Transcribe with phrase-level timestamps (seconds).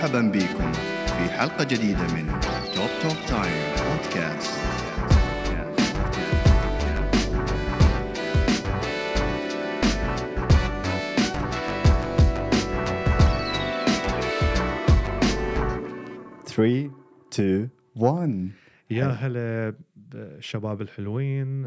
[0.00, 0.72] مرحبا بكم
[1.06, 2.26] في حلقة جديدة من
[2.74, 4.60] Top Talk Time Podcast
[16.46, 16.90] Three,
[17.30, 18.52] two, one.
[18.90, 21.62] يا هلا بالشباب الحلوين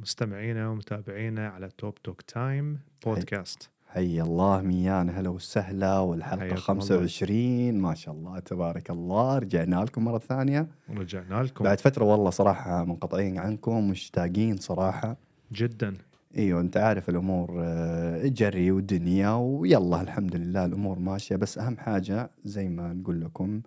[0.00, 7.74] مستمعينا ومتابعينا على Top Talk Time بودكاست حي الله ميانا هلا وسهلا والحلقة حياكم 25
[7.78, 9.38] ما شاء الله تبارك الله.
[9.38, 10.68] رجعنا لكم مرة ثانية.
[10.88, 11.64] ورجعنا لكم.
[11.64, 15.16] بعد فترة والله صراحة منقطعين عنكم مشتاقين صراحة.
[15.52, 15.94] جدا.
[16.36, 21.36] إيوه أنت عارف الأمور آه، جري ودنيا ويلا الحمد لله الأمور ماشية.
[21.36, 23.60] بس أهم حاجة زي ما نقول لكم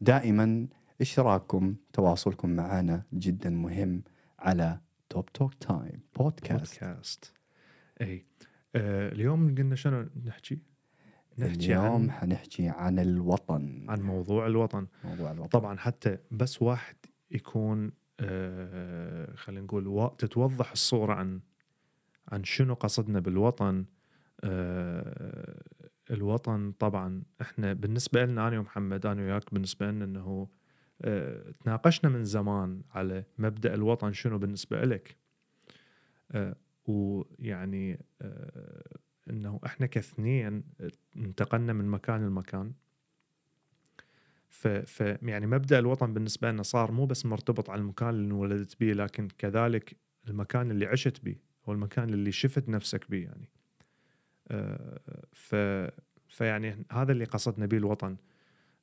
[0.00, 0.66] دائما
[1.00, 4.02] اشتراككم تواصلكم معنا جدا مهم
[4.38, 4.78] على
[5.10, 6.80] Top Talk Time Podcast.
[6.84, 7.32] بودكاست.
[8.00, 8.24] اي
[8.74, 10.58] آه اليوم قلنا شنو نحكي؟
[11.38, 13.86] نحكي اليوم عن حنحكي عن الوطن.
[13.88, 14.86] عن موضوع الوطن.
[15.04, 15.48] موضوع الوطن.
[15.48, 16.96] طبعا حتى بس واحد
[17.30, 21.40] يكون آه خلينا نقول تتوضح الصورة عن
[22.28, 23.84] عن شنو قصدنا بالوطن.
[24.44, 25.62] آه
[26.10, 30.48] الوطن طبعا إحنا بالنسبة لنا أنا ومحمد أنا وياك بالنسبة لنا إنه
[31.02, 35.16] آه تناقشنا من زمان على مبدأ الوطن شنو بالنسبة لك.
[36.32, 38.98] آه ويعني آه
[39.30, 40.64] إنه إحنا كاثنين
[41.16, 42.72] انتقلنا من مكان لمكان.
[44.48, 48.80] ف, ف يعني مبدأ الوطن بالنسبة لنا صار مو بس مرتبط على المكان اللي انولدت
[48.80, 49.96] به لكن كذلك
[50.28, 51.36] المكان اللي عشت به
[51.68, 53.48] هو المكان اللي شفت نفسك به يعني.
[54.48, 55.00] آه،
[55.32, 55.54] ف
[56.28, 58.16] فيعني هذا اللي قصدنا به الوطن.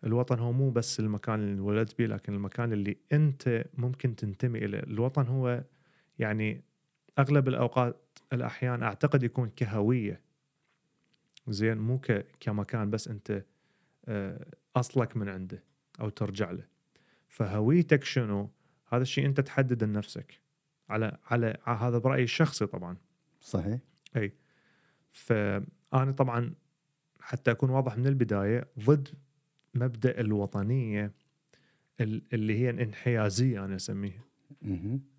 [0.04, 4.80] الوطن هو مو بس المكان اللي انولدت به لكن المكان اللي أنت ممكن تنتمي إليه.
[4.80, 5.64] الوطن هو
[6.20, 6.64] يعني
[7.20, 8.02] أغلب الأوقات
[8.34, 10.22] الأحيان أعتقد يكون كهوية.
[11.48, 12.02] زين مو
[12.40, 13.46] كمكان بس أنت
[14.06, 15.64] آه، أصلك من عنده
[16.02, 16.64] أو ترجع له.
[17.28, 18.50] فهويتك شنو؟
[18.88, 20.42] هذا الشيء أنت تحدد لنفسك.
[20.90, 22.98] على على هذا برأيي الشخصي طبعا.
[23.42, 23.80] صحيح.
[25.12, 26.54] فأنا طبعا
[27.22, 29.08] حتى أكون واضح من البداية ضد
[29.74, 31.12] مبدأ الوطنية
[32.02, 34.24] ال- اللي هي الانحيازية أنا أسميها.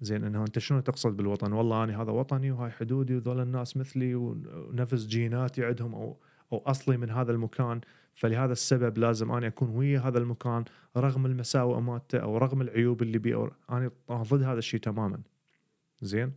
[0.01, 4.15] زين انه أنت شنو تقصد بالوطن؟ والله أنا هذا وطني وهاي حدودي وذول الناس مثلي
[4.15, 6.17] ونفس جيناتي عندهم أو
[6.53, 7.81] أو أصلي من هذا المكان
[8.15, 10.65] فلهذا السبب لازم أنا أكون ويا هذا المكان
[10.97, 15.21] رغم المساوئ مالته أو رغم العيوب اللي بيه أنا ضد هذا الشيء تماما.
[16.01, 16.33] زين؟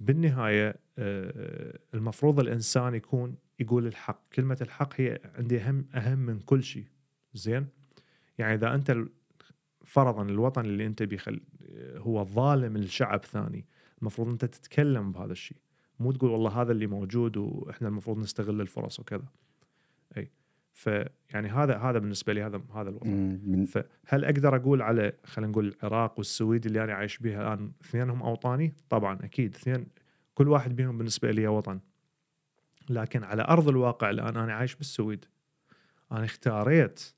[0.00, 6.62] بالنهاية آه، المفروض الإنسان يكون يقول الحق، كلمة الحق هي عندي أهم أهم من كل
[6.62, 6.84] شيء.
[7.34, 7.66] زين؟
[8.38, 8.96] يعني إذا أنت
[9.84, 11.40] فرضا الوطن اللي أنت بيخل
[11.96, 13.66] هو ظالم لشعب ثاني.
[14.00, 15.58] المفروض أنت تتكلم بهذا الشيء.
[16.00, 19.24] مو تقول والله هذا اللي موجود وإحنا المفروض نستغل الفرص وكذا.
[20.16, 20.30] أي.
[20.72, 22.90] فيعني هذا هذا بالنسبة لي هذا هذا.
[23.44, 28.22] من فهل أقدر أقول على خلينا نقول العراق والسويد اللي أنا عايش بها الآن اثنينهم
[28.22, 29.54] أوطاني؟ طبعا أكيد.
[29.54, 29.86] اثنين
[30.34, 31.80] كل واحد بينهم بالنسبة لي وطن.
[32.90, 35.24] لكن على أرض الواقع الآن أنا عايش بالسويد.
[36.12, 37.12] أنا اختاريت.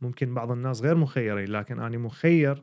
[0.00, 2.62] ممكن بعض الناس غير مخيرين لكن أنا مخير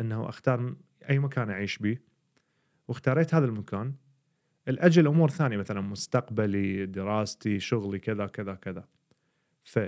[0.00, 0.74] إنه أختار
[1.10, 1.98] أي مكان أعيش به
[2.88, 3.94] واختاريت هذا المكان.
[4.68, 8.84] الاجل أمور ثانية مثلا مستقبلي دراستي شغلي كذا كذا كذا.
[9.64, 9.78] ف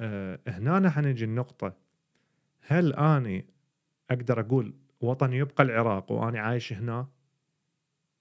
[0.00, 1.76] آه، هنا حنجي النقطة.
[2.60, 3.46] هل أني
[4.10, 7.08] أقدر أقول وطني يبقى العراق وأنا عايش هنا؟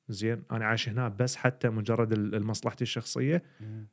[0.09, 3.43] زين أنا عايش هنا بس حتى مجرد مصلحتي الشخصية؟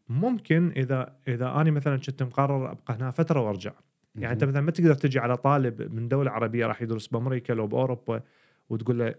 [0.09, 3.73] ممكن إذا إذا أنا مثلا كنت مقرر أبقى هنا فترة وأرجع.
[4.15, 7.67] يعني أنت مثلا ما تقدر تجي على طالب من دولة عربية راح يدرس بأمريكا لو
[7.67, 8.23] بأوروبا
[8.71, 9.15] وتقول له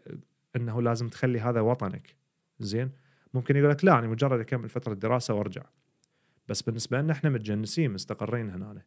[0.56, 2.16] أنه لازم تخلي هذا وطنك.
[2.60, 2.92] زين؟
[3.34, 5.64] ممكن يقول لك لا أنا مجرد أكمل فترة دراسة وأرجع.
[6.48, 8.82] بس بالنسبة لنا إحنا متجنسين مستقرين هنا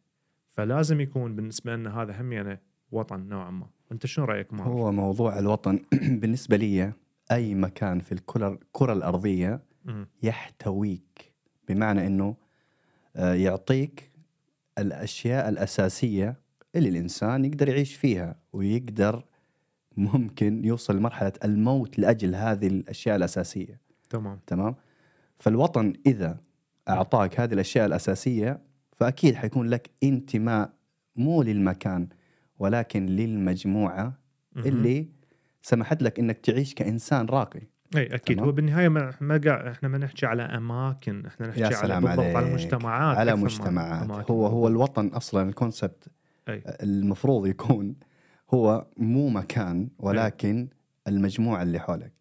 [0.49, 2.59] فلازم يكون بالنسبة لنا هذا هم يعني
[2.91, 3.67] وطن نوعا ما.
[3.91, 5.79] أنت شنو رأيك ما هو موضوع الوطن
[6.21, 6.93] بالنسبة لي
[7.31, 8.11] أي مكان في
[8.93, 10.07] الأرضية مم.
[10.23, 11.33] يحتويك.
[11.69, 12.35] بمعنى أنه
[13.15, 14.11] آه، يعطيك
[14.77, 16.39] الأشياء الأساسية
[16.75, 19.25] اللي الإنسان يقدر يعيش فيها ويقدر
[19.97, 23.81] ممكن يوصل لمرحلة الموت لأجل هذه الأشياء الأساسية.
[24.09, 24.39] تمام.
[24.47, 24.75] تمام؟
[25.39, 26.37] فالوطن إذا
[26.89, 28.59] أعطاك هذه الأشياء الأساسية
[28.97, 30.73] فأكيد حيكون لك انتماء
[31.15, 32.07] مو للمكان
[32.59, 34.19] ولكن للمجموعة.
[34.57, 35.07] اللي
[35.61, 37.61] سمحت لك إنك تعيش كإنسان راقي.
[37.97, 38.49] اي أكيد تمام.
[38.49, 42.03] هو بالنهاية ما ما قاعد إحنا ما نحكي على أماكن إحنا نحكي يا على سلام
[42.03, 42.53] بالضبط على عليك.
[42.53, 44.33] مجتمعات على مجتمعات أماكن.
[44.33, 46.07] هو هو الوطن أصلا الكونسبت
[46.49, 46.63] أي.
[46.83, 47.95] المفروض يكون
[48.53, 50.67] هو مو مكان ولكن
[51.07, 52.13] المجموعة اللي حولك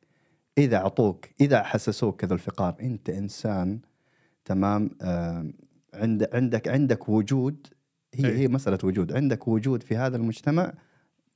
[0.58, 3.80] إذا أعطوك إذا حسسوك كذا الفقار أنت إنسان
[4.44, 5.50] تمام آه
[5.94, 7.66] عند عندك عندك وجود
[8.14, 8.38] هي أي.
[8.38, 10.72] هي مسألة وجود عندك وجود في هذا المجتمع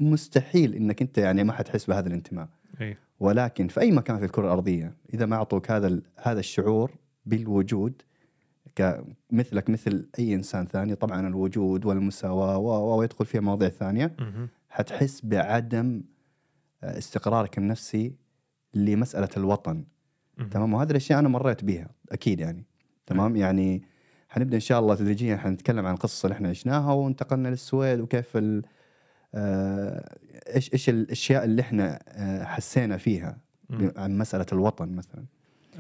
[0.01, 2.49] مستحيل إنك أنت يعني ما حتحس بهذا الانتماء.
[2.81, 6.91] اي ولكن في أي مكان في الكرة الأرضية إذا ما أعطوك هذا هذا الشعور
[7.27, 8.03] بالوجود
[9.31, 12.59] مثلك مثل أي إنسان ثاني طبعا الوجود والمساواة
[12.97, 14.17] ويدخل فيها مواضيع ثانية.
[14.69, 16.03] حتحس بعدم
[16.85, 18.15] آه، استقرارك النفسي
[18.75, 19.85] لمسألة الوطن.
[20.51, 22.65] تمام؟ وهذه الأشياء أنا مريت بيها أكيد يعني.
[23.07, 23.83] تمام؟ يعني
[24.29, 28.65] حنبدأ إن شاء الله تدريجيا حنتكلم عن القصة اللي إحنا عشناها وانتقلنا للسويد وكيف ال
[29.35, 33.39] إيش إيش الأشياء اللي إحنا آه، حسينا فيها.
[33.97, 35.25] عن مسألة الوطن مثلا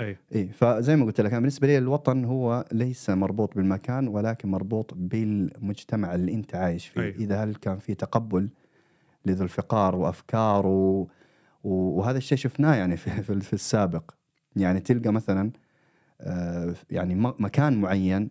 [0.01, 4.49] أي اي فزي ما قلت لك أنا بالنسبة لي الوطن هو ليس مربوط بالمكان ولكن
[4.49, 7.11] مربوط بالمجتمع اللي أنت عايش فيه أي.
[7.11, 8.49] إذا هل كان في تقبل
[9.27, 11.09] لذو الفقار وأفكار و...
[11.65, 14.11] وهذا الشيء شفناه يعني في, في, في السابق
[14.57, 15.51] يعني تلقى مثلا
[16.21, 18.31] آه، يعني مكان معين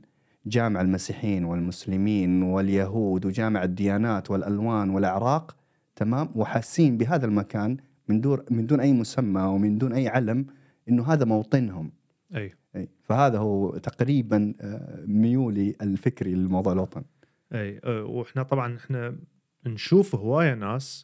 [0.49, 5.55] جامع المسيحيين والمسلمين واليهود وجامع الديانات والألوان والأعراق
[5.95, 7.77] تمام؟ وحاسين بهذا المكان
[8.07, 10.45] من دون من دون أي مسمى ومن دون أي علم
[10.89, 11.91] إنه هذا موطنهم.
[12.35, 12.53] أي.
[12.75, 12.89] أي.
[13.03, 17.03] فهذا هو تقريبا آه، ميولي الفكري لموضوع الوطن.
[17.53, 17.79] أي.
[17.83, 19.17] أه، وإحنا طبعا إحنا
[19.65, 21.03] نشوف هواية ناس.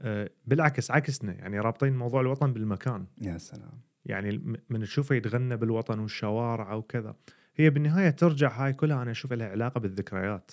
[0.00, 1.32] أه، بالعكس عكسنا.
[1.32, 3.06] يعني رابطين موضوع الوطن بالمكان.
[3.20, 3.80] يا سلام.
[4.06, 7.14] يعني من تشوفه يتغنى بالوطن والشوارع وكذا.
[7.56, 10.52] هي بالنهاية ترجع هاي كلها أنا أشوف لها علاقة بالذكريات.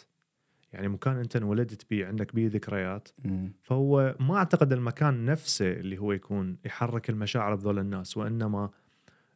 [0.73, 3.51] يعني مكان أنت انولدت بيه عندك بيه ذكريات مم.
[3.63, 8.69] فهو ما أعتقد المكان نفسه اللي هو يكون يحرك المشاعر بذول الناس وإنما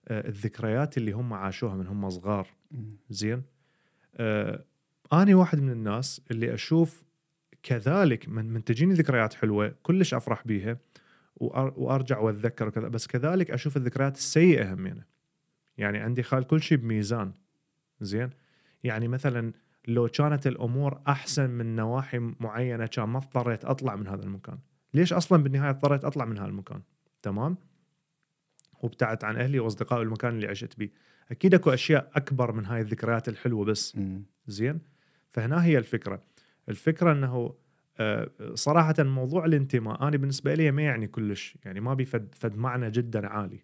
[0.08, 2.48] آه، الذكريات اللي هم عاشوها من هم صغار.
[2.72, 2.90] مم.
[3.10, 3.42] زين؟
[4.16, 4.64] آه
[5.14, 7.04] أني واحد من الناس اللي أشوف
[7.64, 10.78] كذلك من, من تجيني ذكريات حلوة كلش أفرح بيها
[11.38, 15.04] وأرجع وأتذكر وكذا بس كذلك أشوف الذكريات السيئة همينة.
[15.78, 17.34] يعني عندي خال كل شيء بميزان.
[18.02, 18.30] زين؟
[18.84, 19.54] يعني مثلا
[19.88, 24.58] لو كانت الأمور أحسن من نواحي معينة كان ما اضطريت أطلع من هذا المكان.
[24.94, 26.82] ليش أصلا بالنهاية اضطريت أطلع من هذا المكان؟
[27.22, 27.58] تمام؟
[28.82, 30.92] وابتعدت عن أهلي وأصدقائي والمكان اللي عشت بيه.
[31.32, 33.98] أكيد أكو أشياء أكبر من هاي الذكريات الحلوة بس.
[34.48, 34.80] زين؟
[35.32, 36.24] فهنا هي الفكرة.
[36.70, 37.56] الفكرة إنه
[38.00, 42.92] آه، صراحة موضوع الانتماء أنا بالنسبة لي ما يعني كلش يعني ما بيفد فد معنى
[42.92, 43.60] جدا عالي.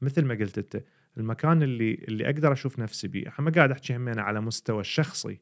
[0.00, 0.84] مثل ما قلت أنت
[1.18, 3.28] المكان اللي اللي أقدر أشوف نفسي بيه.
[3.28, 5.40] إحنا ما قاعد أحكي همين على مستوى الشخصي.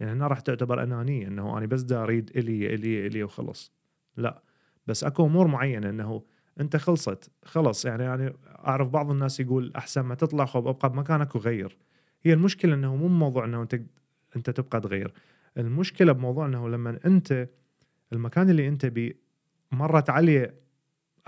[0.00, 3.72] لأن هنا راح تعتبر انانيه إنه أنا بس دا أريد إلي إلي إلي وخلص
[4.16, 4.42] لا
[4.86, 6.22] بس أكو أمور معينة إنه
[6.60, 11.34] أنت خلصت خلص يعني يعني أعرف بعض الناس يقول أحسن ما تطلع خب أبقى بمكانك
[11.36, 11.78] وغير
[12.22, 13.80] هي المشكلة إنه مو موضوع إنه أنت
[14.36, 15.12] أنت تبقى تغير.
[15.58, 17.48] المشكلة بموضوع إنه لما أنت
[18.12, 19.12] المكان اللي أنت بيه
[19.72, 20.54] مرت عليه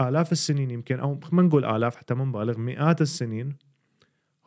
[0.00, 3.56] آلاف السنين يمكن أو ما نقول آلاف حتى ما نبالغ مئات السنين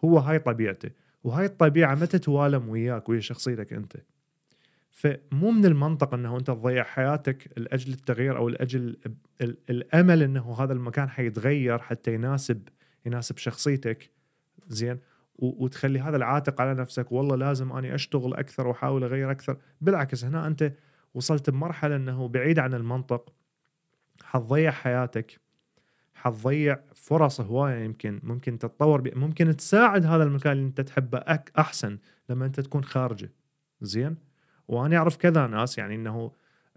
[0.06, 0.90] هو هاي طبيعته.
[1.24, 3.94] وهاي الطبيعة ما تتوالم وياك ويا شخصيتك أنت.
[4.92, 8.98] فمو من المنطق أنه أنت تضيع حياتك لأجل التغيير أو لأجل
[9.42, 12.62] ال- الأمل أنه هذا المكان حيتغير حتى يناسب
[13.06, 14.12] يناسب شخصيتك.
[14.68, 15.00] زين؟
[15.36, 17.12] وتخلي هذا العاتق على نفسك.
[17.12, 19.58] والله لازم أني أشتغل أكثر وأحاول أغير أكثر.
[19.82, 20.72] بالعكس هنا أنت
[21.14, 23.34] وصلت بمرحلة أنه بعيد عن المنطق
[24.24, 25.40] حتضيع حياتك.
[26.26, 29.12] حتضيع فرص هواية يمكن ممكن تتطور بي.
[29.16, 31.98] ممكن تساعد هذا المكان اللي انت تحبه أك أحسن
[32.30, 33.32] لما انت تكون خارجه.
[33.82, 34.16] زين؟
[34.68, 36.32] وأنا أعرف كذا ناس يعني إنه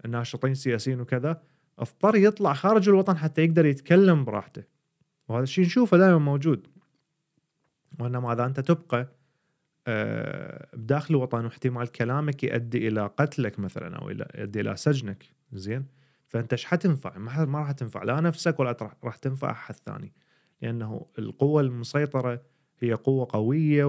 [0.07, 1.41] ناشطين سياسيين وكذا
[1.79, 4.63] اضطر يطلع خارج الوطن حتى يقدر يتكلم براحته.
[5.27, 6.67] وهذا الشيء نشوفه دائما موجود.
[7.99, 9.07] وإنما إذا أنت تبقى
[9.87, 15.25] آه، بداخل الوطن واحتمال كلامك يؤدي إلى قتلك مثلا أو إلى يؤدي إلى سجنك.
[15.53, 15.98] زين؟
[16.29, 18.03] فأنت إيش حتنفع؟ ما ما راح تنفع.
[18.03, 20.13] لا نفسك ولا راح تنفع أحد ثاني.
[20.61, 22.41] لأنه القوة المسيطرة
[22.79, 23.85] هي قوة قوية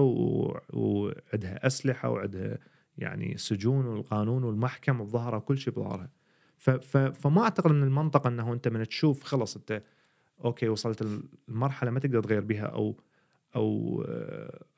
[0.73, 2.57] وعندها أسلحة وعندها
[2.97, 6.09] يعني سجون والقانون والمحكمة بظهرها وكل شيء بظهرها.
[7.13, 9.83] فما أعتقد من المنطق إنه أنت من تشوف خلص أنت
[10.45, 12.95] أوكي وصلت المرحلة ما تقدر تغير بها أو
[13.55, 14.03] أو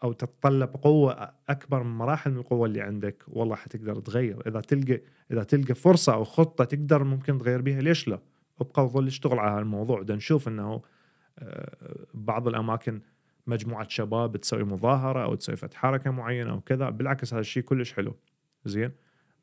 [0.04, 4.48] أو تتطلب قوة أكبر من مراحل من القوة اللي عندك والله حتقدر تغير.
[4.48, 5.02] إذا تلقى
[5.32, 8.20] إذا تلقى فرصة أو خطة تقدر ممكن تغير بها ليش لا؟
[8.62, 10.82] أبقى وظل أشتغل على الموضوع ده نشوف إنه
[11.40, 13.02] آه، بعض الأماكن
[13.48, 17.94] مجموعة شباب تسوي مظاهرة أو تسوي فت حركة معينة أو كذا بالعكس هذا الشيء كلش
[17.94, 18.16] حلو.
[18.66, 18.92] زين؟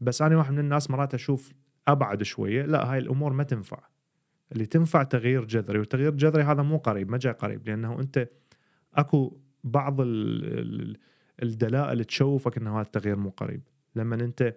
[0.00, 1.52] بس أنا واحد من الناس مرات أشوف
[1.88, 3.78] أبعد شوية لا هاي الأمور ما تنفع.
[4.52, 8.28] اللي تنفع تغيير جذري والتغيير الجذري هذا مو قريب ما جاي قريب لأنه أنت
[8.94, 10.96] أكو بعض ال- ال-
[11.42, 13.60] الدلائل تشوفك ان هذا التغيير مو قريب
[13.96, 14.54] لما أنت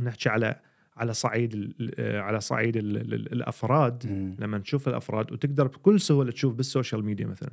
[0.00, 0.60] نحكي على
[0.96, 4.06] على صعيد ال- على صعيد ال- ال- الأفراد.
[4.40, 7.50] لما تشوف الأفراد وتقدر بكل سهولة تشوف بالسوشيال ميديا مثلا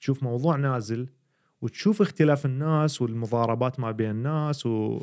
[0.00, 1.08] تشوف موضوع نازل
[1.62, 5.02] وتشوف اختلاف الناس والمضاربات ما بين الناس و...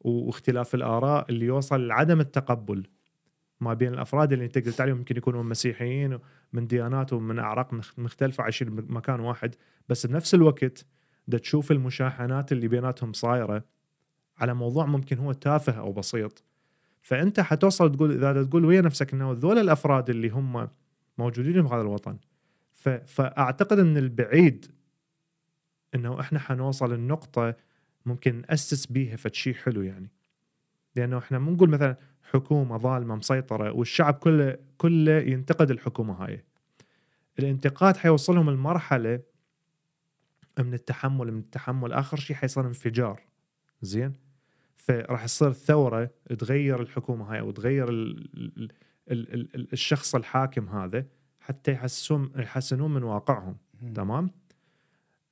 [0.00, 2.86] واختلاف الآراء اللي يوصل لعدم التقبل
[3.64, 6.18] ما بين الأفراد اللي انت قلت عليهم يمكن يكونوا مسيحيين
[6.52, 9.54] من ديانات ومن أعراق مخ- مختلفة عايشين بمكان واحد.
[9.88, 10.86] بس بنفس الوقت
[11.28, 13.64] دا تشوف المشاحنات اللي بيناتهم صايرة
[14.38, 16.44] على موضوع ممكن هو تافه أو بسيط
[17.02, 20.68] فأنت حتوصل تقول إذا تقول ويا نفسك إنه ذول الأفراد اللي هم
[21.18, 22.16] موجودين بهذا الوطن
[22.72, 22.88] ف...
[22.88, 24.66] فأعتقد إن البعيد
[25.94, 27.54] إنه إحنا حنوصل النقطه
[28.06, 30.10] ممكن نأسس بيها فد شيء حلو يعني.
[30.96, 31.96] لأنه إحنا مو نقول مثلا
[32.34, 36.44] حكومة ظالمة مسيطرة والشعب كله كله ينتقد الحكومة هاي.
[37.38, 39.20] الانتقاد حيوصلهم لمرحلة
[40.58, 41.92] من التحمل من التحمل.
[41.92, 43.22] آخر شيء حيصير انفجار.
[43.82, 44.14] زين؟
[44.76, 48.72] فراح تصير ثوره تغير الحكومة هاي وتغير ال ال
[49.10, 51.06] ال ال ال الشخص الحاكم هذا
[51.40, 53.56] حتى يحسون يحسنون من واقعهم.
[53.94, 54.30] تمام؟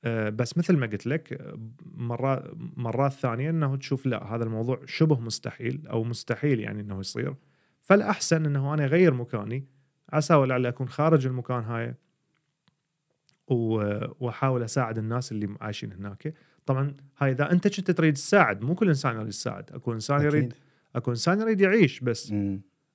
[0.07, 5.19] بس مثل ما قلت لك آه، مرات مرات ثانية إنه تشوف لا هذا الموضوع شبه
[5.19, 7.35] مستحيل أو مستحيل يعني إنه يصير.
[7.81, 9.67] فالأحسن إنه أنا أغير مكاني
[10.09, 11.95] عسى ولعل اكون خارج المكان هاي
[13.47, 16.33] وأحاول أساعد الناس اللي عايشين هناك.
[16.65, 19.71] طبعا هاي إذا أنت كنت تريد تساعد مو كل إنسان يريد يساعد.
[19.71, 20.53] أكو إنسان يريد.
[20.95, 22.31] أكو إنسان يريد يعيش بس.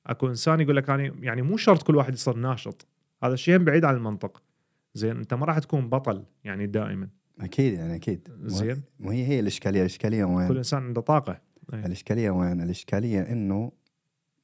[0.06, 2.86] أكو إنسان يقول لك أنا يعني مو شرط كل واحد يصير ناشط.
[3.22, 4.42] هذا الشيء بعيد عن المنطق.
[4.94, 7.08] زين انت ما راح تكون بطل يعني دائما.
[7.40, 8.28] أكيد يعني أكيد.
[8.44, 8.82] زين.
[9.00, 9.80] وهي هي الإشكالية.
[9.80, 11.40] الإشكالية كل وين؟ إنسان عنده طاقة.
[11.74, 11.86] أي.
[11.86, 13.72] الإشكالية وين؟ الإشكالية إنه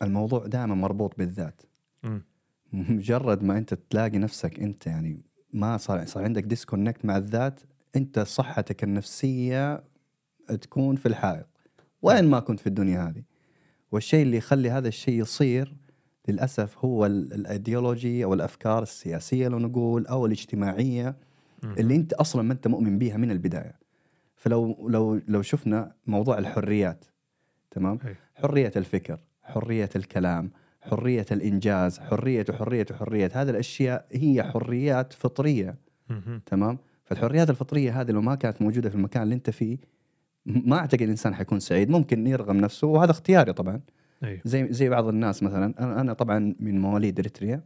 [0.03, 1.63] الموضوع دائما مربوط بالذات.
[2.03, 2.23] مم.
[2.73, 5.23] مجرد ما أنت تلاقي نفسك أنت يعني
[5.53, 7.61] ما صار صار عندك disconnect مع الذات
[7.97, 9.85] أنت صحتك النفسية
[10.61, 11.49] تكون في الحائط.
[12.03, 13.23] وين ما كنت في الدنيا هذه.
[13.93, 15.75] والشيء اللي يخلي هذا الشيء يصير
[16.29, 21.17] للأسف هو ال- الأيديولوجي أو الأفكار السياسية لو نقول أو الاجتماعية.
[21.79, 23.79] اللي أنت أصلا ما أنت مؤمن بيها من البداية
[24.37, 27.05] فلو لو لو شفنا موضوع الحريات
[27.71, 28.17] تمام أي.
[28.35, 30.51] حرية الفكر حرية الكلام
[30.83, 35.77] حرية الإنجاز حرية وحريه وحريه هذه الأشياء هي حريات فطرية.
[36.47, 39.79] تمام فالحريات الفطرية هذه لو ما كانت موجودة في المكان اللي أنت فيه
[40.47, 43.81] ما أعتقد الانسان حيكون سعيد ممكن يرغم نفسه وهذا اختياري طبعا
[44.25, 47.63] اي زي زي بعض الناس مثلا أنا أنا طبعا من مواليد إريتريا.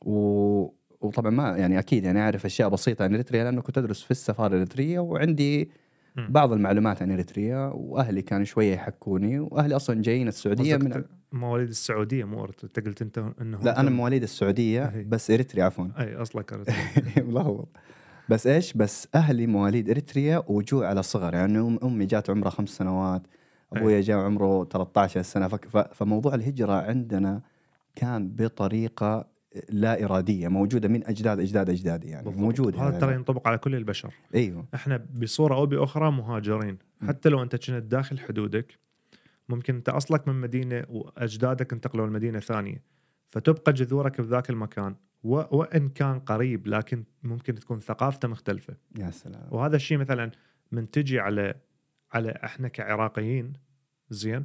[0.00, 0.68] و
[1.00, 4.48] وطبعا ما يعني أكيد يعني أعرف أشياء بسيطة عن إريتريا لأنه كنت أدرس في السفارة
[4.48, 5.70] الإريترية وعندي
[6.16, 6.26] مم.
[6.30, 12.24] بعض المعلومات عن إريتريا وأهلي كانوا شوية يحكوني وأهلي أصلا جايين السعودية من مواليد السعودية
[12.24, 12.44] مو.
[12.44, 15.04] أنت قلت انت انه لا أنا مواليد السعودية أهي.
[15.04, 16.72] بس إريتريا عفوا أي أصلك أردن.
[17.16, 17.68] ملخبط
[18.28, 23.22] بس إيش بس أهلي مواليد إريتريا وجوا على صغر يعني أمي جات عمرها خمس سنوات
[23.76, 25.48] أبويا جاء عمره 13 سنة.
[25.92, 27.42] فموضوع الهجرة عندنا
[27.94, 29.32] كان بطريقة
[29.68, 32.42] لا إرادية موجودة من أجداد أجداد اجدادي يعني بالضبط.
[32.42, 34.14] موجود هذا ترى ينطبق على كل البشر.
[34.34, 34.66] أيوه.
[34.74, 36.78] إحنا بصورة أو بأخرى مهاجرين.
[37.00, 37.08] مم.
[37.08, 38.78] حتى لو أنت كنت داخل حدودك
[39.48, 42.82] ممكن أنت أصلك من مدينة وأجدادك انتقلوا لمدينة ثانية
[43.28, 45.42] فتبقى جذورك بذاك المكان و...
[45.50, 48.74] وإن كان قريب لكن ممكن تكون ثقافته مختلفة.
[48.98, 49.46] يا سلام.
[49.50, 50.30] وهذا الشيء مثلا
[50.72, 51.54] من تجي على
[52.12, 53.52] على إحنا كعراقيين
[54.10, 54.44] زين.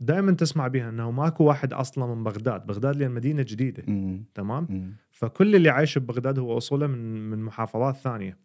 [0.00, 2.66] دائما تسمع بها إنه ماكو واحد أصلا من بغداد.
[2.66, 3.82] بغداد لأن مدينة جديدة.
[3.86, 4.24] مم.
[4.34, 4.92] تمام؟ مم.
[5.10, 8.38] فكل اللي عايش ببغداد هو أصوله من من محافظات ثانية.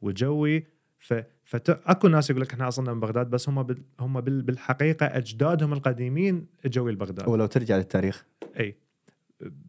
[0.00, 0.66] وجوي
[0.98, 1.70] ف فت...
[1.70, 3.82] أكو ناس يقول لك إحنا اصلنا من بغداد بس هم بال...
[4.00, 4.42] هم بال...
[4.42, 8.24] بالحقيقة أجدادهم القديمين إجوا لبغداد ولو ترجع للتاريخ.
[8.60, 8.76] إي.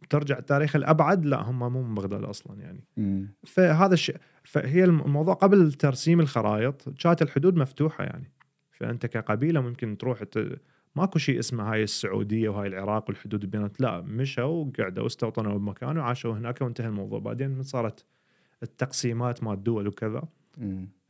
[0.10, 2.84] ترجع التاريخ الأبعد لا هم مو من بغداد أصلا يعني.
[2.98, 3.34] مم.
[3.46, 8.32] فهذا الشيء فهي الموضوع قبل ترسيم الخرائط كانت الحدود مفتوحة يعني.
[8.72, 10.60] فأنت كقبيلة ممكن تروح ت...
[10.96, 16.34] ماكو شيء اسمه هاي السعودية وهاي العراق والحدود بينات لا مشوا وقعدوا واستوطنوا بمكان وعاشوا
[16.34, 17.20] هناك وانتهى الموضوع.
[17.20, 18.06] بعدين صارت
[18.64, 20.24] التقسيمات مال الدول وكذا.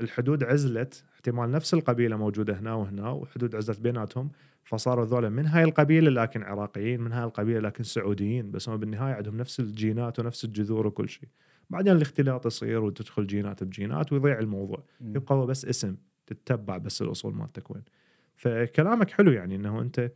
[0.02, 4.32] الحدود عزلت احتمال نفس القبيلة موجودة هنا وهنا وحدود عزلت بيناتهم
[4.64, 9.14] فصاروا ذولا من هاي القبيلة لكن عراقيين من هاي القبيلة لكن سعوديين بس هم بالنهاية
[9.14, 11.30] عندهم نفس الجينات ونفس الجذور وكل شيء.
[11.70, 14.84] بعدين الاختلاط يصير وتدخل جينات بجينات ويضيع الموضوع.
[15.02, 15.16] مم.
[15.16, 15.96] يبقى هو بس اسم
[16.28, 17.84] تتبع بس الأصول مالتك وين.
[18.36, 20.12] فكلامك حلو يعني إنه أنت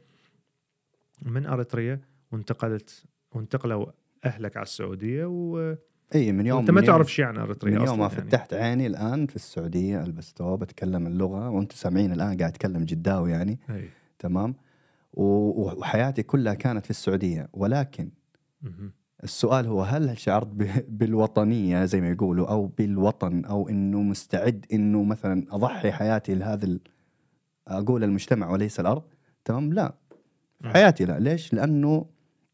[1.22, 3.86] من أريتريا وانتقلت وانتقلوا
[4.26, 5.76] أهلك على السعودية و...
[6.16, 8.30] اي من يوم وانت ما تعرف شيء عن اريتريا من أصلا يوم ما يعني.
[8.30, 13.32] فتحت عيني الآن في السعودية البس ثوب أتكلم اللغة وأنتم سامعين الآن قاعد أتكلم جداوي
[13.32, 13.90] يعني أي.
[14.20, 14.56] تمام
[15.14, 18.10] وحياتي كلها كانت في السعودية ولكن
[18.62, 18.92] مهم.
[19.24, 20.48] السؤال هو هل شعرت
[21.00, 26.78] بالوطنية زي ما يقولوا أو بالوطن أو إنه مستعد إنه مثلا أضحي حياتي لهذا
[27.68, 29.04] أقول المجتمع وليس الأرض
[29.46, 29.96] تمام لا
[30.62, 30.70] في.
[30.70, 32.06] حياتي لا ليش لأنه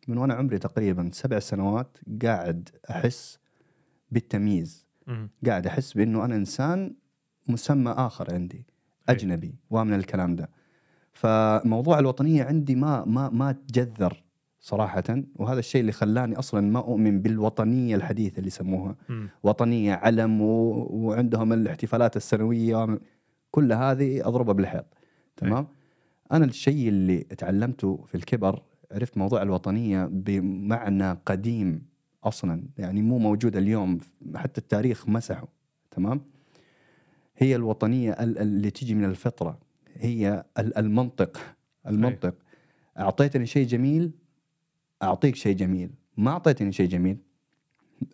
[0.08, 3.40] من وأنا عمري تقريبا سبع سنوات قاعد أحس
[4.16, 4.86] بالتمييز.
[5.08, 5.30] مم.
[5.46, 6.96] قاعد أحس بأنه أنا إنسان
[7.48, 8.66] مسمى آخر عندي
[9.10, 10.50] أجنبي ومن الكلام ده.
[11.14, 14.24] فموضوع الوطنية عندي ما ما ما تجذر
[14.60, 15.04] صراحة
[15.36, 18.96] وهذا الشيء اللي خلاني أصلا ما أؤمن بالوطنية الحديثة اللي يسموها.
[19.44, 20.72] وطنية علم و...
[20.92, 23.00] وعندهم الاحتفالات السنوية
[23.52, 24.86] كل هذه أضربها بالحيط.
[25.38, 25.68] تمام؟
[26.32, 31.82] أنا الشيء اللي تعلمته في الكبر عرفت موضوع الوطنية بمعنى قديم.
[32.28, 33.98] أصلا يعني مو موجود اليوم
[34.36, 35.48] حتى التاريخ مسحه
[35.92, 36.22] تمام؟
[37.38, 39.60] هي الوطنية ال- اللي تيجي من الفطرة
[39.96, 41.42] هي ال- المنطق
[41.88, 42.36] المنطق.
[43.00, 44.12] أعطيتني شيء جميل
[45.04, 45.90] أعطيك شيء جميل.
[46.18, 47.18] ما أعطيتني شيء جميل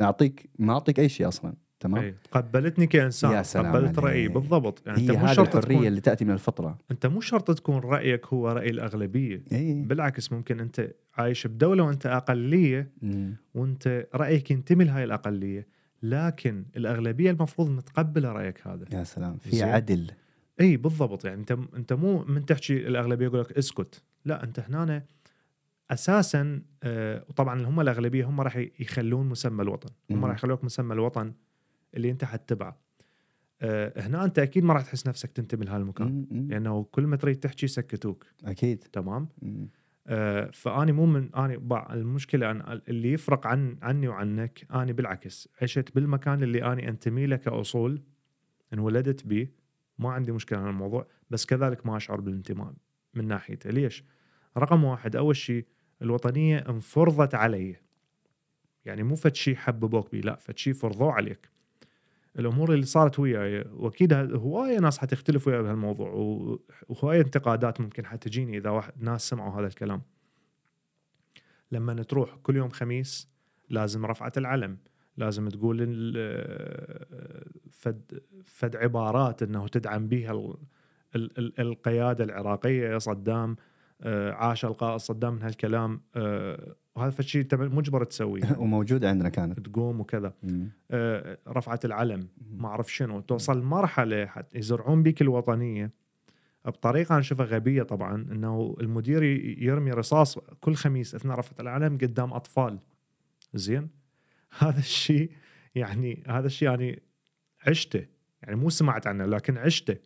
[0.01, 1.53] أعطيك ما أعطيك أي شيء أصلا.
[1.81, 2.15] تمام؟ أي.
[2.31, 4.31] تقبلتني كأنسان يا سلام قبلت رأيي عليك.
[4.31, 4.83] بالضبط.
[4.87, 6.77] يعني هي أنت مو هذه شرط الحرية تكون اللي تأتي من الفطرة.
[6.91, 9.43] أنت مو شرط تكون رأيك هو رأي الأغلبية.
[9.51, 13.35] اي بالعكس ممكن أنت عايش بدولة وأنت أقلية مم.
[13.53, 15.67] وأنت رأيك ينتمي لهاي الأقلية.
[16.03, 18.85] لكن الأغلبية المفروض متقبله رأيك هذا.
[18.93, 19.37] يا سلام.
[19.37, 19.67] في زين.
[19.67, 20.11] عدل.
[20.61, 21.25] إي بالضبط.
[21.25, 24.03] يعني أنت أنت مو من تحكي الأغلبية يقول لك اسكت.
[24.25, 25.03] لا أنت هنا
[25.91, 29.89] أساسا آه، وطبعا هم الأغلبية هم راح يخلون مسمى الوطن.
[30.11, 30.25] هم.
[30.25, 31.33] راح يخلوك مسمى الوطن
[31.93, 32.81] اللي انت حتتبعه
[33.61, 36.27] آه، هنا انت أكيد ما راح تحس نفسك تنتمي لهذا المكان مم.
[36.31, 36.47] مم.
[36.51, 39.69] لأنه كل ما تريد تحكي يسكتوك أكيد تمام مم.
[40.07, 41.59] آه، فأني مو من أني
[41.91, 47.35] المشكلة أن اللي يفرق عن عني وعنك أني بالعكس عشت بالمكان اللي أني أنتمي له
[47.35, 48.01] كأصول
[48.73, 49.47] انولدت به
[49.99, 52.73] ما عندي مشكلة عن الموضوع بس كذلك ما أشعر بالانتماء
[53.13, 54.03] من ناحيته ليش؟
[54.57, 55.65] رقم واحد أول شيء
[56.01, 57.75] الوطنية انفرضت علي
[58.85, 61.49] يعني مو فد شيء حببوك به لا فد شيء فرضوه عليك
[62.39, 66.09] الأمور اللي صارت وياي وأكيد هواية ناس حتختلف وياي بهالموضوع
[66.89, 70.01] وهواية انتقادات ممكن حتجيني إذا واحد ناس سمعوا هذا الكلام.
[71.71, 73.29] لما تروح كل يوم خميس
[73.69, 74.77] لازم رفعة العلم
[75.17, 75.77] لازم تقول
[77.71, 80.57] فد فد عبارات إنه تدعم بها ال-
[81.15, 83.55] ال- ال- القيادة العراقية صدام
[84.03, 89.59] آه، عاش القائد صدام من هالكلام آه، وهذا فشي انت مجبر تسويه وموجوده عندنا كانت.
[89.59, 90.33] تقوم وكذا.
[90.91, 92.27] آه، رفعه العلم.
[92.51, 93.19] ما أعرف شنو.
[93.19, 95.91] توصل مرحلة حتى يزرعون بيك الوطنية.
[96.65, 99.23] بطريقة أنا أشوفها غبية طبعا إنه المدير
[99.63, 102.79] يرمي رصاص كل خميس اثناء رفعه العلم قدام أطفال.
[103.53, 103.89] زين؟
[104.59, 105.31] هذا الشيء
[105.75, 107.01] يعني هذا الشيء يعني
[107.67, 108.05] عشتة.
[108.43, 109.97] يعني مو سمعت عنه لكن عشتة.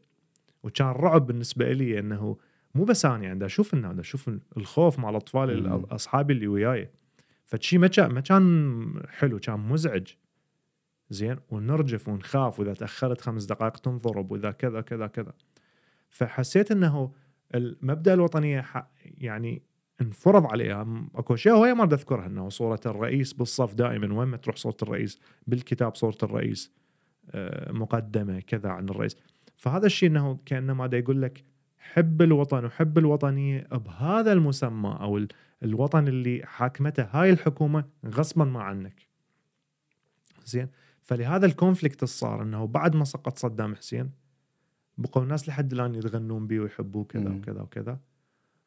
[0.64, 2.38] وكان رعب بالنسبة لي إنه
[2.76, 5.86] مو بس أنا يعني دا أشوف دا أشوف الخوف مع الأطفال.
[5.92, 6.90] اصحابي اللي وياي.
[7.44, 10.08] فشي ما كان ما كان حلو كان مزعج.
[11.10, 15.34] زين؟ ونرجف ونخاف وإذا تأخرت خمس دقائق تنضرب وإذا كذا كذا كذا.
[16.10, 17.12] فحسيت إنه
[17.56, 18.66] المبدأ الوطنيه
[19.06, 19.62] يعني
[20.02, 21.08] انفرض عليها.
[21.16, 24.78] أكو أشياء هواية ما بدي أذكرها إنه صورة الرئيس بالصف دائما وين ما تروح صورة
[24.82, 26.72] الرئيس؟ بالكتاب صورة الرئيس
[27.32, 29.18] آه، مقدمة كذا عن الرئيس.
[29.58, 31.44] فهذا الشيء إنه كانما دا يقول لك
[31.94, 35.28] حب الوطن وحب الوطنيه بهذا المسمى ال-
[35.64, 39.08] الوطن اللي حاكمته هاي الحكومة غصبا ما عنك.
[40.46, 40.68] زين؟
[41.02, 44.12] فلهذا الكونفليكت الصار إنه بعد ما سقط صدام حسين
[44.98, 47.30] بقوا الناس لحد الآن يتغنون به ويحبوه كذا.
[47.30, 48.00] وكذا وكذا.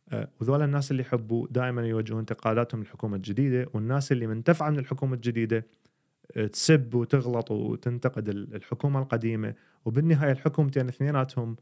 [0.08, 5.14] آه، وذول الناس اللي يحبوه دائما يوجهون انتقاداتهم للحكومة الجديدة والناس اللي منتفعه من الحكومة
[5.14, 5.66] الجديدة
[6.36, 9.54] آه، تسب وتغلط وتنتقد ال- الحكومة القديمة.
[9.84, 11.56] وبالنهاية الحكومتين اثنيناتهم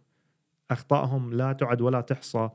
[0.71, 2.51] أخطائهم لا تعد ولا تحصى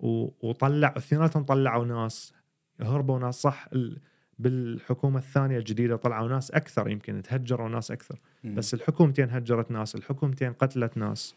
[0.00, 2.32] وطلع اثنيناتهم طلعوا ناس
[2.80, 4.00] هربوا ناس صح ال-
[4.38, 8.20] بالحكومة الثانية الجديدة طلعوا ناس أكثر يمكن تهجروا ناس أكثر.
[8.44, 8.54] مم.
[8.54, 11.34] بس الحكومتين هجرت ناس الحكومتين قتلت ناس.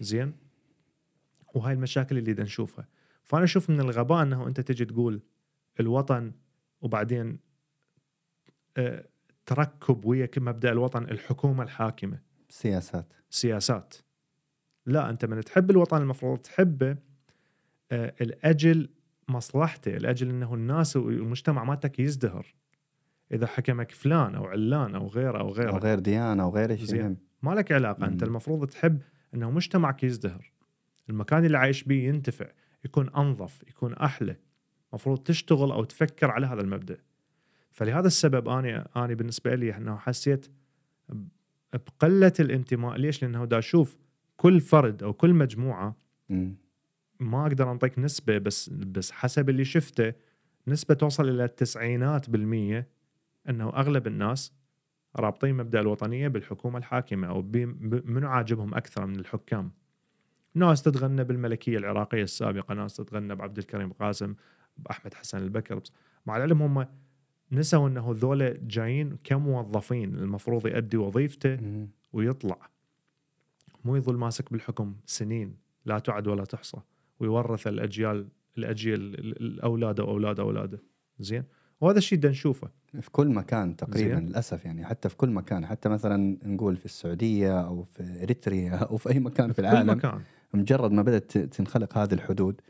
[0.00, 0.32] زين؟
[1.54, 2.88] وهاي المشاكل اللي نشوفها.
[3.24, 5.20] فأنا أشوف من الغباء إنه أنت تجي تقول
[5.80, 6.32] الوطن
[6.80, 7.38] وبعدين
[8.76, 9.04] آه،
[9.46, 12.18] تركب ويا مبدأ الوطن الحكومة الحاكمة.
[12.48, 13.12] سياسات.
[13.30, 13.94] سياسات.
[14.86, 16.96] لا أنت من تحب الوطن المفروض تحبه
[17.92, 18.88] آه، لاجل
[19.28, 22.54] مصلحته لاجل إنه الناس والمجتمع مالتك يزدهر.
[23.32, 25.70] إذا حكمك فلان أو علان أو غيره أو غيره.
[25.70, 27.16] أو غير ديانة أو غير شيء.
[27.42, 28.22] ما لك علاقة؟ أنت.
[28.22, 29.02] المفروض تحب
[29.34, 30.52] إنه مجتمعك يزدهر.
[31.10, 32.46] المكان اللي عايش به ينتفع
[32.84, 34.36] يكون أنظف يكون أحلى.
[34.92, 36.96] المفروض تشتغل أو تفكر على هذا المبدأ.
[37.70, 40.46] فلهذا السبب أنا أنا بالنسبة لي إنه حسيت
[41.72, 42.96] بقلة الانتماء.
[42.96, 43.96] ليش؟ لأنه دا أشوف
[44.36, 45.96] كل فرد أو كل مجموعة.
[47.20, 50.12] ما أقدر أنطيك نسبة بس بس حسب اللي شفته
[50.68, 52.88] نسبة توصل إلى التسعينات بالمية
[53.48, 54.52] إنه أغلب الناس
[55.16, 57.42] رابطين مبدأ الوطنية بالحكومة الحاكمة أو
[58.04, 59.70] منو عاجبهم أكثر من الحكام
[60.54, 64.34] ناس تتغنى بالملكية العراقية السابقة ناس تتغنى بعبد الكريم قاسم
[64.76, 65.80] بأحمد حسن البكر
[66.26, 66.86] مع العلم هم
[67.52, 71.88] نسوا إنه ذولا جايين كموظفين المفروض يؤدي وظيفته مم.
[72.12, 72.58] ويطلع
[73.86, 76.78] مو يظل ماسك بالحكم سنين لا تعد ولا تحصى
[77.20, 80.78] ويورث الاجيال الاجيال ال- الاولاد واولاد أولاده.
[81.20, 81.44] زين؟
[81.80, 82.68] وهذا الشيء بدنا نشوفه.
[83.00, 84.26] في كل مكان تقريبا زين.
[84.28, 85.66] للأسف يعني حتى في كل مكان.
[85.66, 89.90] حتى مثلا نقول في السعودية أو في إريتريا أو في أي مكان في كل العالم
[89.90, 90.20] مكان.
[90.54, 92.60] مجرد ما بدأت تنخلق هذه الحدود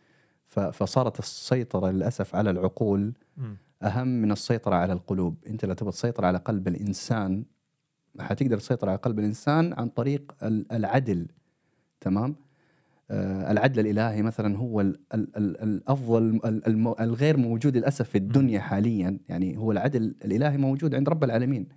[0.47, 3.57] فصارت السيطرة للأسف على العقول مم.
[3.83, 5.37] أهم من السيطرة على القلوب.
[5.47, 7.45] أنت لو تبغى تسيطر على قلب الإنسان
[8.21, 11.27] حتقدر تسيطر على قلب الإنسان عن طريق ال- العدل
[12.01, 12.37] تمام؟
[13.11, 16.41] آه العدل الإلهي مثلا هو ال ال ال الأفضل
[17.01, 19.19] الغير موجود للأسف في الدنيا حاليا.
[19.29, 21.69] يعني هو العدل الإلهي موجود عند رب العالمين.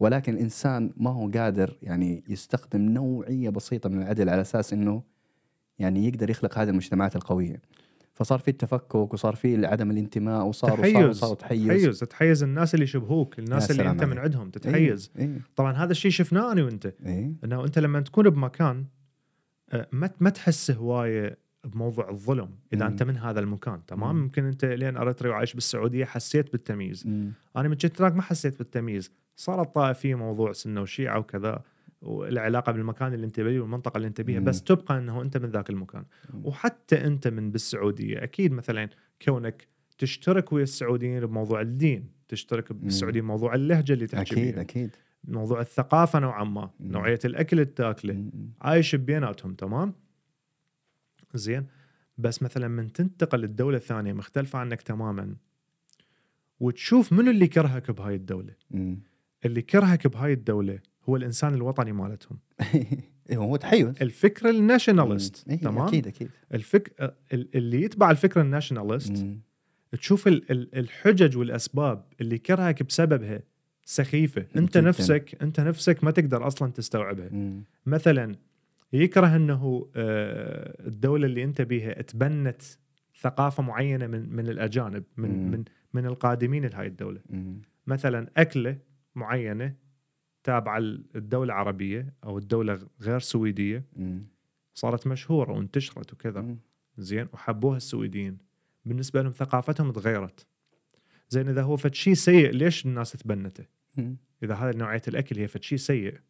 [0.00, 5.02] ولكن الإنسان ما هو قادر يعني يستخدم نوعية بسيطة من العدل على أساس إنه
[5.78, 7.60] يعني يقدر يخلق هذه المجتمعات القوية.
[8.16, 11.66] فصار في التفكك وصار في عدم الانتماء وصار وصار تحيز وصار تحيز.
[11.66, 14.18] تحيز تحيز الناس اللي يشبهوك الناس اللي انت من.
[14.18, 15.10] عندهم تتحيز.
[15.18, 16.86] اي طبعا هذا الشيء شفناه أنا وأنت.
[17.06, 18.84] اي إنه أنت لما تكون بمكان
[19.72, 22.90] آه، ما ما تحس هواية بموضوع الظلم إذا مم.
[22.90, 23.86] انت من هذا المكان.
[23.86, 24.22] تمام؟ مم.
[24.22, 27.06] يمكن أنت من اريتريا وعايش بالسعودية حسيت بالتمييز.
[27.06, 27.32] مم.
[27.56, 29.12] أنا من كنت هناك ما حسيت بالتمييز.
[29.36, 31.62] صارت طائفيه موضوع سنة وشيعة وكذا.
[32.02, 34.40] والعلاقة بالمكان اللي أنت بيه والمنطقة اللي أنت بيها.
[34.40, 36.04] بس تبقى إنه أنت من ذاك المكان.
[36.44, 38.88] وحتى أنت من بالسعودية أكيد مثلا
[39.22, 39.66] كونك
[39.98, 44.90] تشترك ويا السعوديين بموضوع الدين تشترك بالسعوديين بموضوع اللهجة اللي تحكي أكيد بيها أكيد
[45.24, 46.70] موضوع الثقافة نوعا ما.
[46.80, 48.30] نوعية الأكل اللي تاكله.
[48.60, 49.94] عايش بيناتهم تمام
[51.34, 51.66] زين
[52.18, 55.34] بس مثلا من تنتقل للدولة الثانية مختلفة عنك تماما
[56.60, 58.98] وتشوف منو اللي كرهك بهاي الدولة مم.
[59.44, 62.38] اللي كرهك بهاي الدولة هو الإنسان الوطني مالتهم
[63.30, 65.52] أيوه هو تحيز الفكر الناشونالست مم.
[65.54, 67.14] إيه، تمام أكيد أكيد الفك...
[67.32, 69.40] ال- اللي يتبع الفكر الناشونالست مم.
[69.92, 73.40] تشوف ال- ال- الحجج والأسباب اللي كرهك بسببها
[73.84, 74.78] سخيفة أنت.
[74.78, 77.62] نفسك أنت نفسك ما تقدر أصلا تستوعبها مم.
[77.86, 78.36] مثلا
[78.92, 82.62] يكره أنه آه، الدولة اللي أنت بيها تبنت
[83.20, 85.50] ثقافة معينة من من الأجانب من مم.
[85.50, 85.64] من
[85.94, 87.62] من القادمين لهاي الدولة مم.
[87.86, 88.76] مثلا أكلة
[89.14, 89.74] معينة
[90.46, 93.84] تابعه الدولة العربية أو الدولة غير سويدية.
[94.74, 96.56] صارت مشهورة وانتشرت وكذا.
[96.98, 98.38] زين وحبوها السويديين.
[98.84, 100.46] بالنسبة لهم ثقافتهم تغيرت.
[101.28, 103.64] زين إذا هو فد شيء سيء ليش الناس تبنته.
[104.42, 106.20] إذا هذا نوعية الأكل هي فد شيء سيء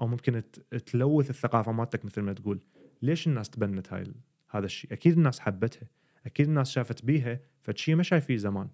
[0.00, 0.42] أو ممكن
[0.86, 2.60] تلوث الثقافة مالتك مثل ما تقول
[3.02, 4.04] ليش الناس تبنت هاي
[4.50, 5.88] هذا الشيء أكيد الناس حبتها.
[6.26, 8.68] أكيد الناس شافت بيها فد شيء ما شايفيه زمان.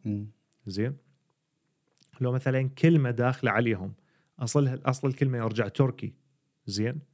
[0.66, 0.96] زين؟
[2.20, 3.92] لو مثلا كلمة داخلة عليهم
[4.42, 6.14] اصلها أصل الكلمة يرجع تركي.
[6.66, 7.12] زين.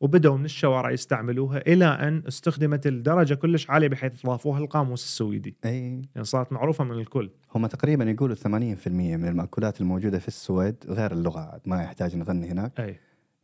[0.00, 5.56] وبدأوا من الشوارع يستعملوها إلى أن استخدمت لدرجه كلش عالية بحيث ضافوها القاموس السويدي.
[5.64, 6.02] إي.
[6.14, 7.30] يعني صارت معروفة من الكل.
[7.54, 12.50] هم تقريبا يقولوا 80% من المأكولات الموجودة في السويد غير اللغة عاد ما يحتاج نغني
[12.50, 12.80] هناك.
[12.80, 12.96] إي.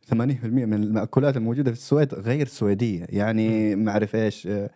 [0.09, 3.05] 80% من المأكولات الموجودة في السويد غير سويدية.
[3.09, 4.69] يعني ما أعرف إيش آه،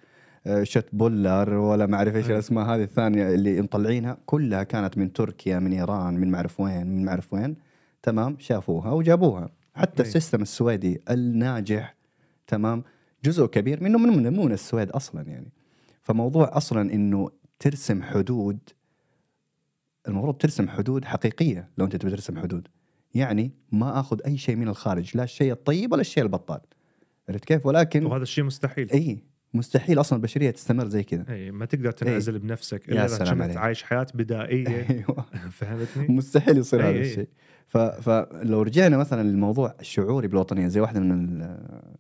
[0.48, 2.34] آه، köttbullar ولا ما أعرف إيش أي.
[2.34, 6.88] الأسماء هذه الثانية اللي مطلعينها كلها كانت من تركيا من إيران من ما أعرف وين
[6.88, 7.56] من ما أعرف وين.
[8.04, 9.50] تمام شافوها وجابوها.
[9.76, 10.08] حتى أي.
[10.08, 11.96] ال system السويدي الناجح
[12.48, 12.84] تمام
[13.26, 15.52] جزء كبير منه من من- السويد أصلا يعني.
[16.02, 18.60] فموضوع أصلا إنه ترسم حدود
[20.08, 22.68] المفروض ترسم حدود حقيقية لو أنت تبي ترسم حدود.
[23.14, 26.60] يعني ما آخذ أي شيء من الخارج لا الشيء الطيب ولا الشيء البطال.
[27.30, 28.92] عرفت كيف؟ ولكن وهذا الشيء مستحيل.
[28.92, 33.26] اي مستحيل أصلا البشرية تستمر زي كذا أي ما تقدر تنعزل بنفسك يا إلا إذا
[33.26, 33.58] سلام كنت.
[33.58, 35.26] عايش حياة بدائية أيوه
[35.60, 37.02] فهمتني؟ مستحيل يصير أي هذا أي.
[37.02, 37.28] الشيء
[37.68, 37.78] ف...
[37.78, 41.96] فلو رجعنا مثلا للموضوع الشعوري بالوطنية زي واحدة من ال-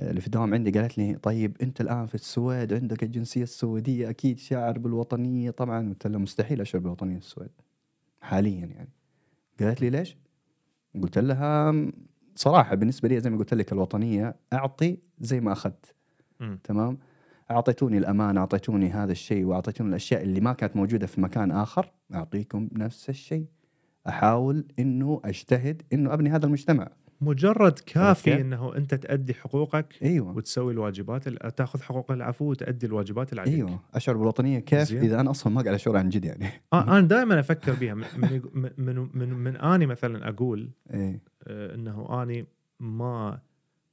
[0.00, 4.38] اللي في الدوام عندي قالت لي طيب أنت الآن في السويد عندك الجنسية السويدية أكيد
[4.38, 7.50] شاعر بالوطنية طبعا قلت لها مستحيل أشعر بالوطنية السويد
[8.20, 8.88] حاليا يعني
[9.60, 10.16] قالت لي ليش؟
[11.02, 11.74] قلت لها
[12.34, 15.94] صراحة بالنسبة لي زي ما قلت لك الوطنية أعطي زي ما أخذت
[16.40, 16.58] مم.
[16.64, 16.98] تمام؟
[17.50, 22.68] أعطيتوني الأمان أعطيتوني هذا الشيء وأعطيتوني الأشياء اللي ما كانت موجودة في مكان آخر أعطيكم
[22.72, 23.46] نفس الشيء.
[24.08, 26.88] أحاول إنه أجتهد إنه أبني هذا المجتمع.
[27.22, 30.36] مجرد كافي كيف؟ إنه أنت تأدي حقوقك أيوه.
[30.36, 33.80] وتسوي الواجبات ال- تأخذ حقوق العفو وتأدي الواجبات اللي عليك أيوه.
[33.94, 34.58] أشعر بالوطنية.
[34.58, 35.02] كيف؟ زين.
[35.02, 36.46] إذا أنا أصلا ما قاعد أشعر عن جد يعني.
[36.72, 38.42] آه أنا دائما أفكر بها من من
[38.78, 41.20] من, من, من, أني مثلا أقول إيه.
[41.46, 42.46] آه، إنه أني
[42.80, 43.40] ما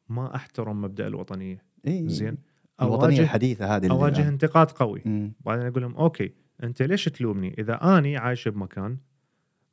[0.09, 1.63] ما أحترم مبدأ الوطنية.
[1.87, 2.37] إيه زين
[2.81, 4.27] الوطنية الحديثة هذه أواجه الآن.
[4.27, 5.33] انتقاد قوي مم.
[5.45, 6.31] بعدين أقول لهم أوكي
[6.63, 8.97] أنت ليش تلومني إذا أني عايش بمكان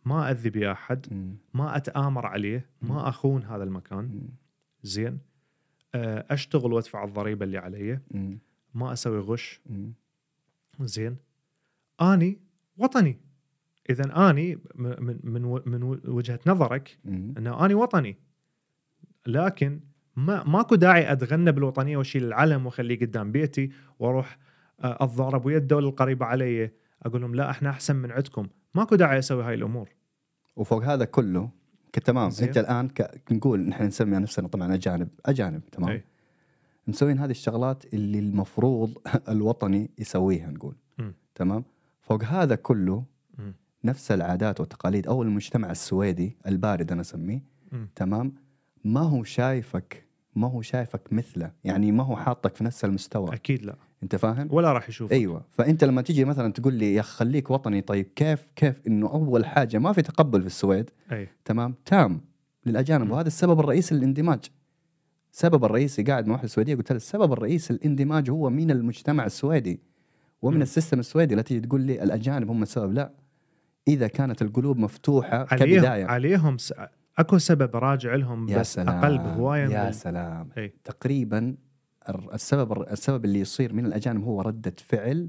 [0.04, 1.36] ما أذي بيه أحد مم.
[1.54, 4.28] ما أتآمر عليه ما أخون هذا المكان مم.
[4.82, 5.18] زين
[5.94, 8.00] آه، أشتغل وأدفع الضريبة اللي علي.
[8.74, 9.60] ما أسوي غش.
[10.80, 11.16] زين
[12.00, 12.38] أني
[12.76, 13.18] وطني
[13.90, 16.98] اذا أني من من من وجهة نظرك.
[17.08, 18.16] انه أني وطني
[19.26, 19.80] لكن
[20.16, 24.38] ما ماكو داعي أتغنى بالوطنية واشيل العلم واخليه قدام بيتي وأروح
[24.80, 26.70] آه، أتضارب ويا الدولة القريبة علي
[27.02, 29.88] أقول لهم لا إحنا أحسن من عندكم ماكو داعي أسوي هاي الأمور
[30.56, 31.50] وفوق هذا كله
[32.04, 32.30] تمام.
[32.42, 32.88] أنت الآن.
[33.30, 36.04] نقول نحن نسمي نفسنا طبعا أجانب أجانب تمام أي.
[36.86, 38.98] مسوين هذه الشغلات اللي المفروض
[39.28, 41.14] الوطني يسويها نقول مم.
[41.34, 41.64] تمام
[42.02, 43.04] فوق هذا كله
[43.38, 43.54] مم.
[43.84, 47.42] نفس العادات والتقاليد أو المجتمع السويدي البارد أنا أسميه.
[47.94, 48.32] تمام
[48.84, 50.04] ما هو شايفك
[50.36, 51.52] ما هو شايفك مثله.
[51.64, 53.34] يعني ما هو حاطك في نفس المستوى.
[53.34, 53.76] أكيد لا.
[54.02, 55.44] أنت فاهم؟ ولا راح يشوف أيوه.
[55.52, 57.80] فأنت لما تيجي مثلا تقول لي يا خليك وطني.
[57.80, 60.90] طيب كيف كيف؟ إنه أول حاجة ما في تقبل في السويد.
[61.12, 61.28] أي.
[61.44, 62.20] تمام؟ تام.
[62.66, 63.04] للأجانب.
[63.04, 63.10] مم.
[63.10, 64.44] وهذا السبب الرئيسي للاندماج.
[65.32, 69.80] السبب الرئيسي قاعد مع واحدة سويديه قلت لها السبب الرئيسي للاندماج هو من المجتمع السويدي
[70.42, 70.62] ومن مم.
[70.62, 71.34] ال system السويدي.
[71.34, 72.92] لا تيجي تقول لي الأجانب هم السبب.
[72.92, 73.12] لا.
[73.88, 76.04] إذا كانت القلوب مفتوحة عليهم كبداية.
[76.04, 76.72] عليهم س...
[77.18, 80.48] أكو سبب راجع لهم يا بس سلام أقل بهواية يا من سلام.
[80.58, 80.72] إي.
[80.84, 81.56] تقريبا
[82.34, 85.28] السبب السبب اللي يصير من الأجانب هو ردة فعل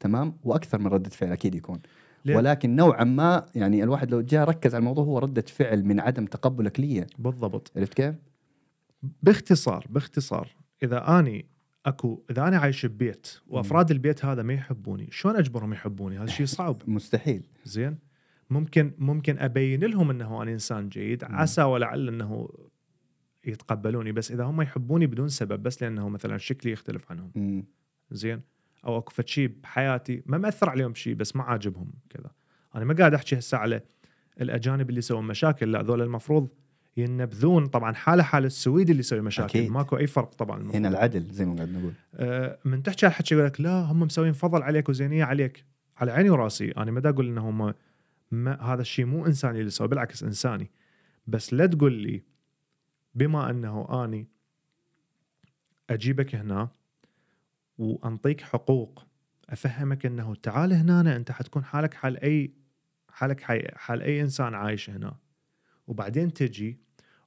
[0.00, 1.80] تمام؟ وأكثر من ردة فعل أكيد يكون.
[2.24, 6.00] ليه؟ ولكن نوعا ما يعني الواحد لو جاء ركز على الموضوع هو ردة فعل من
[6.00, 7.72] عدم تقبلك لي بالضبط.
[7.76, 8.14] عرفت كيف؟
[9.22, 10.48] باختصار باختصار
[10.82, 11.46] إذا أني
[11.86, 16.46] أكو إذا أنا عايش ببيت وأفراد البيت هذا ما يحبوني شلون أجبرهم يحبوني؟ هذا شيء
[16.46, 16.76] صعب.
[16.86, 17.46] مستحيل.
[17.64, 17.98] زين؟
[18.52, 21.24] ممكن ممكن أبين لهم إنه أنا إنسان جيد.
[21.24, 22.48] عسى ولعل إنه
[23.44, 27.64] يتقبلوني بس إذا هم يحبوني بدون سبب بس لأنه مثلا شكلي يختلف عنهم.
[28.10, 28.40] زين
[28.84, 32.30] أو أكو شيء بحياتي ما مأثر عليهم شيء بس ما عاجبهم كذا
[32.74, 33.80] أنا ما قاعد أحكي هسه على
[34.40, 36.48] الأجانب اللي يسوون مشاكل لا ذول المفروض
[36.96, 39.70] ينبذون طبعا حالة حال السويدي اللي يسوي مشاكل أكيد.
[39.70, 40.76] ماكو أي فرق طبعا المفروض.
[40.76, 44.00] هنا العدل زي ما قاعد نقول آه، من تحكي على الحكي يقول لك لا هم
[44.00, 45.64] مسوين فضل عليك وزينية عليك
[45.96, 47.74] على عيني وراسي أنا ما دا أقول إنه هم
[48.32, 50.70] ما هذا الشيء مو إنساني اللي سوى بالعكس إنساني.
[51.26, 52.22] بس لا تقول لي
[53.14, 54.28] بما أنه أني
[55.90, 56.68] أجيبك هنا
[57.78, 59.06] وأنطيك حقوق
[59.50, 62.54] أفهمك أنه تعال هنا أنت حتكون حالك حال أي
[63.08, 63.40] حالك
[63.76, 65.16] حال أي إنسان عايش هنا.
[65.86, 66.78] وبعدين تجي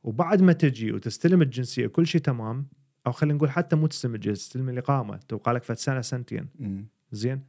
[0.03, 2.67] وبعد ما تجي وتستلم الجنسية كل شيء تمام
[3.07, 6.47] أو خلينا نقول حتى مو تستلم الجنسية تستلم الاقامه تبقى لك فد سنة سنتين.
[7.11, 7.43] زين؟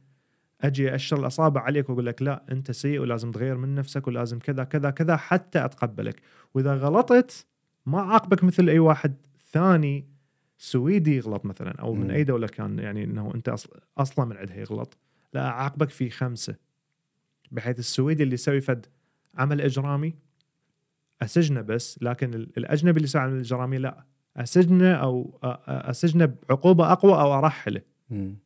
[0.61, 4.63] أجي أشر الأصابع عليك وأقول لك لا أنت سيء ولازم تغير من نفسك ولازم كذا
[4.63, 6.21] كذا كذا حتى أتقبلك.
[6.53, 7.45] وإذا غلطت
[7.85, 9.15] ما اعاقبك مثل أي واحد
[9.51, 10.07] ثاني
[10.57, 12.11] سويدي يغلط مثلا أو من.
[12.11, 13.55] أي دولة كان يعني إنه أنت
[13.97, 14.97] أصلا من عندها يغلط.
[15.33, 16.55] لا اعاقبك في خمسة.
[17.51, 18.85] بحيث السويدي اللي يسوي فد
[19.35, 20.13] عمل إجرامي
[21.21, 24.03] أسجنه بس لكن ال- الأجنبي اللي يسوي عمل إجرامي لا.
[24.37, 27.81] أسجنه أو أسجنه بعقوبة أقوى أو أرحله.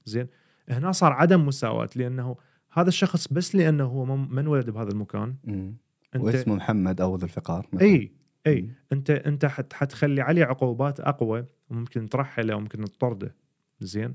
[0.05, 0.27] زين؟
[0.71, 2.35] هنا صار عدم مساواة لأنه
[2.73, 5.75] هذا الشخص بس لأنه هو من من ولد بهذا المكان مم.
[6.15, 7.87] أنت واسمه محمد أو ذو الفقار مثلاً.
[7.87, 8.11] أي
[8.47, 8.69] أي مم.
[8.93, 13.35] أنت أنت حت حتخلي عليه عقوبات أقوى وممكن ترحله وممكن تطرده
[13.79, 14.13] زين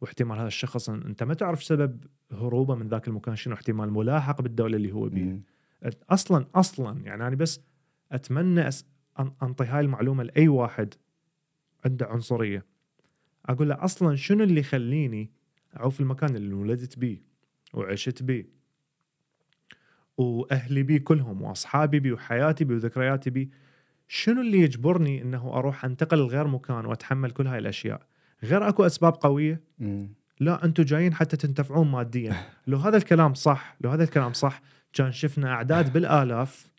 [0.00, 4.76] واحتمال هذا الشخص أنت ما تعرف سبب هروبه من ذاك المكان شنو احتمال ملاحق بالدولة
[4.76, 5.38] اللي هو بيها.
[6.10, 7.60] أصلا أصلا يعني أنا بس
[8.12, 8.86] أتمنى أس...
[9.20, 10.94] أن- أنطي هاي المعلومة لأي واحد
[11.84, 12.64] عنده عنصرية
[13.46, 15.30] أقول له أصلا شنو اللي يخليني
[15.76, 17.22] اعوف المكان اللي ولدت بيه
[17.74, 18.46] وعشت بيه
[20.16, 23.48] وأهلي بيه كلهم وأصحابي بيه وحياتي بيه وذكرياتي بيه
[24.08, 28.06] شنو اللي يجبرني إنه أروح أنتقل لغير مكان وأتحمل كل هاي الأشياء
[28.44, 30.08] غير أكو أسباب قوية مم.
[30.40, 35.12] لا أنتم جايين حتى تنتفعون ماديا لو هذا الكلام صح لو هذا الكلام صح كان
[35.12, 36.70] شفنا أعداد بالآلاف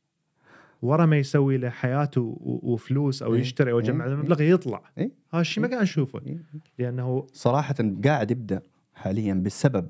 [0.81, 3.41] ورا ما يسوي له حياته وفلوس أو إيه.
[3.41, 4.12] يشتري أو يجمع إيه.
[4.12, 5.12] المبلغ يطلع إيه.
[5.34, 6.38] هذا الشيء ما قاعد نشوفه إيه.
[6.79, 8.62] لأنه صراحة قاعد يبدأ
[8.95, 9.89] حاليا بسبب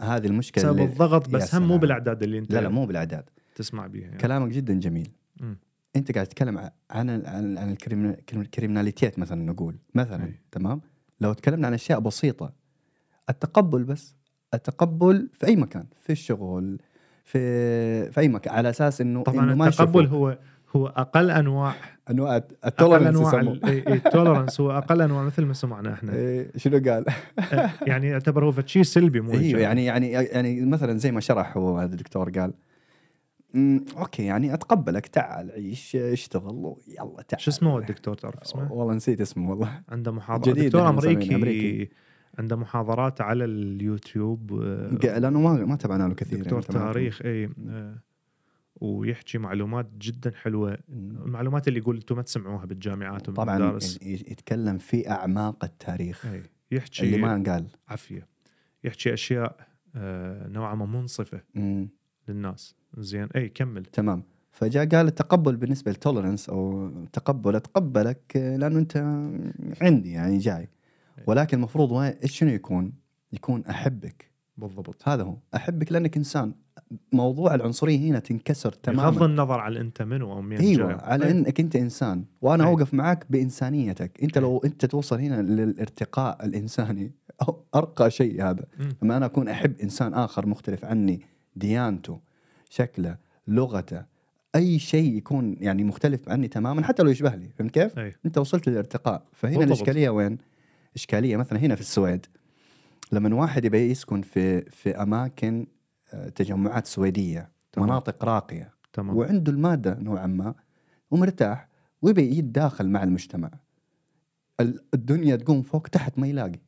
[0.00, 1.78] هذه المشكلة بسبب الضغط بس هم مو.
[1.78, 4.18] بالأعداد اللي أنت لا لا مو بالأعداد تسمع بيها يعني.
[4.18, 5.08] كلامك جدا جميل
[5.40, 5.56] مم.
[5.96, 10.34] أنت قاعد تتكلم عن عن عن عن الكريمنا- الكريمناليتيات مثلا نقول مثلا أي.
[10.52, 10.80] تمام
[11.20, 12.52] لو تكلمنا عن أشياء بسيطة
[13.30, 14.14] التقبل بس
[14.54, 16.78] التقبل في أي مكان في الشغل
[17.24, 20.06] في في أي مكان على أساس إنه طبعا إنه ما التقبل.
[20.06, 20.38] هو
[20.76, 21.74] هو أقل انواع
[22.10, 23.54] أنواع ال tolerance أنواع يسموه.
[23.54, 27.04] ال- إي- إي، ال tolerance هو أقل أنواع مثل ما سمعنا إحنا إيه، شنو قال؟
[27.52, 29.60] آه، يعني يعتبر هو شيء سلبي مو إيوه.
[29.60, 32.52] يعني يعني يعني مثلا زي ما شرح هو هذا الدكتور قال
[33.54, 38.94] "أمم، okay يعني أتقبلك تعال عيش اشتغل يلا تعال شو اسمه الدكتور تعرف اسمه؟ والله
[38.94, 41.90] نسيت اسمه والله عنده محاضرات جديد دكتور أمريكي, أمريكي.
[42.38, 46.84] عنده محاضرات على اليوتيوب آه، لأنه ما ما تابعنا له كثير دكتور يعني.
[46.84, 47.94] تاريخ اي آه،
[48.80, 50.78] ويحكي معلومات جدا حلوة.
[50.88, 56.26] المعلومات اللي يقول أنتم ما تسمعوها بالجامعات طبعا والمدارس ي- يتكلم في أعماق التاريخ.
[56.26, 57.66] اي يحكي اللي ما قال.
[57.88, 58.26] عافية.
[58.84, 59.56] يحكي أشياء
[59.96, 61.88] آه، نوعا ما منصفة أمم.
[62.28, 62.74] للناس.
[62.98, 63.28] زين.
[63.36, 63.84] اي كمل.
[63.84, 64.22] تمام.
[64.52, 68.96] فجاء قال التقبل بالنسبة للتولرنس أو تقبل أتقبلك لأنه أنت
[69.82, 70.68] عندي يعني جاي.
[71.26, 72.92] ولكن المفروض شنو يكون؟
[73.32, 74.30] يكون أحبك.
[74.56, 75.08] بالضبط.
[75.08, 75.36] هذا هو.
[75.54, 76.54] أحبك لأنك إنسان.
[77.12, 80.98] موضوع العنصرية هنا تنكسر بغض تماما النظر على أنت منو أو مين أيوه جاي.
[81.02, 81.30] على إيه.
[81.30, 82.70] إنك أنت إنسان وأنا أي.
[82.70, 87.12] أوقف معك بإنسانيتك أنت لو أنت توصل هنا للارتقاء الإنساني
[87.48, 88.88] أو أرقى شيء هذا مم.
[89.02, 91.20] لما أنا أكون أحب إنسان آخر مختلف عني
[91.56, 92.20] ديانته
[92.70, 93.16] شكله
[93.48, 94.02] لغته
[94.56, 98.38] أي شيء يكون يعني مختلف عني تماما حتى لو يشبه لي فهمت كيف؟ اي أنت
[98.38, 99.76] وصلت للارتقاء فهنا بالضبط.
[99.76, 100.38] الإشكالية وين؟
[100.94, 102.26] إشكالية مثلا هنا في السويد
[103.12, 105.66] لما واحد يبي يسكن في في أماكن
[106.34, 107.88] تجمعات سويدية تمام.
[107.88, 108.70] مناطق راقية.
[108.92, 109.16] تمام.
[109.16, 110.54] وعنده المادة نوعا ما
[111.10, 111.68] ومرتاح
[112.02, 113.50] ويبي يتداخل مع المجتمع.
[114.60, 116.58] ال- الدنيا تقوم فوق تحت ما يلاقي.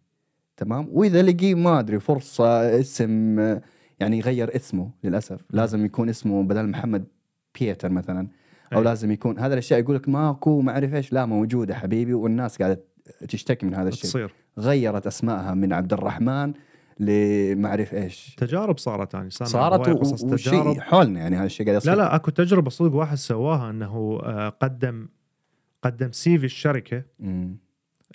[0.57, 3.38] تمام؟ وإذا لقي ما أدري فرصة اسم
[4.00, 5.40] يعني يغير اسمه للأسف.
[5.50, 7.05] لازم يكون اسمه بدل محمد
[7.61, 8.28] بيتر مثلا.
[8.72, 8.81] أو.
[8.83, 12.81] لازم يكون هذا الأشياء يقول لك ماكو ما أعرف إيش لا موجودة حبيبي والناس قاعدة
[13.28, 14.11] تشتكي من هذا الشيء.
[14.11, 14.35] تصير.
[14.59, 16.52] غيرت اسمائها من عبد الرحمن
[17.00, 18.35] لما اعرف إيش.
[18.35, 21.92] تجارب صارت يعني صارت قصص تجارب وشيء حولنا يعني هذا الشيء قاعد يصير.
[21.92, 25.09] لا لا أكو تجربة صدق واحد سواها إنه آه، قدم
[25.83, 27.05] قدم سي في الشركة.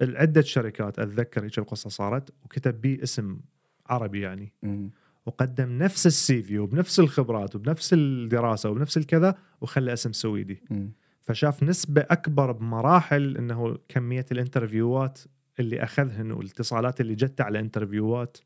[0.01, 3.39] عده شركات أتذكر هيك القصة صارت وكتب بيه اسم
[3.85, 4.53] عربي يعني.
[4.63, 4.91] مم.
[5.25, 10.63] وقدم نفس السي في وبنفس الخبرات وبنفس الدراسة وبنفس الكذا وخلى اسم سويدي.
[10.69, 10.91] مم.
[11.21, 15.19] فشاف نسبة أكبر بمراحل إنه كمية ال interviews
[15.59, 18.37] اللي أخذهن والاتصالات اللي جت على interviews.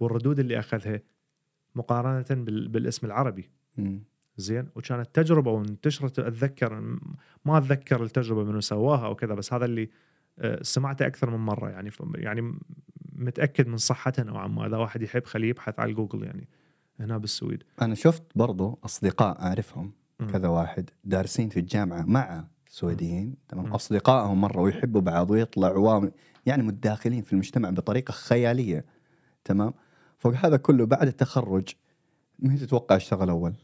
[0.00, 1.00] والردود اللي أخذها
[1.74, 3.50] مقارنة بال- بالاسم العربي.
[4.36, 6.98] زين؟ وكانت تجربة وانتشرت أتذكر
[7.44, 9.90] ما أتذكر التجربة منو سواها أو كذا بس هذا اللي
[10.38, 11.70] آه، سمعته أكثر من مرة.
[11.70, 12.58] يعني يعني
[13.12, 14.66] متأكد من صحتها نوعا ما.
[14.66, 16.48] إذا واحد يحب خليه يبحث على جوجل يعني
[17.00, 17.62] هنا بالسويد.
[17.82, 19.92] أنا شفت برضو أصدقاء أعرفهم.
[20.32, 23.36] كذا واحد دارسين في الجامعة مع سويديين.
[23.48, 26.10] تمام؟ أصدقائهم مرة ويحبوا بعض ويطلعوا
[26.46, 28.84] يعني متداخلين في المجتمع بطريقة خيالية.
[29.44, 29.72] تمام؟
[30.20, 31.68] فوق هذا كله بعد التخرج
[32.38, 33.54] مين تتوقع اشتغل أول؟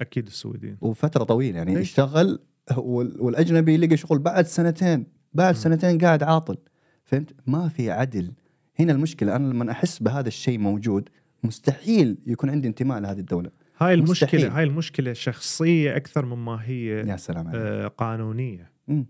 [0.00, 1.82] أكيد السويديين وفترة طويلة يعني إيه.
[1.82, 2.38] اشتغل
[2.76, 5.60] وال- والأجنبي لقى شغل بعد سنتين بعد مم.
[5.60, 6.58] سنتين قاعد عاطل.
[7.04, 8.32] فهمت؟ ما في عدل.
[8.80, 11.08] هنا المشكلة أنا لما أحس بهذا الشيء موجود
[11.44, 13.50] مستحيل يكون عندي انتماء لهذه الدولة.
[13.78, 14.40] هاي مستحيل.
[14.40, 17.60] المشكلة هاي المشكلة شخصية أكثر مما هي يا سلام عليك.
[17.62, 18.70] آه، قانونية.
[18.88, 19.06] مم.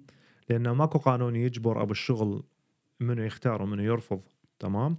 [0.50, 2.42] لأنه ماكو قانون يجبر أبو الشغل
[3.00, 4.20] منو يختار ومنو يرفض
[4.58, 4.96] تمام؟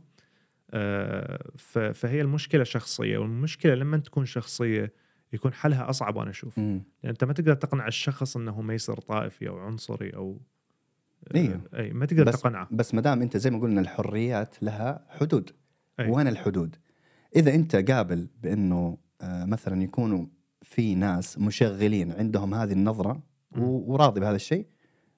[1.94, 4.94] فهي المشكلة شخصية والمشكلة لما تكون شخصية
[5.34, 6.58] يكون حلها أصعب أنا أشوف.
[6.58, 10.42] لأن أنت ما تقدر تقنع الشخص إنه ما يصير طائفي أو عنصري أو
[11.28, 11.62] آه، إيوه.
[11.74, 15.52] أي ما تقدر بس تقنعه بس ما دام أنت زي ما قلنا الحريات لها حدود
[16.00, 16.10] أي.
[16.10, 16.76] وين الحدود؟
[17.36, 20.26] إذا أنت قابل بأنه آه، مثلا يكونوا
[20.62, 23.24] في ناس مشغلين عندهم هذه النظرة
[23.58, 24.66] وراضي بهذا الشيء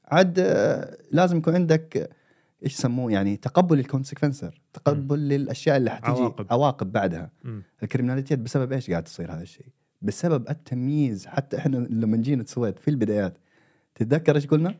[0.05, 2.09] عاد آه، لازم يكون عندك آه،
[2.65, 6.45] إيش يسموه؟ يعني تقبل الكونسيكونسر تقبل للأشياء اللي حتجي عواقب.
[6.49, 7.31] عواقب, بعدها.
[7.43, 7.63] مم.
[7.83, 9.65] الكريمناليتيات بسبب إيش قاعد تصير هذا الشيء؟
[10.01, 11.25] بسبب التمييز.
[11.25, 13.37] حتى إحنا لما جينا السويد في البدايات
[13.95, 14.75] تتذكر إيش قلنا؟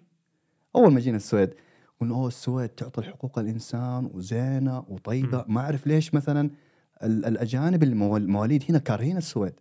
[0.76, 1.54] أول ما جينا السويد
[2.02, 5.46] قلنا أوه السويد تعطي حقوق الإنسان وزينة وطيبة.
[5.48, 6.50] ما أعرف ليش مثلا
[7.04, 9.54] ال- الأجانب اللي موال- مواليد هنا كارهين السويد.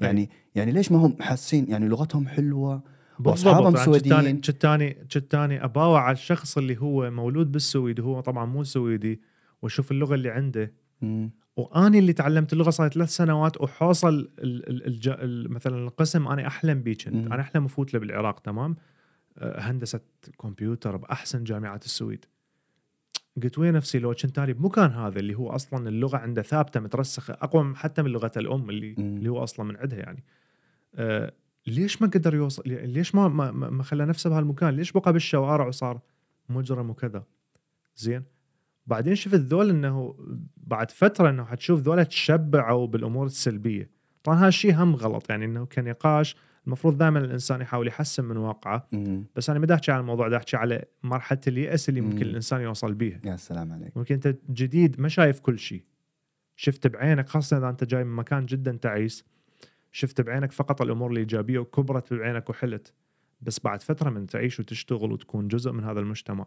[0.00, 2.82] يعني يعني ليش ما هم حاسين؟ يعني لغتهم حلوة
[3.24, 4.42] واصحابهم سويديين.
[4.42, 9.20] شتاني شتاني أباوع على الشخص اللي هو مولود بالسويد وهو طبعا مو سويدي.
[9.62, 10.72] واشوف اللغة اللي عنده.
[11.02, 11.30] مم.
[11.56, 15.08] واني اللي تعلمت اللغة صار ثلاث سنوات وحوصل ال ال الج...
[15.08, 17.26] ال مثلا القسم أنا أحلم بيه كنت.
[17.26, 17.32] مم.
[17.32, 18.76] أنا أحلم أفوت له بالعراق تمام؟
[19.38, 20.00] أه، هندسة
[20.42, 22.24] كمبيوتر بأحسن جامعات السويد.
[23.42, 27.34] قلت وين نفسي لو كنت اني بمكان هذا اللي هو أصلا اللغة عنده ثابتة مترسخة
[27.34, 29.16] أقوى حتى من لغة الأم اللي مم.
[29.16, 30.24] اللي هو أصلا من عندها يعني.
[30.94, 31.32] أه
[31.68, 36.00] ليش ما قدر يوصل ليش ما ما, ما خلى نفسه بهالمكان؟ ليش بقى بالشوارع وصار
[36.48, 37.24] مجرم وكذا؟
[37.96, 38.22] زين.
[38.86, 40.14] بعدين شفت ذول إنه
[40.56, 43.90] بعد فترة إنه حتشوف ذولا تشبعوا بالأمور السلبية.
[44.24, 45.30] طبعا هذا الشيء هم غلط.
[45.30, 48.86] يعني إنه كنقاش المفروض دائما الإنسان يحاول يحسن من واقعه.
[48.92, 49.24] مم.
[49.36, 52.30] بس أنا ما أحكي عن الموضوع بدي أحكي على مرحلة اليأس اللي ممكن مم.
[52.30, 53.20] الإنسان يوصل بيها.
[53.24, 53.96] يا سلام عليك.
[53.96, 55.82] ممكن أنت جديد ما شايف كل شيء.
[56.56, 59.24] شفت بعينك خاصة إذا أنت جاي من مكان جدا تعيس.
[59.92, 62.94] شفت بعينك فقط الأمور الإيجابية وكبرت بعينك وحلت.
[63.40, 66.46] بس بعد فترة من تعيش وتشتغل وتكون جزء من هذا المجتمع.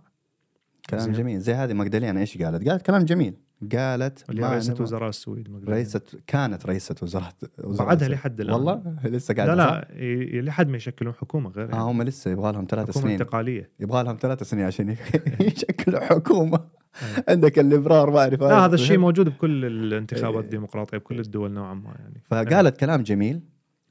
[0.90, 1.14] كلام زين.
[1.14, 3.34] جميل زي هذه مقدلينا إيش قالت؟ قالت كلام جميل
[3.76, 5.70] قالت اللي نبغى- وزراء السويد.
[5.70, 8.08] رئيسة كانت رئيسة وزارة وزارة بعدها.
[8.10, 11.92] لحد الآن والله لسه قاعدة لا؟ لا لحد ما يشكلون حكومة غير آه.
[11.92, 14.90] هم لسه يبغى لهم ثلاث سنين انتقالية يبغى لهم ثلاث سنين عشان
[15.40, 16.60] يشكلوا حكومة
[17.30, 21.96] عندك الليبرار ما أعرف لا هذا الشيء موجود بكل الانتخابات الديمقراطية بكل الدول نوعا ما
[22.00, 23.42] يعني فقالت كلام جميل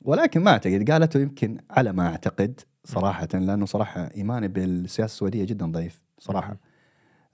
[0.02, 5.66] ولكن ما أعتقد قالته يمكن على ما أعتقد صراحة لأنه صراحة إيماني بالسياسة السعوديه جدا
[5.66, 6.56] ضعيف صراحة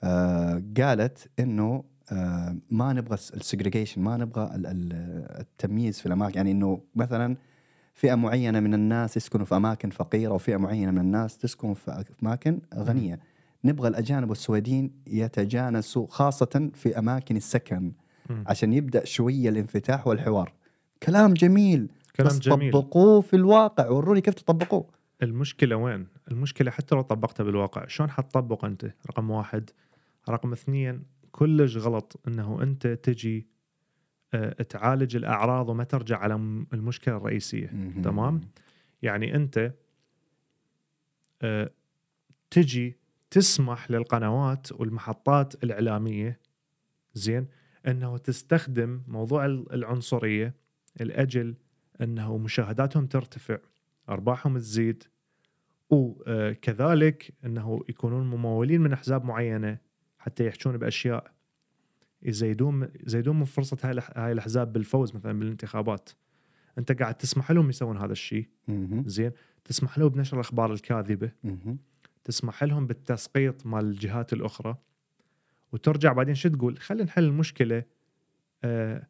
[0.04, 4.92] آه قالت إنه آه ما نبغى السجريجيشن ما نبغى ال- ال-
[5.40, 6.36] التمييز في الأماكن.
[6.36, 7.36] يعني إنه مثلا
[7.94, 12.60] فئة معينة من الناس يسكنوا في أماكن فقيرة وفئه معينة من الناس تسكن في أماكن
[12.74, 13.20] غنية.
[13.64, 17.92] نبغى الأجانب والسعوديين يتجانسوا خاصة في أماكن السكن.
[18.46, 20.52] عشان يبدأ شوية الانفتاح والحوار.
[21.02, 22.72] كلام جميل كلام بس جميل.
[22.72, 24.86] طبقوه في الواقع وروني كيف تطبقوه.
[25.22, 29.70] المشكلة وين؟ المشكلة حتى لو طبقتها بالواقع شلون حتطبق أنت؟ رقم واحد.
[30.28, 31.02] رقم اثنين
[31.32, 33.46] كلش غلط إنه أنت تجي
[34.34, 36.34] آه، تعالج الأعراض وما ترجع على
[36.72, 37.66] المشكلة الرئيسية
[38.02, 38.40] تمام؟
[39.02, 39.72] يعني أنت
[41.42, 41.70] آه،
[42.50, 42.96] تجي
[43.30, 46.40] تسمح للقنوات والمحطات الإعلامية
[47.14, 47.46] زين
[47.86, 50.54] إنه تستخدم موضوع ال- العنصرية
[51.00, 51.54] لأجل
[52.00, 53.58] إنه مشاهداتهم ترتفع
[54.08, 55.04] أرباحهم تزيد
[55.90, 59.78] وكذلك إنه يكونون ممولين من أحزاب معينة
[60.26, 61.32] حتى يحجون بأشياء.
[62.22, 66.10] يزيدون يزيدون من فرصة هاي هاي الأحزاب بالفوز مثلا بالانتخابات
[66.78, 68.48] أنت قاعد تسمح لهم يسوون هذا الشيء.
[69.06, 69.32] زين.
[69.64, 71.30] تسمح لهم بنشر الأخبار الكاذبة.
[72.24, 74.76] تسمح لهم بالتسقيط مال الجهات الأخرى.
[75.72, 77.82] وترجع بعدين شو تقول؟ خلينا نحل المشكلة
[78.64, 79.06] آه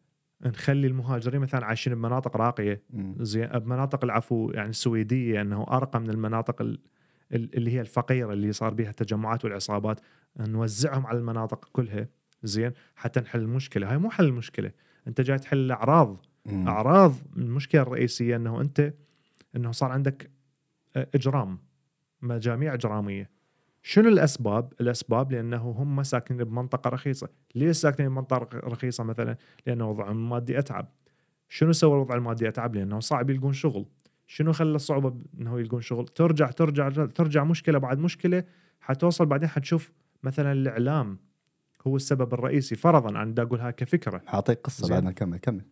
[0.46, 2.82] نخلي المهاجرين مثلا عايشين بمناطق راقية.
[3.20, 3.46] زين.
[3.46, 6.80] بمناطق العفو يعني السويدية إنه أرقى من المناطق ال- ال-
[7.32, 10.00] اللي هي الفقيرة اللي صار بها التجمعات والعصابات
[10.40, 12.08] نوزعهم على المناطق كلها
[12.42, 14.70] زين حتى نحل المشكلة هاي مو حل المشكلة
[15.08, 16.68] أنت جاي تحل الاعراض مم.
[16.68, 18.94] أعراض المشكلة الرئيسية إنه أنت
[19.56, 20.30] إنه صار عندك
[20.96, 21.58] آه، إجرام
[22.22, 23.30] مجاميع إجرامية
[23.82, 30.10] شنو الأسباب؟ الأسباب لأنه هم ساكنين بمنطقة رخيصة، ليش ساكنين بمنطقة رخيصة مثلا؟ لأنه وضعهم
[30.16, 30.88] المادي أتعب.
[31.48, 33.86] شنو سوى الوضع المادي أتعب؟ لأنه صعب يلقون شغل.
[34.26, 38.44] شنو خلى الصعوبة إنه يلقون شغل؟ ترجع ترجع ترجع مشكلة بعد مشكلة
[38.80, 41.18] حتوصل بعدين حتشوف مثلا الإعلام
[41.86, 44.88] هو السبب الرئيسي فرضا أنا دا اقولها كفكرة حاعطيك قصة.
[44.88, 45.64] بعد ما نكمل كمل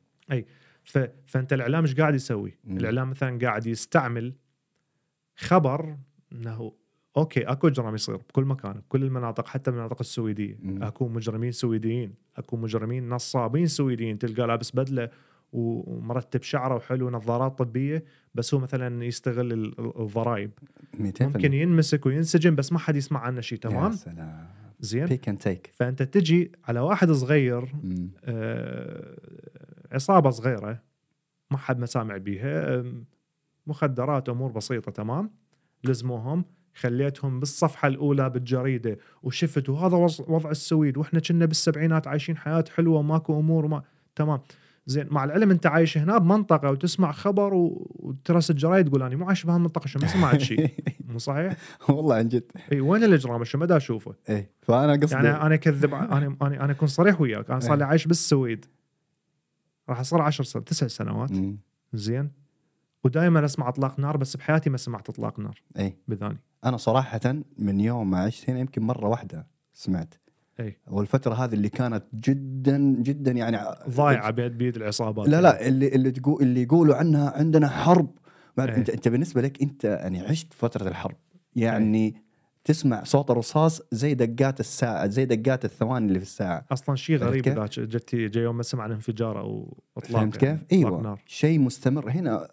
[0.85, 0.99] ف...
[1.27, 2.77] فأنت الإعلام إيش قاعد يسوي؟ مم.
[2.77, 4.35] الإعلام مثلا قاعد يستعمل
[5.37, 5.97] خبر
[6.33, 6.73] إنه
[7.17, 10.83] okay أكو اجرام يصير بكل مكان بكل المناطق حتى المناطق السويدية مم.
[10.83, 15.11] أكو مجرمين سويديين أكو مجرمين نصابين سويديين تلقى لابس بدلة
[15.55, 20.51] ومرتب شعره وحلو نظارات طبية بس هو مثلا يستغل ال- ال- الضرائب
[20.99, 24.47] 200 ممكن ينمسك وينسجن بس ما حد يسمع عنه شيء يا تمام؟ سلام.
[24.81, 25.07] زين.
[25.07, 27.65] بيك اند تيك فأنت تجي على واحد صغير
[28.25, 29.17] آه،
[29.93, 30.83] عصابة صغيرة
[31.51, 32.85] ما حد ما سامع بيها
[33.67, 35.31] مخدرات أمور بسيطة تمام؟
[35.85, 36.45] لزموهم
[36.75, 42.99] خليتهم بالصفحة الأولى بالجريدة وشفت وهذا وض- وضع السويد وإحنا كنا بالسبعينات عايشين حياة حلوة
[42.99, 43.83] وماكو أمور وما
[44.17, 44.41] تمام؟
[44.87, 49.45] زين مع العلم أنت عايش هنا بمنطقة وتسمع خبر وترس الجرايد تقول أنا مو عايش
[49.45, 50.71] بهالمنطقه شو ما سمعت شيء.
[51.09, 51.57] مو صحيح؟
[51.89, 52.45] والله عن جد.
[52.73, 56.65] إي وين الإجرام؟ شو ما دا أشوفه؟ إيه فأنا قصدي يعني أنا أكذب أنا أنا
[56.65, 57.51] أنا أكون صريح وياك.
[57.51, 58.67] أنا صار لي عايش بالسويد.
[59.89, 61.31] راح أصير 10 سنوات تسع سنوات.
[61.93, 62.31] زين.
[63.05, 65.63] ودائما أسمع أطلاق نار بس بحياتي ما سمعت أطلاق نار.
[65.79, 66.39] إيه بذاني.
[66.65, 70.15] أنا صراحة من يوم ما عشت هنا يمكن مرة واحدة سمعت.
[70.61, 75.89] إي والفترة هذه اللي كانت جدا جدا يعني ضايعة بيد بيد العصابات لا لا اللي
[75.89, 78.11] اللي تقول اللي يقولوا عنها عندنا حرب.
[78.59, 81.17] أنت أنت بالنسبة لك أنت يعني عشت فترة الحرب
[81.57, 82.25] يعني
[82.65, 87.49] تسمع صوت الرصاص زي دقات الساعة زي دقات الثواني اللي في الساعة أصلا شيء غريب؟
[87.49, 91.19] ذاك جتي جاي يوم ما سمع عن انفجار أو أطلاق فهمت يعني، كيف؟ إطلاق أيوه.
[91.27, 92.49] شيء مستمر هنا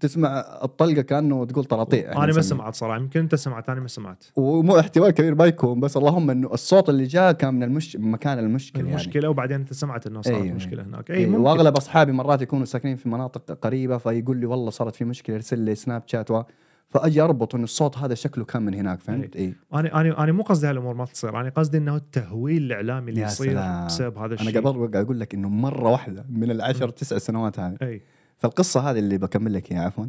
[0.00, 2.40] تسمع الطلقة كأنه تقول طراطيع أنا ما.
[2.40, 4.24] سمعت صراحة يمكن أنت سمعت أنا ما سمعت.
[4.36, 7.96] ومو احتمال كبير ما يكون بس اللهم إنه الصوت اللي جاء كان من المش...
[7.96, 8.94] من مكان المشكلة يعني.
[8.94, 10.54] المشكلة وبعدين أنت سمعت إنه صارت أيوة.
[10.54, 11.10] مشكلة هناك.
[11.10, 11.40] أي ممكن.
[11.40, 15.58] وأغلب أصحابي مرات يكونوا ساكنين في مناطق قريبة فيقول لي والله صارت في مشكلة يرسل
[15.58, 16.42] لي سناب شات و...
[16.88, 19.54] فأجي أربط إنه الصوت هذا شكله كان من هناك فهمت؟ أي.
[19.74, 23.60] أنا أنا أنا مو قصدي هالأمور ما تصير أنا قصدي إنه التهويل الإعلامي اللي يصير.
[23.86, 24.60] بسبب هذا أنا الشيء.
[24.60, 27.76] قبل قاعد أقول لك إنه مرة واحدة من العشر تسع سنوات هذه.
[27.82, 28.02] أي.
[28.42, 30.06] فالقصة هذه اللي بكمل لك إياها عفوا.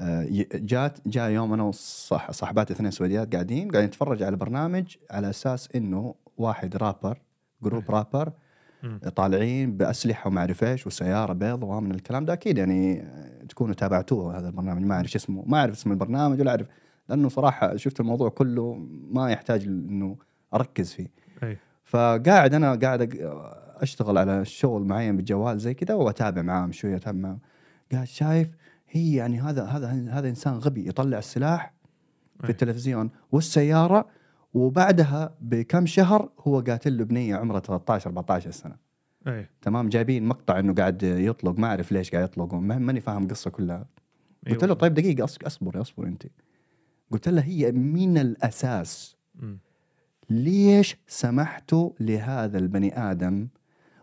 [0.00, 5.30] آه، جات جاء يوم أنا وصح صاحباتي اثنين سعوديات قاعدين قاعدين نتفرج على برنامج على
[5.30, 7.22] أساس إنه واحد رابر
[7.62, 8.32] جروب رابر.
[9.16, 12.32] طالعين بأسلحة وما أعرف إيش وسيارة بيض ومن الكلام ده.
[12.32, 13.04] أكيد يعني
[13.48, 16.66] تكونوا تابعتوه هذا البرنامج ما أعرف اسمه ما أعرف اسم البرنامج ولا أعرف
[17.08, 18.74] لأنه صراحة شفت الموضوع كله
[19.10, 20.16] ما يحتاج إنه
[20.54, 21.10] أركز فيه.
[21.42, 21.58] أي.
[21.84, 23.02] فقاعد أنا قاعد
[23.82, 27.38] أشتغل على الشغل معين بالجوال زي كذا وأتابع معاهم شوية أتابع معاهم
[27.92, 28.48] قاعد شايف
[28.88, 31.74] هي يعني هذا هذا هذا إنسان غبي يطلع السلاح
[32.40, 32.50] في أي.
[32.50, 34.06] التلفزيون والسيارة
[34.54, 38.76] وبعدها بكم شهر هو قاتل له بنية عمرها 13 14 سنة
[39.26, 43.22] اي تمام جايبين مقطع إنه قاعد يطلق ما أعرف ليش قاعد يطلق ما- ماني فاهم
[43.22, 43.86] القصة كلها
[44.46, 44.74] قلت له أيوة.
[44.74, 46.22] طيب دقيقة أصبر أصبر أنت
[47.10, 49.58] قلت له هي من الأساس مم.
[50.30, 53.48] ليش سمحتوا لهذا البني آدم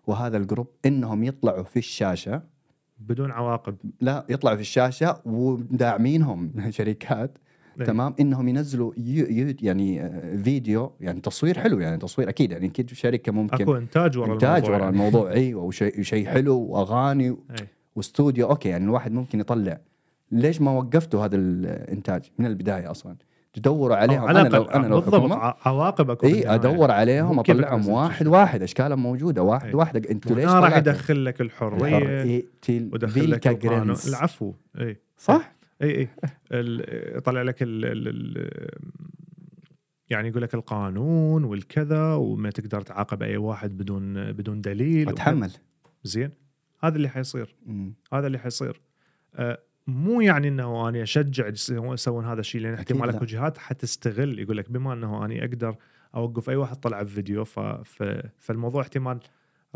[0.07, 2.41] وهذا ال group إنهم يطلعوا في الشاشة.
[2.99, 3.75] بدون عواقب.
[4.01, 7.37] لا يطلعوا في الشاشة وداعمينهم شركات.
[7.79, 7.85] إيه.
[7.85, 12.67] تمام؟ إنهم ينزلوا يو يو يعني آه، فيديو يعني تصوير حلو يعني تصوير أكيد يعني
[12.67, 13.63] أكيد شركة ممكن.
[13.63, 14.95] أكو إنتاج ورا إنتاج الموضوع ورا يعني.
[14.95, 15.31] الموضوع.
[15.41, 17.67] أيوه وشيء شيء حلو وأغاني أي.
[17.95, 18.49] واستوديو.
[18.49, 19.81] okay يعني الواحد ممكن يطلع.
[20.31, 23.15] ليش ما وقفتوا هذا الإنتاج من البداية أصلا؟
[23.53, 26.47] تدوروا عليهم أنا لو أنا لو بالضبط حكومه ع- عواقب اكو إي.
[26.55, 28.27] أدور عليهم أطلعهم واحد.
[28.27, 29.75] واحد أشكالهم موجودة واحد.
[29.75, 32.43] واحد أنتوا ليش راح؟ يدخل لك الحرية
[32.93, 33.47] ودخل لك.
[34.07, 36.07] العفو إي صح؟ إي إي
[37.17, 38.51] يطلع لك ال ال ال
[40.09, 45.51] يعني يقول لك القانون والكذا وما تقدر تعاقب أي واحد بدون بدون دليل أتحمل
[46.03, 46.29] زين
[46.83, 47.93] هذا اللي حيصير مم.
[48.13, 48.81] هذا اللي حيصير
[49.35, 53.09] أه مو يعني إنه أنا أشجع يسوون هذا الشيء لأن احتمال.
[53.09, 55.75] اكو جهات حتستغل يقول لك بما إنه أنا أقدر
[56.15, 57.59] أوقف أي واحد طلع بفيديو ف...
[57.59, 58.03] ف...
[58.39, 59.19] فالموضوع احتمال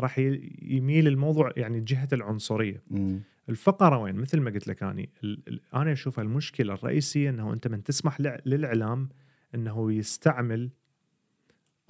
[0.00, 0.18] راح
[0.62, 3.20] يميل الموضوع يعني جهة العنصرية مم.
[3.48, 5.60] الفقرة وين مثل ما قلت لك أني ال...
[5.74, 9.08] أنا أشوف المشكلة الرئيسية إنه أنت من تسمح للإعلام
[9.54, 10.70] إنه يستعمل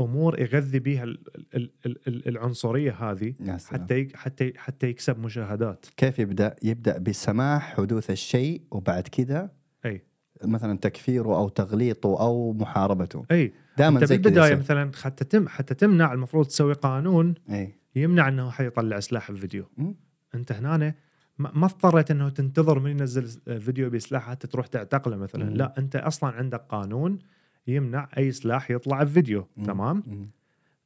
[0.00, 1.18] أمور يغذي بها ال...
[1.54, 1.70] ال...
[1.86, 2.08] ال...
[2.08, 2.28] ال...
[2.28, 3.34] العنصرية هذه.
[3.66, 4.08] حتى.
[4.14, 9.50] حتى حتى يكسب مشاهدات كيف يبدأ؟ يبدأ بسماح حدوث الشيء وبعد كذا
[9.84, 10.02] أي
[10.44, 14.54] مثلا تكفيره أو تغليطه أو محاربته أي دائما زي بالبداية.
[14.54, 19.64] مثلا حتى تم حتى تمنع المفروض تسوي قانون أي يمنع إنه حد يطلع سلاح بفيديو
[19.76, 19.94] مم.
[20.34, 20.94] أنت هنا
[21.38, 23.28] ما ما اضطريت إنه تنتظر من ينزل
[23.60, 25.56] فيديو بسلاح حتى تروح تعتقله مثلا مم.
[25.56, 27.18] لا أنت أصلا عندك قانون
[27.66, 29.64] يمنع أي سلاح يطلع بفيديو مم.
[29.64, 30.30] تمام مم.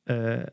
[0.09, 0.53] آه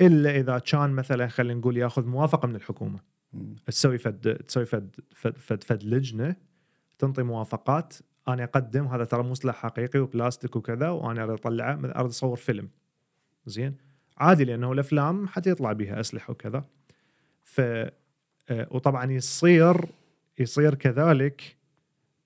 [0.00, 3.00] إلا إذا كان مثلا خلينا نقول يأخذ موافقة من الحكومة
[3.32, 3.56] مم.
[3.66, 6.36] تسوي فد تسوي فد فد, فد, فد لجنة
[6.98, 7.94] تنطي موافقات
[8.28, 12.68] أنا أقدم هذا ترى مو سلاح حقيقي وبلاستيك وكذا وأنا أريد أطلعه أريد أصور فيلم
[13.46, 13.76] زين
[14.18, 16.64] عادي لأنه الأفلام حتى يطلع بها أسلحة وكذا
[17.44, 19.76] ف آه، وطبعا يصير
[20.38, 21.56] يصير كذلك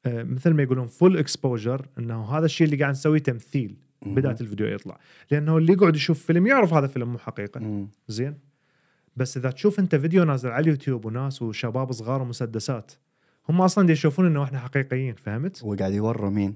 [0.07, 3.77] مثل ما يقولون full exposure إنه هذا الشيء اللي قاعد نسويه تمثيل.
[4.07, 4.99] بداية الفيديو يطلع
[5.31, 7.87] لأنه اللي يقعد يشوف فيلم يعرف هذا فيلم مو حقيقة.
[8.09, 8.39] زين
[9.17, 12.93] بس إذا تشوف أنت فيديو نازل على اليوتيوب وناس وشباب صغار ومسدسات
[13.49, 16.55] هم أصلا يشوفون إنه إحنا حقيقيين فهمت؟ وقاعد يوروا مين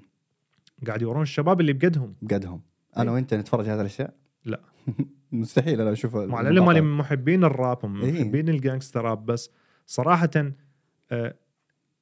[0.86, 2.60] قاعد يورون الشباب اللي بقدهم بقدهم
[2.96, 3.14] أنا إي.
[3.14, 4.60] وأنت نتفرج هذه الأشياء لا.
[5.32, 8.12] مستحيل أنا أشوف مع العلم مالي من محبين الراب هم إيه.
[8.12, 9.50] محبين ال gangster rap بس
[9.86, 10.30] صراحة
[11.10, 11.34] آه،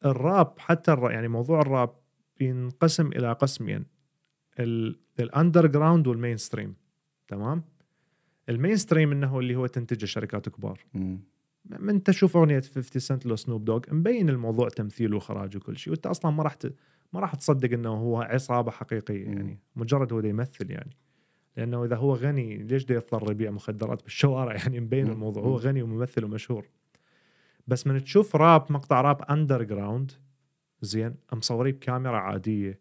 [0.05, 1.91] الراب حتى الراب يعني موضوع الراب
[2.41, 3.87] ينقسم إلى قسمين
[5.21, 6.75] ال underground وال mainstream
[7.29, 7.63] تمام؟
[8.49, 10.87] ال mainstream إنه اللي هو تنتجه شركات كبار.
[11.65, 16.07] من تشوف أغنية 50 سنت لو سنوب دوغ مبين الموضوع تمثيل واخراج وكل شيء وأنت
[16.07, 16.75] أصلا ما راح ت...
[17.13, 19.25] ما راح تصدق إنه هو عصابة حقيقية.
[19.25, 20.97] يعني مجرد هو يمثل يعني
[21.57, 25.07] لأنه إذا هو غني ليش دا يضطر يبيع مخدرات بالشوارع يعني مبين.
[25.07, 26.69] الموضوع هو غني وممثل ومشهور
[27.67, 30.13] بس من تشوف راب مقطع rap underground
[30.81, 32.81] زين مصوريه بكاميرا عادية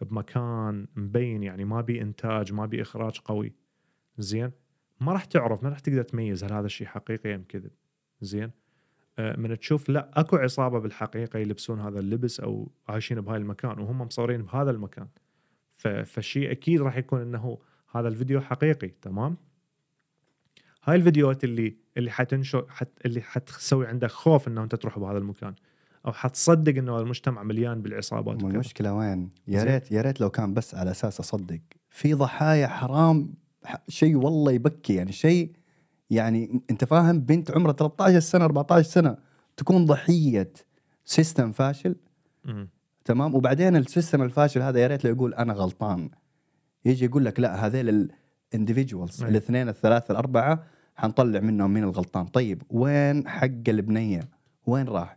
[0.00, 3.52] بمكان مبين يعني ما بي إنتاج ما بي إخراج قوي
[4.18, 4.50] زين.
[5.00, 7.70] ما راح تعرف ما راح تقدر تميز هل هذا الشيء حقيقي أم كذب
[8.20, 8.50] زين.
[9.18, 13.98] آه، من تشوف لا أكو عصابة بالحقيقة يلبسون هذا اللبس أو عايشين بهاي المكان وهم
[14.02, 15.08] مصورين بهذا المكان.
[15.72, 17.58] ف- فالشيء أكيد راح يكون إنه
[17.94, 19.36] هذا الفيديو حقيقي تمام؟
[20.84, 25.54] هاي الفيديوهات اللي اللي حتنشر حت اللي حتسوي عندك خوف إنه أنت تروح بهذا المكان
[26.06, 28.42] أو حتصدق إنه المجتمع مليان بالعصابات.
[28.42, 29.64] المشكلة وين؟ يا.
[29.64, 31.60] ريت يا ريت لو كان بس على أساس أصدق
[31.90, 33.34] في ضحايا حرام
[33.88, 35.52] شيء والله يبكي يعني شيء
[36.10, 39.16] يعني أنت فاهم بنت عمرها 13 سنة 14 سنة
[39.56, 40.52] تكون ضحية
[41.04, 41.96] system فاشل
[42.44, 42.68] مم.
[43.04, 46.10] تمام وبعدين ال system الفاشل هذا يا ريت لو يقول أنا غلطان
[46.84, 48.08] يجي يقول لك لا هذيل
[48.54, 49.30] ال individuals أي.
[49.30, 50.66] الاثنين الثلاثة الأربعة
[50.96, 52.26] حنطلع منهم مين الغلطان.
[52.26, 54.28] طيب وين حق البنية؟
[54.66, 55.16] وين راح.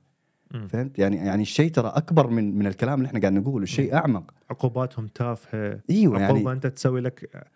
[0.70, 4.34] فهمت؟ يعني يعني الشيء ترى أكبر من من الكلام اللي إحنا قاعد نقوله الشيء أعمق.
[4.50, 5.80] عقوباتهم تافهة.
[5.90, 7.48] إيوه عقوبة يعني أنت تسوي لك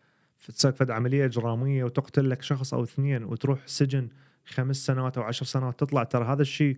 [0.48, 4.10] تسوي فد عملية إجرامية وتقتل لك شخص أو اثنين وتروح سجن
[4.46, 6.78] خمس سنوات أو عشر سنوات تطلع ترى هذا الشيء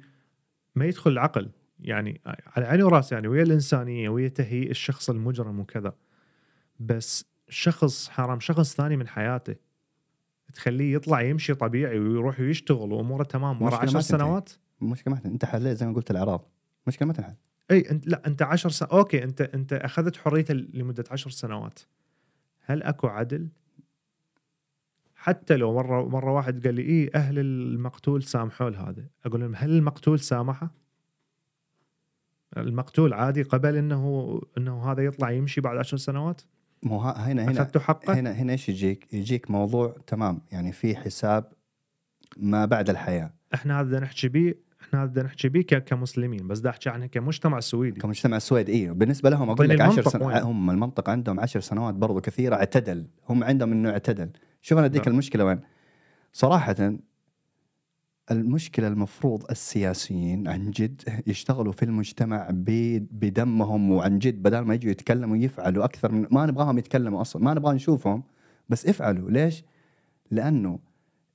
[0.76, 1.50] ما يدخل العقل.
[1.80, 5.94] يعني على عيني وراسي يعني ويا الإنسانية ويا تهيئ الشخص المجرم وكذا.
[6.80, 9.56] بس شخص حرام شخص ثاني من حياته
[10.54, 14.20] تخليه يطلع يمشي طبيعي ويروح ويشتغل وأموره تمام ورا المشكلة عشر ما تنتهي.
[14.20, 14.50] سنوات
[14.82, 15.22] المشكلة ما.
[15.26, 16.50] انت حليت زي ما قلت الأعراض
[16.88, 17.36] مشكلة ما تنحل
[17.72, 21.80] إي انت لا أنت عشر سنوات أوكي انت أنت أخذت حريته لمدة عشر سنوات
[22.66, 23.48] هل أكو عدل؟
[25.16, 29.70] حتى لو مره مرة واحد قال لي إيه أهل المقتول سامحوا هذا، أقول لهم هل
[29.70, 30.72] المقتول سامحه؟
[32.58, 36.42] المقتول عادي قبل انه إنه هذا يطلع يمشي بعد عشر سنوات؟
[36.86, 41.46] مو ها- هنا هنا حقه؟ هنا هنا إيش يجيك؟ يجيك موضوع تمام يعني في حساب
[42.38, 46.48] ما بعد الحياة إحنا هذا بدنا نحكي بيه إحنا هذا بدنا نحكي بيه ك- كمسلمين
[46.48, 50.10] بس بدي أحكي عنها كمجتمع سويدي كمجتمع السويد إيه بالنسبة لهم أقول لك 10 المنطق
[50.12, 54.30] سنوات؟ هم المنطق عندهم 10 سنوات برضو كثيرة اعتدل هم عندهم إنه اعتدل
[54.62, 55.14] شوف أنا أديك نعم.
[55.14, 55.60] المشكلة وين
[56.34, 56.76] صراحة
[58.32, 65.38] المشكلة المفروض السياسيين عن جد يشتغلوا في المجتمع بدمهم وعن جد بدل ما يجوا يتكلموا
[65.38, 68.24] يفعلوا أكثر من ما نبغاهم يتكلموا أصلا ما نبغى نشوفهم
[68.70, 69.64] بس افعلوا ليش؟
[70.32, 70.80] لأنه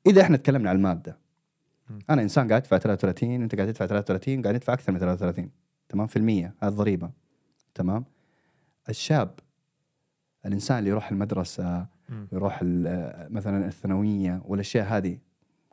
[0.07, 1.19] إذا إحنا تكلمنا عن المادة
[1.91, 1.99] م.
[2.11, 5.51] أنا إنسان قاعد أدفع 33 وانت قاعد تدفع 33 قاعد ندفع أكثر من 33
[5.89, 7.11] تمام في المية هذه الضريبه
[7.75, 8.05] تمام
[8.89, 9.39] الشاب
[10.47, 12.29] الإنسان اللي يروح المدرسة مم.
[12.33, 12.59] يروح
[13.31, 15.19] مثلا الثانوية والأشياء هذه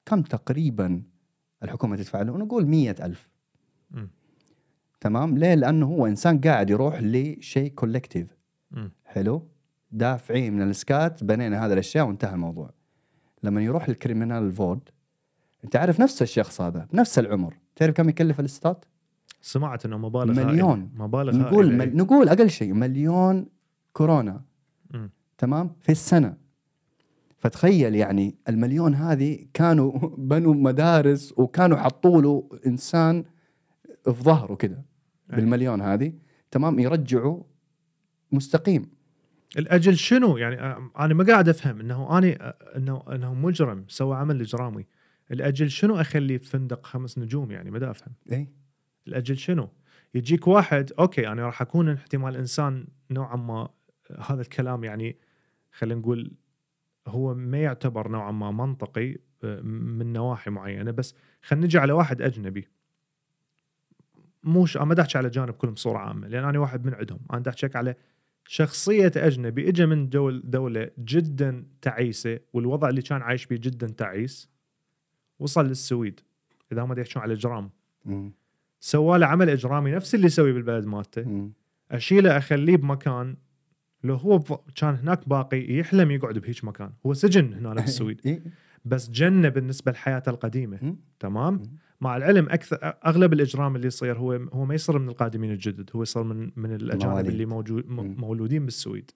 [0.05, 1.03] كم تقريبا
[1.63, 3.29] الحكومة تدفع له نقول مية ألف
[3.91, 4.09] مم.
[4.99, 8.37] تمام ليه لأنه هو إنسان قاعد يروح لشيء كولكتيف.
[9.05, 9.47] حلو
[9.91, 12.69] دافعين من السكات بنينا هذه الأشياء وانتهى الموضوع
[13.43, 14.89] لما يروح الكريمنال فورد
[15.63, 18.85] أنت عارف نفس الشخص هذا بنفس العمر تعرف كم يكلف الاستات
[19.41, 20.79] سمعت إنه مبالغ مليون.
[20.79, 21.05] هائلة.
[21.05, 21.85] مبالغ نقول هائلة.
[21.85, 21.97] مل...
[21.97, 23.45] نقول أقل شيء مليون
[23.93, 24.41] كورونا
[24.93, 25.09] مم.
[25.37, 26.37] تمام في السنة
[27.45, 29.91] فتخيل يعني المليون هذه كانوا
[30.31, 33.25] بنوا مدارس وكانوا حطوا له إنسان
[34.03, 34.85] في ظهره كده.
[35.29, 36.13] بالمليون هذه.
[36.51, 37.43] تمام يرجعوا
[38.31, 38.91] مستقيم.
[39.57, 44.17] الأجل شنو؟ يعني آه، أنا ما قاعد أفهم إنه أنا آه، إنه إنه مجرم سوى
[44.17, 44.85] عمل إجرامي.
[45.31, 48.13] الأجل شنو أخليه في فندق خمس نجوم؟ يعني ما أفهم.
[48.31, 48.47] اي
[49.07, 49.69] الأجل شنو؟
[50.15, 53.69] يجيك واحد أوكي أنا راح أكون إحتمال إنسان نوعا ما
[54.11, 55.17] آه، هذا الكلام يعني
[55.71, 56.31] خلينا نقول
[57.07, 62.21] هو ما يعتبر نوعا ما منطقي آه، من نواحي معينة بس خلينا نجي على واحد
[62.21, 62.67] أجنبي.
[64.43, 67.19] مش ما دا احكي على جانب كلهم بصورة عامة لأن أنا واحد من عندهم.
[67.33, 67.95] أنا احكي على
[68.47, 74.49] شخصية أجنبي اجى من دول دولة جدا تعيسة والوضع اللي كان عايش فيه جدا تعيس
[75.39, 76.19] وصل للسويد.
[76.71, 77.69] إذا ما دا يحكون على إجرام.
[78.79, 81.21] سوى له عمل إجرامي نفس اللي يسويه بالبلد مالته.
[81.91, 83.35] أشيله أخليه بمكان
[84.05, 84.39] لو هو
[84.75, 88.21] كان هناك باقي يحلم يقعد بهيج مكان هو سجن هنا بالسويد.
[88.85, 90.95] بس جنة بالنسبة لحياته القديمة.
[91.19, 91.61] تمام.
[92.01, 96.01] مع العلم أكثر أغلب الإجرام اللي يصير هو هو ما يصير من القادمين الجدد هو
[96.01, 97.13] يصير من من الأجانب.
[97.29, 97.89] اللي موجود.
[97.89, 99.11] مولودين بالسويد.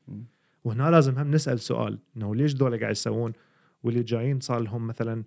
[0.63, 3.31] وهنا لازم هم نسأل سؤال إنه ليش دول قاعد يسوون
[3.83, 5.23] واللي جايين صار لهم مثلا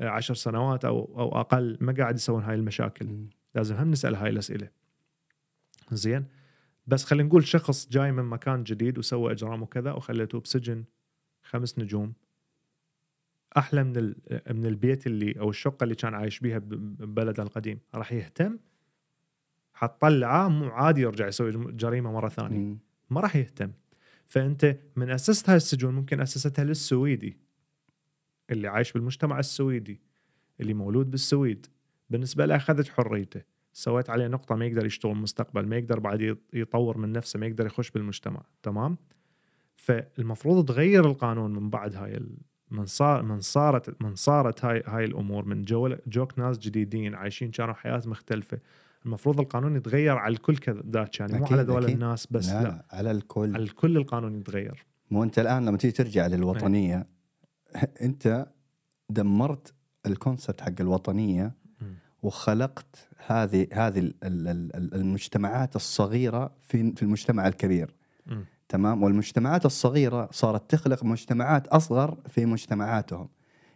[0.00, 3.08] عشر سنوات أو أو أقل ما قاعد يسوون هاي المشاكل.
[3.54, 4.68] لازم هم نسأل هاي الأسئلة
[5.92, 6.24] زين
[6.88, 10.84] بس خلينا نقول شخص جاي من مكان جديد وسوى إجرام وكذا وخليته بسجن
[11.42, 12.12] خمس نجوم.
[13.56, 14.14] أحلى من
[14.50, 17.78] من البيت اللي أو الشقة اللي كان عايش بيها ببلده القديم.
[17.94, 18.58] راح يهتم
[19.74, 22.76] حتطلعه مو عادي يرجع يسوي جريمة مرة ثانية.
[23.10, 23.72] ما راح يهتم.
[24.26, 27.36] فأنت من أسست هاي السجون ممكن أسستها للسويدي
[28.50, 30.00] اللي عايش بالمجتمع السويدي
[30.60, 31.66] اللي مولود بالسويد.
[32.10, 33.42] بالنسبة له أخذت حريته.
[33.78, 37.46] سويت عليه نقطة ما يقدر يشتغل مستقبل ما يقدر بعد يط- يطور من نفسه ما
[37.46, 38.96] يقدر يخش بالمجتمع تمام
[39.76, 42.20] فالمفروض تغير القانون من بعد هاي.
[42.70, 47.50] من صار من صارت من صارت هاي هاي الأمور من جو جوك ناس جديدين عايشين
[47.50, 48.58] كانوا حياة مختلفة
[49.06, 51.94] المفروض القانون يتغير على الكل كذاك يعني مو على دول أكيد.
[51.94, 55.92] الناس بس لا, لا, على الكل على الكل القانون يتغير مو أنت الآن لما تيجي
[55.92, 57.06] ترجع للوطنية
[58.02, 58.46] أنت
[59.10, 59.74] دمرت
[60.06, 61.54] الكونسبت حق الوطنية.
[62.22, 67.94] وخلقت هذه هذه ال- ال- ال- المجتمعات الصغيرة في في المجتمع الكبير.
[68.26, 68.44] مم.
[68.68, 73.28] تمام؟ والمجتمعات الصغيرة صارت تخلق مجتمعات أصغر في مجتمعاتهم.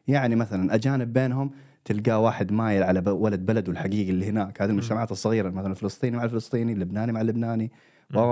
[0.08, 1.50] يعني مثلا أجانب بينهم
[1.84, 4.62] تلقاه واحد مايل على ولد بلده الحقيقي اللي هناك.
[4.62, 7.70] هذه المجتمعات الصغيرة مثلا الفلسطيني مع الفلسطيني اللبناني مع اللبناني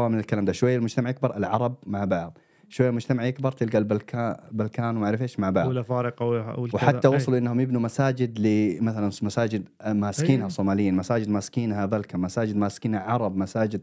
[0.09, 2.39] من الكلام ده شوية المجتمع يكبر العرب مع بعض.
[2.71, 6.81] شوية المجتمع يكبر تلقى البلكان بلكان وما أعرف إيش مع بعض ولا فارقه ولا والكذا.
[6.83, 7.09] وحتى.
[7.09, 10.51] وصلوا إنهم يبنوا مساجد لمثلا مساجد ماسكينها أي.
[10.51, 13.83] صوماليين مساجد ماسكينها بلكا مساجد ماسكينها عرب مساجد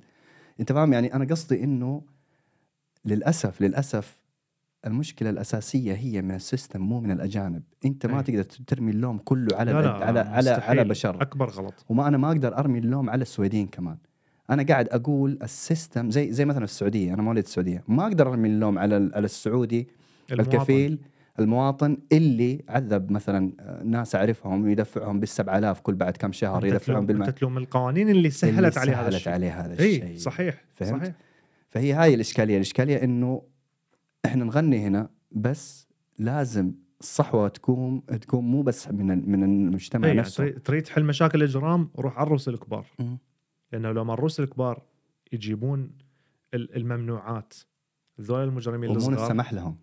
[0.59, 2.01] أنت فاهم يعني أنا قصدي إنه
[3.05, 4.19] للأسف للأسف
[4.85, 8.23] المشكلة الأساسية هي من ال system مو من الأجانب أنت ما أي.
[8.23, 10.49] تقدر ترمي اللوم كله على لا لا على على.
[10.49, 13.97] على بشر أكبر غلط وما أنا ما أقدر أرمي اللوم على السويديين كمان
[14.49, 17.83] أنا قاعد أقول ال system زي زي مثلا في السعودية أنا مواليد السعودية.
[17.87, 19.87] ما أقدر أرمي اللوم على على السعودي
[20.31, 20.51] المواطن.
[20.57, 20.99] الكفيل
[21.39, 27.27] المواطن اللي عذب مثلا آه، ناس أعرفهم ويدفعهم بال7000 كل بعد كم شهر يدفعهم بالمال
[27.27, 29.33] أنت تلوم القوانين اللي سهلت عليه هذا سهلت الشيء.
[29.33, 30.03] عليه هذا الشيء.
[30.05, 31.15] اي صحيح فهمت؟ صحيح.
[31.69, 32.55] فهي هاي الإشكالية.
[32.55, 33.41] الإشكالية إنه
[34.25, 35.87] إحنا نغني هنا بس
[36.19, 36.71] لازم
[37.01, 40.49] الصحوة تكون تكون مو بس من من المجتمع إيه، يعني نفسه.
[40.49, 42.85] تريد- تحل مشاكل الاجرام روح على الروس الكبار
[43.73, 44.81] لأنه لما الروس الكبار
[45.33, 45.91] يجيبون
[46.53, 47.53] ال- الممنوعات
[48.21, 49.77] ذول المجرمين الصغار نسمح لهم.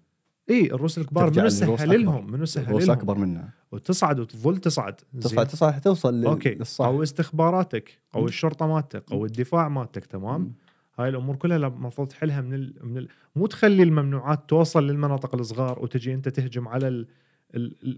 [0.50, 2.04] إي الروس الكبار منو سهل.
[2.04, 3.48] لهم؟ منو سهل الروس لهم؟ أكبر منا.
[3.72, 4.94] وتصعد وتظل تصعد.
[5.20, 6.54] تصعد تصعد توصل لل- okay.
[6.54, 8.24] للصح قوي استخباراتك مم.
[8.24, 10.52] الشرطة مالتك قوي الدفاع مالتك تمام؟ مم.
[10.98, 12.74] هاي الأمور كلها المفروض تحلها من ال...
[12.82, 13.08] من ال...
[13.36, 16.88] مو تخلي الممنوعات توصل للمناطق الصغار وتجي أنت تهجم على.
[16.88, 17.06] ال-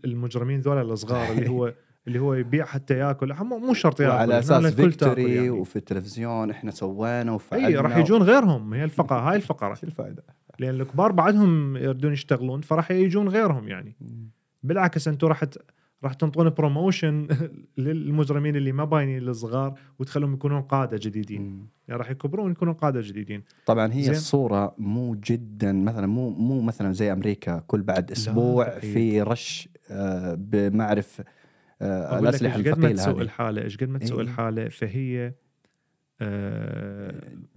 [0.04, 1.74] المجرمين ذولا الصغار اللي هو
[2.06, 5.50] اللي هو يبيع حتى ياكل مو مو شرط ياكل وعلى هنا أساس victory يعني.
[5.50, 10.24] وفي التلفزيون إحنا سوينا وفعلنا اي راح يجون غيرهم هي الفقرة هاي الفقرة شو الفائدة؟
[10.58, 13.96] لأن الكبار بعدهم يردون يشتغلون فراح يجون غيرهم يعني
[14.62, 15.44] بالعكس أنتم راح
[16.04, 17.28] راح تنطون promotion
[17.78, 21.66] للمجرمين اللي ما باينين الصغار وتخلوهم يكونون قادة جديدين مم.
[21.88, 24.12] يعني راح يكبرون يكونون قادة جديدين طبعا هي زين.
[24.12, 28.78] الصورة مو جدا مثلا مو مو مثلا زي أمريكا كل بعد أسبوع.
[28.78, 31.22] في رش آه، بمعرف
[31.82, 34.24] الأسلحة إيش قد ما الثقيله تسوء الحالة إيش قد ما تسوء إيه.
[34.24, 35.34] الحالة فهي آه،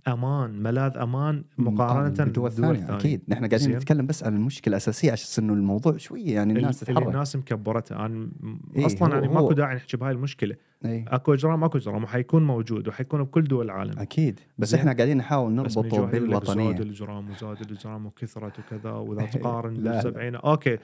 [0.07, 3.75] أمان ملاذ أمان مقارنة بالدول الثانية أكيد نحن قاعدين.
[3.75, 8.29] نتكلم بس عن المشكلة الأساسية عشان إنه الموضوع شوية يعني الناس تتحرك الناس مكبرتها أنا
[8.75, 10.55] إيه، أصلا يعني ماكو داعي نحكي بهاي المشكلة
[10.85, 11.05] أي.
[11.07, 14.73] أكو إجرام اكو إجرام وحيكون موجود وحيكون بكل دول العالم أكيد بس.
[14.73, 19.73] إحنا قاعدين نحاول نربطه لك زاد بالوطنيه الإجرام وزاد الإجرام وكثرت وكذا وإذا لا، تقارن
[19.73, 19.91] لا.
[19.91, 20.77] بالسبعينات أوكي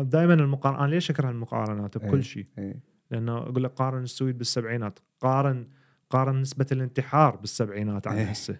[0.00, 2.08] دائما المقارنة أنا ليش أكره المقارنات إيه.
[2.08, 2.80] بكل شيء إيه.
[3.10, 5.66] لأنه أقول لك قارن السويد بالسبعينات قارن
[6.10, 8.24] قارن نسبة الانتحار بالسبعينات عن إيه.
[8.24, 8.58] هسه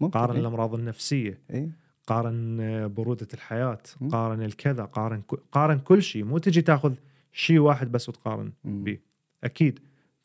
[0.00, 0.40] ممكن قارن إيه.
[0.40, 1.70] الأمراض النفسية إيه.
[2.06, 4.08] قارن آه، برودة الحياة مم.
[4.08, 6.94] قارن الكذا قارن قارن كل شيء مو تجي تاخذ
[7.32, 8.52] شيء واحد بس وتقارن.
[8.64, 9.00] بيه.
[9.44, 9.78] أكيد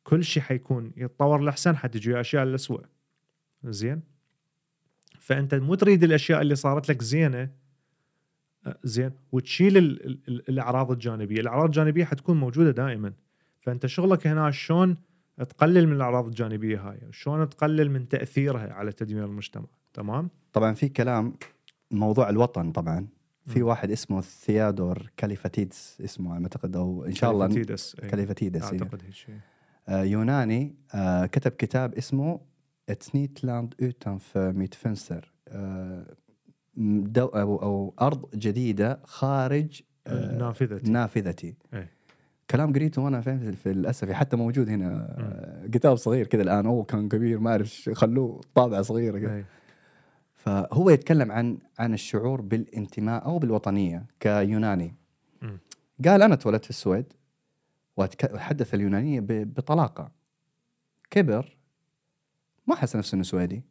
[0.03, 2.81] كل شيء حيكون يتطور لأحسن حتجي أشياء الاسوء
[3.63, 4.01] زين
[5.19, 7.49] فأنت مو تريد الأشياء اللي صارت لك زينة
[8.83, 13.13] زين وتشيل ال- ال- ال- الأعراض الجانبية، الأعراض الجانبية حتكون موجودة دائما
[13.61, 14.97] فأنت شغلك هنا شلون
[15.43, 20.89] تقلل من الأعراض الجانبية هاي، شلون تقلل من تأثيرها على تدمير المجتمع، تمام؟ طبعا في
[20.89, 21.33] كلام
[21.91, 23.07] موضوع الوطن طبعا
[23.45, 23.63] في.
[23.63, 28.09] واحد اسمه ثيادور كاليفاتيدس اسمه أعتقد أو إن شاء الله كاليفاتيدس، إيه.
[28.09, 28.81] كاليفاتيدس إيه.
[28.81, 29.35] أعتقد هيك شيء
[29.88, 32.39] آه، يوناني آه، كتب كتاب اسمه
[32.89, 34.75] Ett nytt land utanför mitt
[35.47, 36.15] آه،
[36.77, 41.96] دو أو, أرض جديدة خارج آه، نافذتي نافذتي إيه.
[42.51, 46.83] كلام قريته وأنا فين في الاسفي حتى موجود هنا آه، كتاب صغير كذا الآن اوه
[46.83, 49.43] كان كبير ما أعرف خلوه طابعه صغيره كذا.
[50.35, 54.95] فهو يتكلم عن عن الشعور بالانتماء أو بالوطنية كيوناني.
[55.41, 55.59] مم.
[56.05, 57.05] قال أنا اتولدت في السويد
[57.97, 60.11] وأتحدث اليونانيه بطلاقة.
[61.09, 61.57] كبر
[62.67, 63.63] ما حس نفسه إنه سويدي.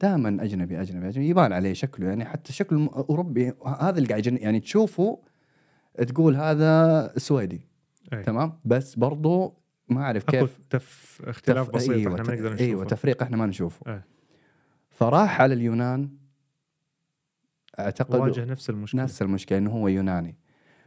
[0.00, 4.60] دائما أجنبي أجنبي أجنبي يبان عليه شكله يعني حتى شكله أوروبي هذا اللي قاعد يعني
[4.60, 5.18] تشوفه
[6.08, 7.73] تقول هذا سويدي.
[8.12, 8.22] إيه.
[8.22, 9.54] تمام بس برضو
[9.88, 11.22] ما أعرف كيف تف...
[11.24, 14.06] اختلاف تف- بسيط أيوة إحنا ما نقدر ت- نشوفه أيوه تفريق إحنا ما نشوفه إيه.
[14.90, 16.10] فراح على اليونان
[17.78, 20.36] أعتقد واجه نفس المشكلة نفس المشكلة إنه هو يوناني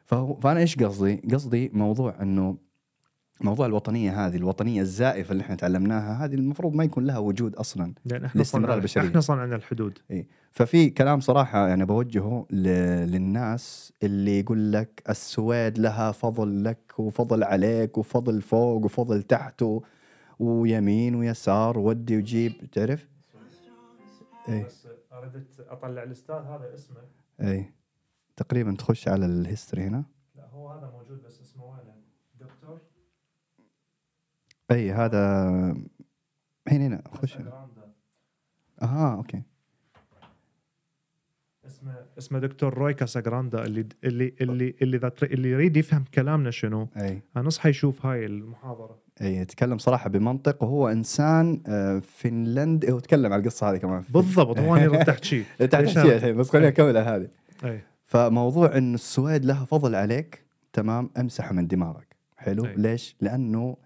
[0.05, 2.57] فهو فأنا إيش قصدي؟ قصدي موضوع إنه
[3.41, 7.93] موضوع الوطنية هذه الوطنية الزائفة اللي إحنا تعلمناها هذه المفروض ما يكون لها وجود أصلا
[8.05, 9.07] لأن إحنا الاستمرار صنع البشرية.
[9.07, 9.99] إحنا صنعنا الحدود.
[10.51, 12.67] ففي كلام صراحة يعني بوجهه ل...
[13.11, 19.81] للناس اللي يقول لك السويد لها فضل لك وفضل عليك وفضل فوق وفضل تحت و...
[20.39, 23.07] ويمين ويسار ودي وجيب تعرف؟
[24.49, 24.65] إيه.
[24.65, 26.97] بس أردت أطلع الأستاذ هذا اسمه.
[27.41, 27.73] اي
[28.35, 30.03] تقريبا تخش على ال history هنا.
[30.35, 32.03] لا هو هذا موجود بس اسمه وين؟
[32.39, 32.81] دكتور؟
[34.71, 35.47] إي هذا
[36.67, 37.37] هنا هنا خش.
[38.81, 39.41] أها أوكي.
[41.67, 46.51] اسمه اسمه دكتور روي كاساجراندا اللي اللي اللي اللي اذا تري- اللي يريد يفهم كلامنا
[46.51, 47.21] شنو إي.
[47.37, 48.99] انصحه يشوف هاي المحاضرة.
[49.21, 54.03] إي يتكلم صراحة بمنطق وهو إنسان آه، فنلند هو تكلم على القصة هذه كمان.
[54.09, 57.27] بالضبط هو أنا ارتحت شيء شيء الحين بس خليني أكمل على هذه.
[57.63, 57.81] إي.
[58.03, 62.15] فموضوع انه السويد لها فضل عليك تمام امسحه من دماغك.
[62.37, 62.73] حلو؟ أي.
[62.75, 63.77] ليش؟ لأنه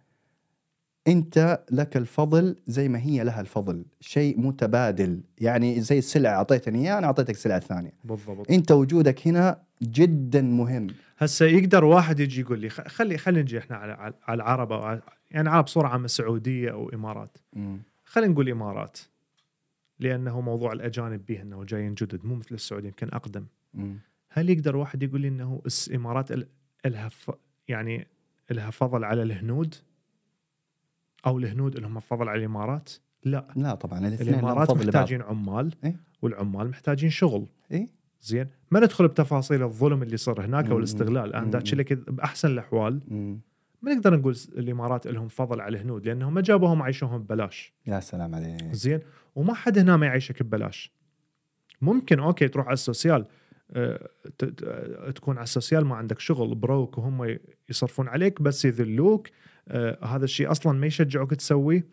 [1.08, 6.98] أنت لك الفضل زي ما هي لها الفضل شيء متبادل يعني زي السلعه أعطيتني إياه
[6.98, 8.52] أنا أعطيتك السلعه الثانية بالضبط.
[8.52, 10.88] أنت وجودك هنا جدا مهم.
[11.18, 15.00] هسه يقدر واحد يجي يقول لي خلي خلينا نجي إحنا على على- العرب أو
[15.32, 17.38] يعني عرب بصوره عامه سعوديه أو إمارات.
[18.04, 19.00] خلينا نقول إمارات
[20.00, 23.46] لأنه موضوع الأجانب به إنه جايين جدد مو مثل السعودية يمكن أقدم.
[24.30, 26.48] هل يقدر واحد يقول لي إنه الامارات ال-
[26.86, 27.10] لها.
[27.68, 28.08] يعني
[28.52, 29.76] لها فضل على الهنود؟
[31.26, 32.92] أو الهنود لهم فضل على الإمارات؟
[33.24, 33.48] لا.
[33.56, 35.96] لا طبعا الاثنين الإمارات فضل لبعض محتاجين عمال إيه.
[36.22, 37.48] والعمال محتاجين شغل.
[37.72, 37.90] إي.
[38.22, 38.48] زين.
[38.72, 40.66] ما ندخل بتفاصيل الظلم اللي صار هناك.
[40.66, 41.34] أو الاستغلال.
[41.34, 41.52] أنا مم.
[41.52, 43.00] داك لك بأحسن الأحوال.
[43.82, 47.74] ما نقدر نقول الإمارات لهم فضل على الهنود لأنهم ما جابوهم عيشوهم ببلاش.
[47.88, 48.72] يا سلام عليك.
[48.72, 49.00] زين.
[49.36, 50.94] وما حد هنا ما يعيشك ببلاش.
[51.82, 53.26] ممكن أوكي تروح على ال social
[53.72, 54.10] آه،
[54.64, 57.38] آه، تكون على ال social ما عندك شغل broke وهم
[57.70, 59.28] يصرفون عليك بس يذلوك.
[60.04, 61.86] هذا الشيء أصلا ما يشجعوك تسويه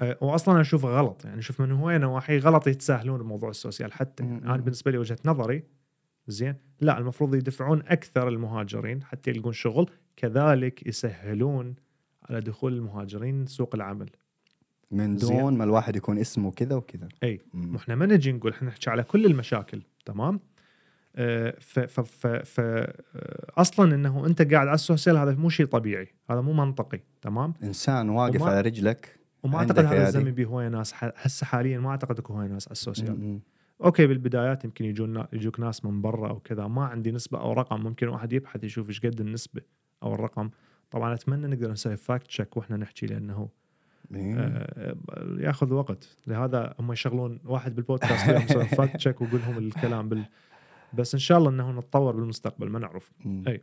[0.00, 4.22] آه، واصلا أشوفه غلط يعني أشوف من هوايه نواحي غلط يتساهلون بموضوع ال social حتى.
[4.24, 5.62] يعني أنا بالنسبة لي وجهة نظري
[6.28, 11.74] زين لا المفروض يدفعون أكثر المهاجرين حتى يلقون شغل كذلك يسهلون
[12.22, 14.10] على دخول المهاجرين سوق العمل
[14.90, 15.16] من.
[15.16, 17.40] دون ما الواحد يكون اسمه كذا وكذا إي.
[17.76, 20.40] إحنا ما نجي نقول إحنا نحكي على كل المشاكل تمام آه،
[21.60, 22.60] ف ف ف
[23.58, 27.54] أصلا إنه أنت قاعد على ال social هذا مو شيء طبيعي هذا مو منطقي تمام
[27.62, 30.08] إنسان واقف على رجلك وما أعتقد هذا.
[30.08, 33.40] الزمن به هوايه ناس هسه حاليا ما أعتقد اكو هوايه ناس على ال social مم.
[33.84, 37.80] أوكي بالبدايات يمكن يجون يجوك ناس من برا أو كذا ما عندي نسبة أو رقم
[37.80, 39.62] ممكن واحد يبحث يشوف إيش قد النسبة
[40.02, 40.50] أو الرقم
[40.90, 43.48] طبعا أتمنى نقدر نسوي fact check وإحنا نحكي لأنه.
[44.14, 44.96] آه،
[45.38, 50.24] ياخذ وقت لهذا هم يشغلون واحد بالبودكاست يسوي fact check ويقول لهم الكلام بال
[50.94, 53.12] بس إن شاء الله إنه نتطور بالمستقبل ما نعرف.
[53.48, 53.62] أي.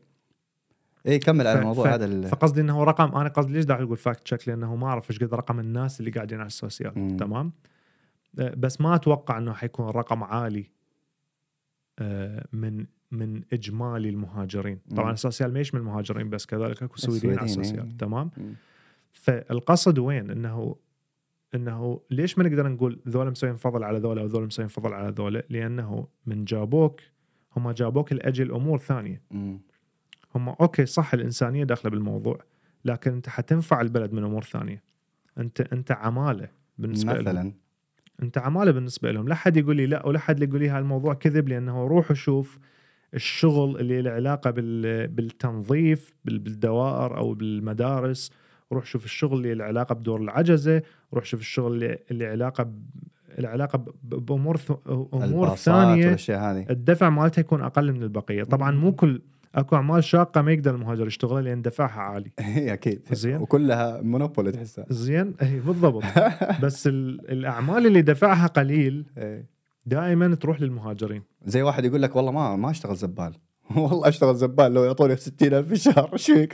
[1.05, 3.97] إيه كمل على الموضوع ف- هذا ال- فقصدي إنه رقم أنا قصدي ليش داخل أقول
[3.97, 7.17] fact check لأنه ما أعرف إيش قد رقم الناس اللي قاعدين على ال social مم.
[7.17, 7.51] تمام
[8.39, 10.65] آه، بس ما أتوقع إنه حيكون رقم عالي
[11.99, 15.11] آه، من من إجمالي المهاجرين طبعا مم.
[15.13, 17.97] ال social ما يشمل المهاجرين بس كذلك أكو سويديين على ال social إيه.
[17.97, 18.53] تمام مم.
[19.11, 20.75] فالقصد وين إنه
[21.55, 25.43] إنه ليش ما نقدر نقول ذولا مسوين فضل على ذولا وذولا مسوين فضل على ذولا
[25.49, 27.01] لأنه من جابوك
[27.57, 29.21] هم جابوك لأجل أمور ثانية.
[30.35, 32.39] هم أوكي صح الإنسانية داخلة بالموضوع
[32.85, 34.83] لكن أنت حتنفع البلد من أمور ثانية.
[35.37, 36.47] أنت أنت عمالة
[36.77, 37.21] بالنسبة لهم.
[37.21, 37.53] مثلا.
[38.23, 39.27] أنت عمالة بالنسبة لهم.
[39.27, 42.59] لا حد يقول لي لا ولا حد يقول لي هالموضوع كذب لأنه روح وشوف
[43.13, 48.31] الشغل اللي له علاقة بال- بالتنظيف بال- بالدوائر أو بالمدارس.
[48.73, 50.81] روح شوف الشغل اللي له علاقة بدور العجزة.
[51.13, 52.71] روح شوف الشغل اللي اللي علاقة.
[53.39, 54.59] العلاقة بأمور.
[55.13, 56.65] أمور ثانية والأشياء هذه.
[56.69, 58.43] الدفع مالتها يكون أقل من البقية.
[58.43, 59.21] طبعا مو كل
[59.55, 62.31] أكو أعمال شاقة ما يقدر المهاجر يشتغلها لأن دفعها عالي.
[62.39, 63.01] هي أكيد.
[63.11, 63.37] زين.
[63.37, 64.85] وكلها مونوبولي تحسها.
[64.89, 65.33] زين.
[65.41, 66.03] إي بالضبط.
[66.63, 67.31] بس ال...
[67.31, 69.05] الأعمال اللي دفعها قليل.
[69.85, 71.23] دائما تروح للمهاجرين.
[71.45, 73.33] زي واحد يقول لك والله ما ما أشتغل زبال.
[73.77, 76.53] والله أشتغل زبال لو يعطوني 60000 في الشهر إيش فيك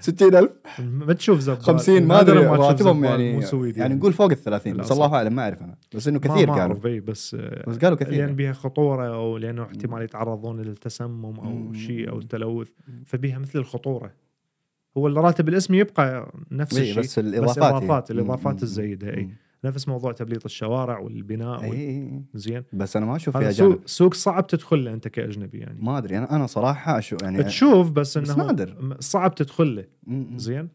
[0.00, 1.62] 60000 ما تشوف زبال.
[1.62, 3.94] 50 ما أدري راتبهم يعني سويدي يعني.
[3.94, 4.92] نقول فوق ال 30 لا بس.
[4.92, 5.76] الله أعلم ما أعرف أنا.
[5.94, 6.60] بس إنه كثير ما قالوا.
[6.60, 7.34] أعرف إي، بس
[7.66, 8.10] بس قالوا كثير.
[8.10, 8.32] لأن يعني.
[8.32, 11.72] بيها خطورة أو لأنه احتمال يتعرضون للتسمم أو.
[11.72, 12.68] شيء أو التلوث
[13.06, 14.10] فبيها مثل الخطورة.
[14.96, 19.28] هو الراتب الاسمي يبقى نفس إيه، الشيء بس الإضافات مم، الإضافات مم، الزايدة اي.
[19.66, 21.78] نفس موضوع تبليط الشوارع والبناء وال...
[21.78, 22.22] إي.
[22.34, 25.98] زين بس أنا ما أشوف فيها سوق سوق صعب تدخل له أنت كأجنبي يعني ما
[25.98, 28.76] أدري أنا أنا صراحة أشوف يعني تشوف بس بس إنه نادر.
[28.80, 29.84] م- صعب تدخل له
[30.36, 30.68] زين.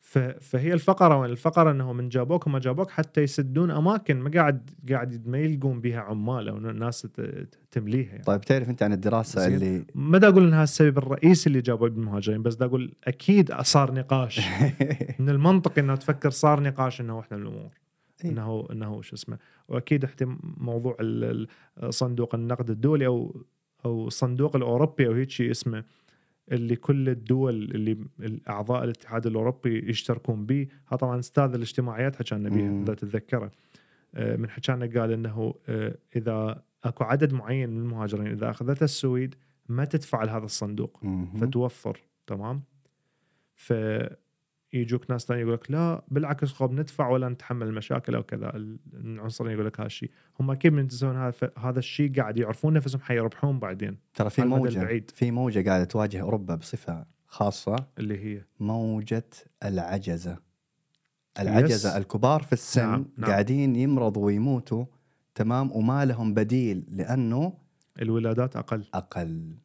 [0.00, 0.18] ف...
[0.18, 5.38] فهي الفقرة الفقرة إنه من جابوك هم جابوك حتى يسدون أماكن ما قاعد قاعد ما
[5.38, 8.22] يلقون بها عمال أو ت- تمليها يعني.
[8.24, 9.54] طيب تعرف أنت عن الدراسة زين.
[9.54, 13.94] اللي ما دا أقول إنها السبب الرئيسي اللي جابوا بالمهاجرين بس دا أقول أكيد صار
[13.94, 14.40] نقاش
[15.20, 17.70] من المنطقي إنه تفكر صار نقاش إنه إحنا الأمور
[18.24, 18.30] إيه.
[18.30, 19.38] إنه إنه شو اسمه
[19.68, 20.96] وأكيد احتم موضوع
[21.88, 23.44] صندوق النقد الدولي أو
[23.84, 25.84] أو الصندوق الأوروبي أو هيك شيء اسمه
[26.52, 32.70] اللي كل الدول اللي الأعضاء الاتحاد الأوروبي يشتركون به هذا طبعا أستاذ الاجتماعيات حكانا بيها
[32.70, 32.82] مم.
[32.82, 33.52] إذا تتذكره
[34.14, 39.34] آه، من حكانا قال إنه آه، إذا أكو عدد معين من المهاجرين إذا اخذتها السويد
[39.68, 41.36] ما تدفع لهذا الصندوق مهم.
[41.36, 42.62] فتوفر تمام
[44.70, 48.52] فيجوك ناس ثانية يقول لك لا بالعكس خب ندفع ولا نتحمل المشاكل أو كذا
[48.94, 50.10] العنصرين يقول لك هذا الشيء
[50.40, 55.10] هم أكيد من هذا هذا الشيء قاعد يعرفون نفسهم حيربحون بعدين ترى في موجة البعيد.
[55.10, 59.30] في موجة قاعدة تواجه أوروبا بصفة خاصة اللي هي موجة
[59.64, 60.38] العجزة
[61.40, 61.96] العجزة yes.
[61.96, 63.30] الكبار في السن نعم، نعم.
[63.30, 64.84] قاعدين يمرضوا ويموتوا
[65.34, 67.52] تمام وما لهم بديل لأنه
[68.02, 69.56] الولادات أقل أقل.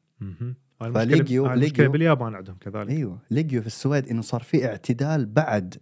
[0.81, 1.15] المشكلة
[1.55, 3.17] لقيوا- باليابان عندهم كذلك أيوه.
[3.31, 5.75] لقيوا في السويد إنه صار في اعتدال بعد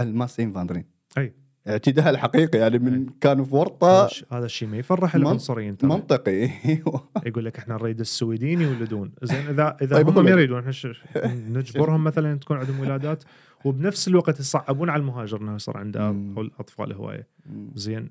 [0.00, 0.84] ال massinvandring
[1.18, 1.34] أي.
[1.68, 3.06] اعتدال حقيقي يعني من أي.
[3.20, 4.08] كانوا في ورطة.
[4.32, 5.90] هذا الشيء ما يفرح العنصريين ترى.
[5.90, 7.08] منطقي أيوه.
[7.26, 9.12] يقول لك إحنا نريد السويدين يولدون.
[9.22, 10.92] زين اذا إذا طيب هم ما يريدون إحنا
[11.58, 13.24] نجبرهم مثلا تكون عندهم ولادات
[13.64, 17.28] وبنفس الوقت يصعبون على المهاجر إنه يصير عنده الأطفال هواية.
[17.74, 18.10] زين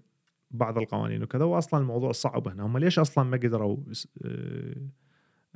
[0.51, 2.63] بعض القوانين وكذا واصلا الموضوع صعب هنا.
[2.65, 3.77] هم ليش أصلا ما قدروا
[4.25, 4.75] آه،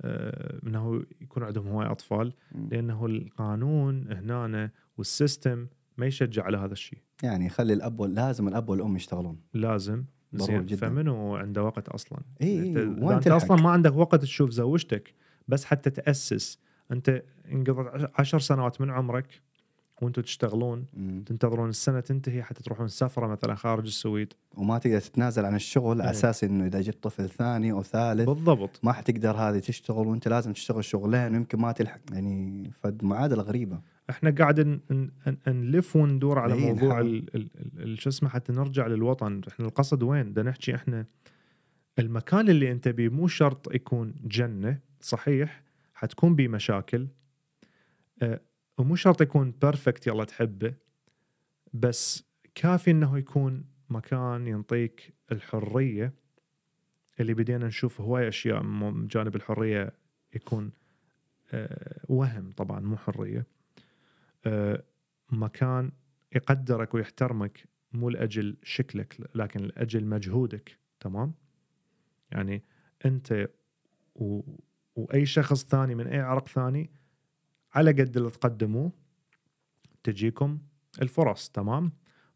[0.06, 2.34] إنه يكون عندهم هواي أطفال.
[2.72, 6.99] لأنه القانون هنا وال system ما يشجع على هذا الشيء.
[7.24, 9.39] يعني خلي الأب وال- لازم الأب والأم يشتغلون.
[9.54, 10.04] لازم.
[10.34, 10.66] زين.
[10.66, 10.78] جدا.
[10.89, 12.78] فمنو عنده وقت أصلا؟ إي انت,
[13.12, 15.14] أنت؟ أصلا ما عندك وقت تشوف زوجتك
[15.47, 16.60] بس حتى تأسس
[16.91, 19.41] أنت انقضت عشر سنوات من عمرك
[20.04, 21.24] وأنتم تشتغلون مم.
[21.26, 24.34] تنتظرون السنة تنتهي حتى تروحون سفرة مثلا خارج السويد.
[24.58, 26.12] وما تقدر تتنازل عن الشغل على إيه.
[26.12, 28.80] أساس إنه إذا جت طفل ثاني أو ثالث بالضبط.
[28.84, 33.82] ما حتقدر هذه تشتغل وأنت لازم تشتغل شغلين ويمكن ما تلحق يعني فمعادله غريبة.
[34.10, 34.80] إحنا قاعد
[35.47, 37.22] نلف وندور على إيه، موضوع
[37.93, 39.41] شو اسمه حتى نرجع للوطن.
[39.47, 41.06] إحنا القصد وين؟ بدنا نحكي إحنا
[41.99, 47.08] المكان اللي أنت بيه مو شرط يكون جنة صحيح؟ حتكون بيه مشاكل.
[48.22, 48.39] أه
[48.78, 50.74] ومو شرط يكون perfect يلا تحبه
[51.74, 52.24] بس
[52.56, 56.14] كافي إنه يكون مكان ينطيك الحرية.
[57.20, 59.94] اللي بدينا نشوف هواي أشياء من جانب الحرية
[60.36, 60.72] يكون
[61.52, 63.46] أه وهم طبعا مو حرية.
[64.46, 64.84] أه
[65.32, 65.92] مكان
[66.36, 71.34] يقدرك ويحترمك مو لأجل شكلك لكن لأجل مجهودك تمام؟
[72.32, 72.64] يعني
[73.06, 73.50] أنت
[74.16, 74.42] و...
[74.96, 76.90] وأي شخص ثاني من أي عرق ثاني
[77.74, 78.92] على قد اللي تقدموه
[80.04, 80.60] تجيكم
[81.02, 81.92] الفرص تمام؟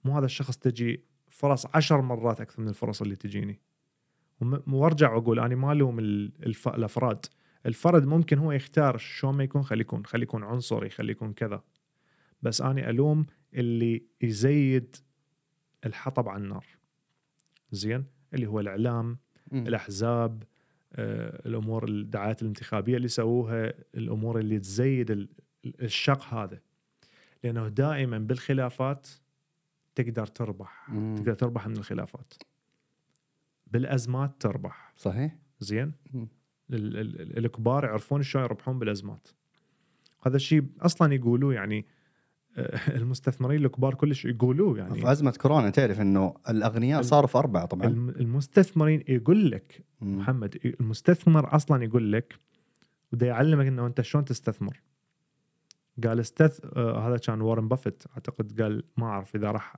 [0.06, 3.60] مو هذا الشخص تجي فرص عشر مرات أكثر من الفرص اللي تجيني.
[4.68, 6.68] وارجع وأقول أنا ما ألوم ال- الف...
[6.68, 7.26] الأفراد.
[7.66, 11.64] الفرد ممكن هو يختار شلون ما يكون خلي يكون خلي يكون عنصري خلي يكون كذا.
[12.42, 14.96] بس أنا ألوم اللي يزيد
[15.86, 16.66] الحطب على النار.
[17.72, 19.18] زين؟ اللي هو الإعلام
[19.52, 19.68] مم.
[19.68, 20.44] الأحزاب
[20.96, 25.30] الأمور الدعايات الانتخابية اللي سووها الأمور اللي تزيد ال-
[25.66, 26.60] الشق هذا.
[27.44, 29.08] لأنه دائما بالخلافات
[29.96, 30.90] تقدر تربح.
[30.90, 31.16] مم.
[31.18, 32.34] تقدر تربح من الخلافات.
[33.68, 34.94] بالأزمات تربح.
[34.96, 35.36] صحيح.
[35.60, 36.28] زين؟ مم.
[36.72, 39.28] ال- ال- ال- الكبار يعرفون شلون يربحون بالأزمات.
[40.26, 41.84] هذا الشيء أصلا يقولوه يعني آه،
[43.01, 47.66] المستثمرين الكبار كلش يقولوه يعني في أزمة كورونا تعرف إنه الأغنياء ال- صاروا في أربعة
[47.66, 47.88] طبعا.
[47.88, 50.18] الم- المستثمرين يقول لك مم.
[50.18, 52.39] محمد المستثمر أصلا يقول لك
[53.12, 54.82] بده يعلمك إنه أنت شلون تستثمر.
[56.03, 58.03] قال استث آه هذا كان وارن بافيت.
[58.14, 59.76] أعتقد قال ما أعرف إذا راح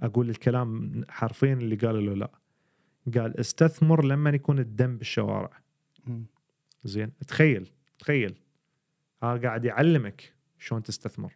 [0.00, 2.30] أقول الكلام حرفيا اللي قاله له لا.
[3.20, 5.50] قال استثمر لما يكون الدم بالشوارع.
[6.06, 6.24] مم.
[6.84, 8.34] زين تخيل تخيل.
[9.22, 11.32] ها قاعد يعلمك شلون تستثمر.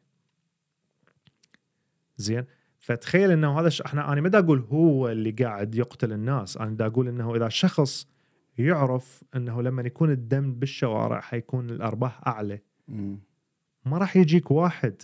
[2.16, 2.44] زين
[2.78, 3.80] فتخيل إنه هذا ش...
[3.82, 7.48] إحنا أنا ما دا أقول هو اللي قاعد يقتل الناس أنا دا أقول إنه إذا
[7.48, 8.06] شخص
[8.58, 12.58] يعرف إنه لما يكون الدم بالشوارع حيكون الأرباح أعلى
[12.88, 13.18] مم.
[13.84, 15.02] ما راح يجيك واحد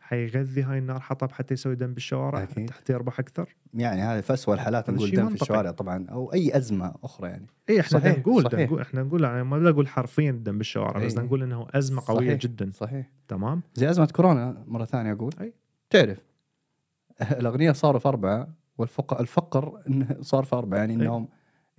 [0.00, 2.70] حيغذي هاي النار حطب حتى يسوي دم بالشوارع أكيد.
[2.70, 5.42] حتى يربح أكثر يعني هذه في اسوء الحالات نقول دم في.
[5.42, 8.60] الشوارع طبعا أو أي أزمة أخرى يعني اي إحنا صحيح، نقول صحيح.
[8.60, 11.16] نقول إحنا نقول يعني ما أقول حرفيا الدم بالشوارع بس إي.
[11.16, 12.40] دا نقول إنه أزمة قوية صحيح.
[12.40, 15.54] جدا صحيح تمام زي أزمة كورونا مرة ثانية أقول أي.
[15.90, 16.29] تعرف
[17.40, 18.48] الاغنياء صاروا في أربعة
[18.78, 20.98] والفقر الفقر إنه صار في أربعة يعني أي.
[20.98, 21.28] إنهم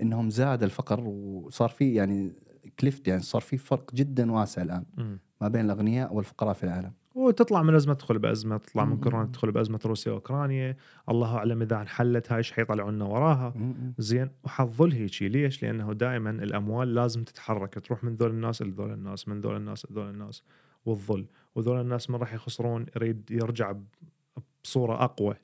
[0.01, 2.33] إنهم زاد الفقر وصار في يعني
[2.79, 4.85] klyfta يعني صار في فرق جدا واسع الآن.
[5.41, 8.97] ما بين الأغنياء والفقراء في العالم وتطلع من أزمة تدخل بأزمة تطلع من.
[8.97, 10.77] كورونا تدخل بأزمة روسيا وأوكرانيا
[11.09, 13.53] الله أعلم إذا انحلت هاي إيش حيطلعوا لنا وراها.
[13.97, 19.27] زين وحظل هيجي ليش؟ لأنه دائما الأموال لازم تتحرك تروح من ذول الناس لذول الناس
[19.27, 20.43] من ذول الناس لذول الناس
[20.85, 21.25] والظل
[21.55, 23.73] وذول الناس من راح يخسرون يريد يرجع
[24.63, 25.35] بصورة أقوى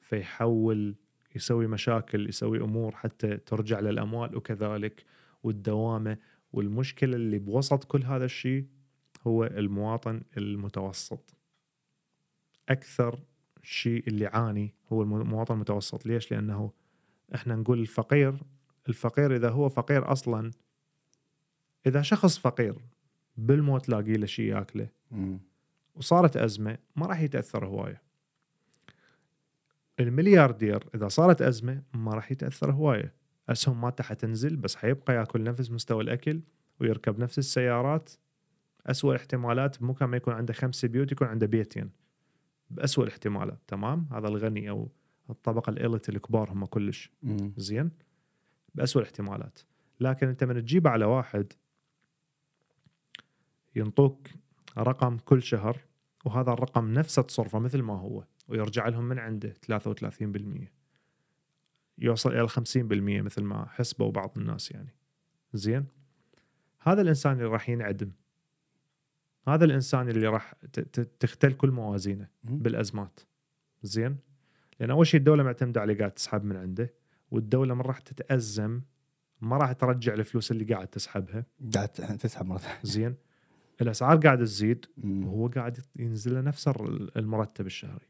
[0.00, 0.94] فيحول
[1.36, 5.04] يسوي مشاكل يسوي أمور حتى ترجع للأموال وكذلك
[5.42, 6.18] والدوامة.
[6.52, 8.66] والمشكلة اللي بوسط كل هذا الشيء
[9.26, 11.34] هو المواطن المتوسط.
[12.68, 13.18] أكثر
[13.62, 16.06] شيء اللي عاني هو الم- المواطن المتوسط.
[16.06, 16.72] ليش؟ لأنه
[17.34, 18.34] إحنا نقول الفقير
[18.88, 20.50] الفقير إذا هو فقير أصلا
[21.86, 22.74] إذا شخص فقير
[23.36, 24.88] بالموت لاقي له شيء ياكله.
[25.94, 28.02] وصارت أزمة ما راح يتأثر هواية.
[30.00, 33.14] الملياردير إذا صارت أزمة ما راح يتأثر هواية.
[33.48, 36.40] أسهم مالته حتنزل بس حيبقى يأكل نفس مستوى الأكل
[36.80, 38.10] ويركب نفس السيارات.
[38.86, 41.90] أسوأ الاحتمالات مو كان ما يكون عنده خمس بيوت يكون عنده بيتين.
[42.70, 44.90] بأسوأ الاحتمالات تمام؟ هذا الغني أو
[45.30, 47.12] الطبقة الاليت الكبار هم كلش.
[47.56, 47.90] زين؟
[48.74, 49.58] بأسوأ الاحتمالات.
[50.00, 51.52] لكن أنت من تجيب على واحد
[53.76, 54.28] ينطوك
[54.78, 55.80] رقم كل شهر
[56.24, 58.24] وهذا الرقم نفسه تصرفه مثل ما هو.
[58.48, 60.68] ويرجع لهم من عنده 33%
[61.98, 62.56] يوصل إلى 50%
[63.24, 64.94] مثل ما حسبوا بعض الناس يعني.
[65.52, 65.86] زين؟
[66.80, 68.10] هذا الإنسان اللي راح ينعدم.
[69.48, 70.54] هذا الإنسان اللي راح
[71.20, 72.28] تختل كل موازينه.
[72.44, 73.20] بالأزمات.
[73.82, 74.16] زين؟
[74.80, 76.94] لأن أول شيء الدولة معتمدة عليه قاعد تسحب من عنده
[77.30, 78.80] والدولة من راح تتأزم
[79.40, 81.44] ما راح ترجع الفلوس اللي قاعد تسحبها.
[81.74, 82.78] قاعد تسحب ثانية.
[82.82, 83.14] زين؟
[83.80, 84.86] الأسعار قاعدة تزيد.
[85.04, 86.68] وهو قاعد ينزل له نفس
[87.16, 88.06] المرتب الشهري.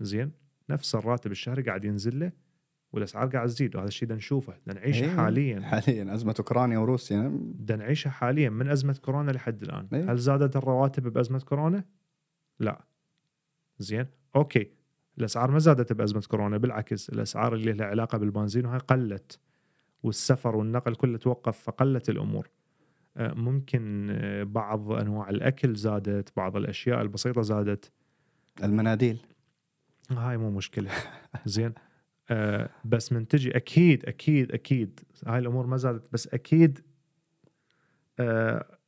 [0.00, 0.32] زين؟
[0.70, 2.32] نفس الراتب الشهري قاعد ينزل له
[2.92, 4.54] والأسعار قاعد تزيد وهذا الشيء نشوفه.
[4.66, 5.60] نعيشه إيه، حاليا.
[5.60, 7.40] حاليا أزمة أوكرانيا وروسيا.
[7.70, 9.88] نعيشه حاليا من أزمة كورونا لحد الآن.
[9.92, 10.12] إيه.
[10.12, 11.84] هل زادت الرواتب بأزمة كورونا؟
[12.60, 12.84] لا.
[13.78, 14.06] زين؟
[14.36, 14.70] أوكي.
[15.18, 19.38] الأسعار ما زادت بأزمة كورونا بالعكس الأسعار اللي لها علاقة بالبنزين وهاي قلت
[20.02, 22.50] والسفر والنقل كله توقف فقلت الأمور.
[23.16, 27.92] ممكن آه، بعض أنواع الأكل زادت بعض الأشياء البسيطة زادت.
[28.62, 29.18] المناديل.
[30.10, 30.90] هاي مو مشكلة.
[31.46, 31.72] زين.
[32.30, 36.80] آه بس من تجي أكيد أكيد أكيد هاي الأمور ما زادت بس أكيد
[38.18, 38.78] آه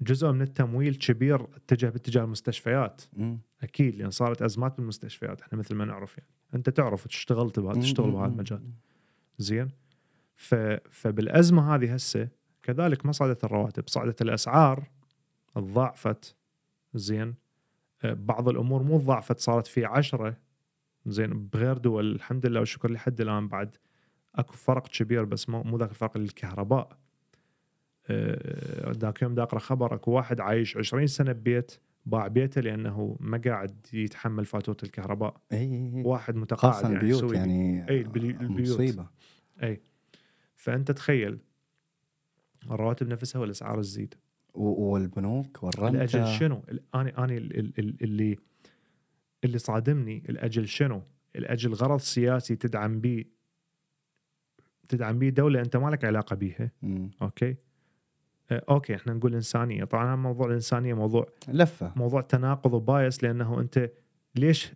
[0.00, 3.02] جزء من التمويل كبير اتجه باتجاه المستشفيات.
[3.12, 3.38] مم.
[3.62, 6.30] أكيد لأن صارت أزمات بالمستشفيات إحنا مثل ما نعرف يعني.
[6.54, 8.10] أنت تعرف اشتغلت بهذا تشتغل.
[8.10, 8.62] بهذا المجال.
[9.38, 9.68] زين.
[10.90, 12.28] فبالأزمة هذه هسه
[12.62, 14.84] كذلك ما صعدت الرواتب صعدت الأسعار
[15.54, 16.36] تضاعفت
[16.94, 17.34] زين.
[18.04, 20.36] آه، بعض الأمور مو ضعفت صارت في عشرة.
[21.06, 22.14] زين بغير دول.
[22.14, 23.76] الحمد لله والشكر لحد الآن بعد
[24.34, 26.98] أكو فرق كبير بس مو مو ذاك الفرق اللي الكهرباء
[28.10, 31.72] آه، ذاك يوم دا اقرا خبر أكو واحد عايش 20 سنة ببيت
[32.06, 35.36] باع بيته لأنه ما قاعد يتحمل فاتورة الكهرباء.
[35.52, 36.02] إي إي إي.
[36.04, 37.34] واحد متقاعد يعني البيوت.
[37.34, 38.60] يعني إي البيوت.
[38.60, 39.06] مصيبة.
[39.62, 39.80] إي.
[40.56, 41.38] فأنت تخيل
[42.70, 44.14] الرواتب نفسها والأسعار تزيد
[44.54, 46.62] والبنوك والرنته الأجل شنو؟
[46.94, 48.36] أنا أنا ال- ال- ال- اللي
[49.44, 51.02] اللي صادمني الأجل شنو؟
[51.36, 53.24] الأجل غرض سياسي تدعم به
[54.88, 57.10] تدعم به دولة أنت ما لك علاقة بيها، مم.
[57.22, 57.56] أوكي؟
[58.50, 63.60] آه، أوكي إحنا نقول إنسانية، طبعا موضوع الإنسانية موضوع لفة موضوع تناقض و bias لأنه
[63.60, 63.90] أنت
[64.34, 64.72] ليش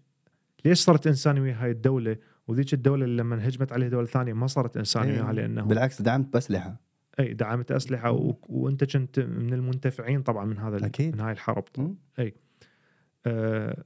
[0.64, 2.16] ليش صارت إنساني ويا هاي الدولة
[2.48, 5.22] وذيك الدولة اللي لما هجمت عليها دولة ثانية ما صارت إنساني إيه.
[5.22, 6.80] وياها لأنه بالعكس دعمت باسلحه
[7.20, 8.34] إي دعمت أسلحة و...
[8.48, 11.14] وأنت كنت من المنتفعين طبعا من هذا ال- أكيد.
[11.14, 11.64] من هاي الحرب.
[11.78, 11.94] مم.
[13.26, 13.84] آه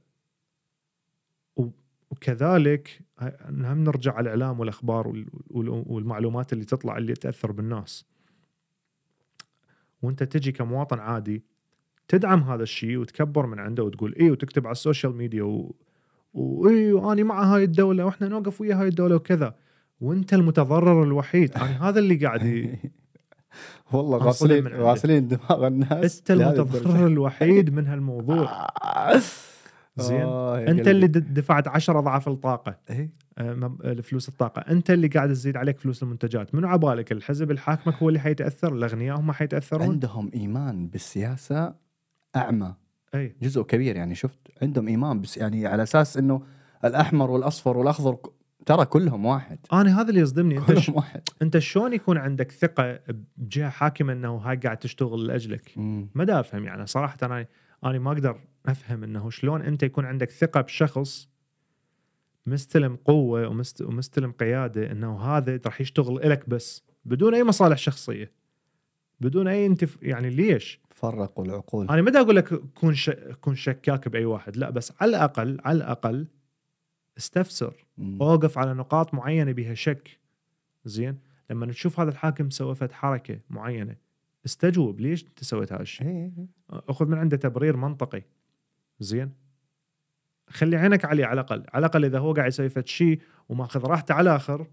[1.57, 1.67] و-
[2.09, 3.01] وكذلك
[3.49, 8.05] هم نرجع على الإعلام والأخبار وال- وال- والمعلومات اللي تطلع اللي تأثر بالناس.
[10.01, 11.43] وأنت تجي كمواطن عادي
[12.07, 15.75] تدعم هذا الشيء وتكبر من عنده وتقول إيه وتكتب على ال social media و...
[16.33, 19.55] وايه وأنا مع هاي الدولة وإحنا نوقف ويا هاي الدولة وكذا.
[20.01, 21.51] وأنت المتضرر الوحيد.
[21.57, 22.41] أنا هذا اللي قاعد
[23.93, 24.67] والله غاسلين.
[24.67, 26.19] غاسلين دماغ الناس.
[26.19, 28.67] أنت المتضرر الوحيد من هالموضوع.
[29.97, 30.21] زين.
[30.21, 30.87] آه أنت.
[30.87, 32.75] اللي دفعت 10 أضعاف الطاقة.
[32.89, 33.09] إيه.
[33.37, 34.59] آه، آه، فلوس الطاقة.
[34.59, 36.55] أنت اللي قاعد تزيد عليك فلوس المنتجات.
[36.55, 41.73] منو عبالك؟ الحزب الحاكمك هو اللي حيتأثر؟ الأغنياء هم حيتأثرون؟ عندهم إيمان بالسياسة
[42.35, 42.73] أعمى.
[43.15, 43.35] أي.
[43.41, 44.15] جزء كبير يعني.
[44.15, 46.41] شفت؟ عندهم إيمان بس يعني على أساس إنه
[46.85, 48.17] الأحمر والأصفر والأخضر
[48.65, 49.59] ترى كلهم واحد.
[49.73, 50.57] أنا هذا اللي يصدمني.
[50.57, 50.85] أنت ش...
[50.85, 51.21] كلهم واحد.
[51.41, 52.99] أنت شلون يكون عندك ثقة
[53.37, 55.71] بجهة حاكمة إنه هاي قاعد تشتغل لأجلك.
[56.15, 56.87] ما دا أفهم يعني.
[56.87, 57.47] صراحة أنا
[57.85, 61.29] أنا ما أقدر أفهم إنه شلون أنت يكون عندك ثقة بشخص
[62.45, 63.81] مستلم قوة ومست...
[63.81, 68.31] ومستلم قيادة إنه هذا راح يشتغل لك بس بدون أي مصالح شخصية.
[69.19, 69.97] بدون أي انتف...
[70.01, 71.87] يعني ليش؟ فرقوا العقول.
[71.89, 73.09] أنا ما أقول لك كون ش...
[73.41, 76.27] كون شكاك بأي واحد لا بس على الاقل على الأقل
[77.17, 77.85] استفسر.
[78.21, 80.19] اوقف على نقاط معينة بها شك.
[80.85, 83.95] زين؟ لما تشوف هذا الحاكم سوى فد حركة معينة
[84.45, 84.99] استجوب.
[84.99, 86.31] ليش أنت سويت هذا الشيء؟ إيه.
[86.69, 88.23] أخذ من عنده تبرير منطقي.
[88.99, 89.31] زين؟
[90.49, 91.63] خلي عينك عليه على الأقل.
[91.73, 94.67] على الأقل إذا هو قاعد يسوي فد شيء وماخذ راحته على الآخر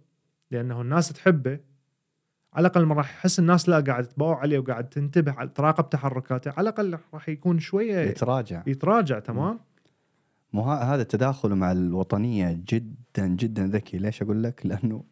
[0.50, 1.60] لأنه الناس تحبه
[2.52, 6.50] على الأقل ما راح يحس الناس لا قاعد تباوع عليه وقاعد تنتبه تراقب تحركاته.
[6.50, 8.62] على الأقل راح يكون شوية يتراجع.
[8.66, 9.60] يتراجع تمام؟
[10.52, 13.98] مو هذا التداخل مع الوطنية جدا جدا ذكي.
[13.98, 15.04] ليش أقول لك؟ لأنه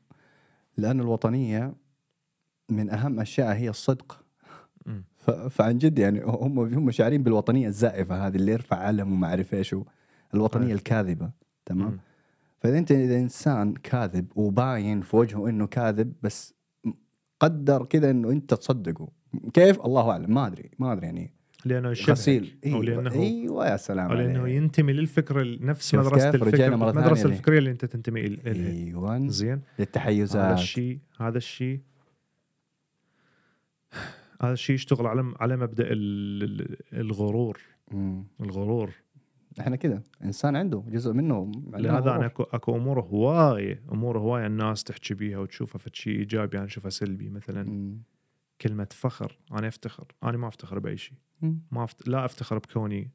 [0.76, 1.74] لأن الوطنية
[2.68, 4.24] من أهم أشياء هي الصدق.
[5.50, 9.76] فعن جد يعني هم هم شاعرين بالوطنية الزائفة هذه اللي يرفع علم وما أعرف إيش.
[10.34, 10.74] الوطنية.
[10.74, 11.30] الكاذبة.
[11.66, 11.98] تمام.
[12.58, 16.54] فإذا أنت إذا إنسان كاذب وباين في وجهه إنه كاذب بس
[17.40, 19.08] قدر كذا إنه أنت تصدقه.
[19.52, 20.34] كيف؟ الله أعلم.
[20.34, 21.35] ما أدري ما أدري يعني
[21.66, 24.54] لأنه يشبهك غسيل أو لأنه إيوه يا سلام أو لأنه عليك.
[24.56, 27.28] ينتمي للفكره نفس مدرسة؟ الفكر المدرسة.
[27.28, 31.80] الفكرية اللي أنت تنتمي إلها أيوه زين هذا للتحيزات الشيء هذا الشيء
[34.42, 37.60] هذا الشيء يشتغل على على مبدأ ال- ال- الغرور
[37.90, 38.24] مم.
[38.40, 38.90] الغرور
[39.60, 42.16] إحنا كذا إنسان عنده جزء منه لهذا.
[42.16, 46.66] أنا أكو أكو امور هوايه امور هوايه الناس تحكي بيها وتشوفها في شيء إيجابي أنا
[46.66, 47.98] أشوفها سلبي مثلا مم.
[48.60, 51.14] كلمة فخر أنا أفتخر أنا ما أفتخر بأي شيء.
[51.42, 52.08] ما أفت...
[52.08, 53.10] لا أفتخر بكوني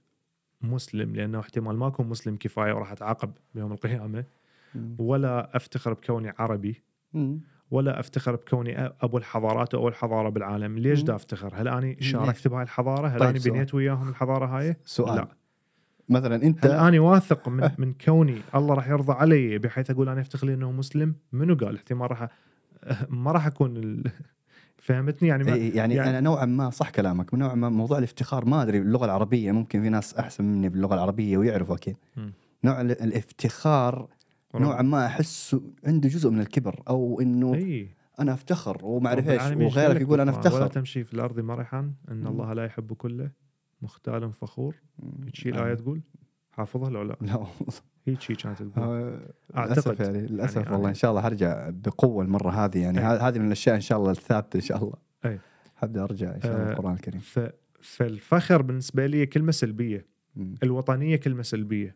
[0.62, 4.24] مسلم لأنه احتمال ما أكون مسلم كفاية وراح أتعاقب بيوم القيامة.
[4.76, 4.96] مم.
[5.00, 6.84] ولا أفتخر بكوني عربي.
[7.14, 7.40] مم.
[7.72, 10.78] ولا أفتخر بكوني أبو الحضارات أو اول حضاره بالعالم.
[10.78, 11.04] ليش.
[11.04, 13.54] دا أفتخر؟ هل أني ليش؟ شاركت بهاي الحضارة؟ هل طيب أني سؤال.
[13.54, 15.16] بنيت وياهم الحضارة هاي؟ سؤال.
[15.16, 15.28] لا.
[16.10, 20.22] مثلا أنت هل أني واثق من من كوني الله راح يرضى علي بحيث أقول أنا
[20.22, 22.28] أفتخر انه مسلم؟ منو قال؟ احتمال راح
[23.10, 24.12] ما راح أكون ال...
[24.82, 28.62] فهمتني؟ يعني ما يعني, يعني- أنا نوعا ما صح كلامك نوعا ما موضوع الافتخار ما
[28.64, 31.98] أدري باللغة العربية ممكن في ناس أحسن مني باللغة العربية ويعرفوا أكيد.
[32.64, 34.08] نوع ال- الافتخار
[34.56, 35.56] نوعا ما احس
[35.86, 37.90] عنده جزء من الكبر أو إنه إي.
[38.20, 40.80] أنا أفتخر وما أعرف إيش وغيرك يقول أنا بالقرآن؟ ولا أفتخر.
[40.80, 41.80] تمشي في الأرض مرحا
[42.12, 42.28] إن.
[42.28, 43.32] الله لا يحب كله
[43.82, 44.76] مختال فخور.
[45.04, 45.50] آه.
[45.50, 46.02] الايه تقول
[46.52, 47.46] حافظها لو لا؟ لا
[48.06, 48.72] هيك هي كانت تقول.
[48.78, 49.20] آه،
[49.58, 49.72] أعتقد.
[49.78, 50.90] للأسف يعني للأسف يعني والله.
[50.90, 53.00] إن شاء الله هرجع بقوة المرة هذه يعني.
[53.00, 53.04] أي.
[53.04, 54.96] ه- هذه من الأشياء إن شاء الله الثابتة إن شاء الله.
[55.26, 55.40] أي.
[55.76, 57.20] حبدا أرجع إن شاء الله آه، القرآن الكريم.
[57.20, 57.40] ف...
[57.82, 60.06] فالفخر بالنسبة لي كلمة سلبية.
[60.36, 60.56] مم.
[60.64, 61.96] الوطنية كلمة سلبية.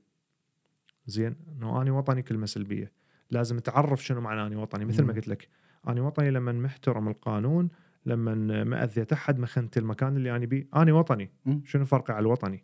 [1.07, 2.91] زين؟ إنه أني وطني كلمة سلبية.
[3.31, 4.85] لازم تعرف شنو معنى أني وطني.
[4.85, 5.15] مثل ما مم.
[5.15, 5.47] قلت لك
[5.89, 7.69] أني وطني لما محترم القانون
[8.05, 10.67] لما ما أذيت أحد ما خنت المكان اللي أنا بيه.
[10.75, 11.31] أني وطني.
[11.45, 11.61] مم.
[11.65, 12.63] شنو فرقي على الوطني؟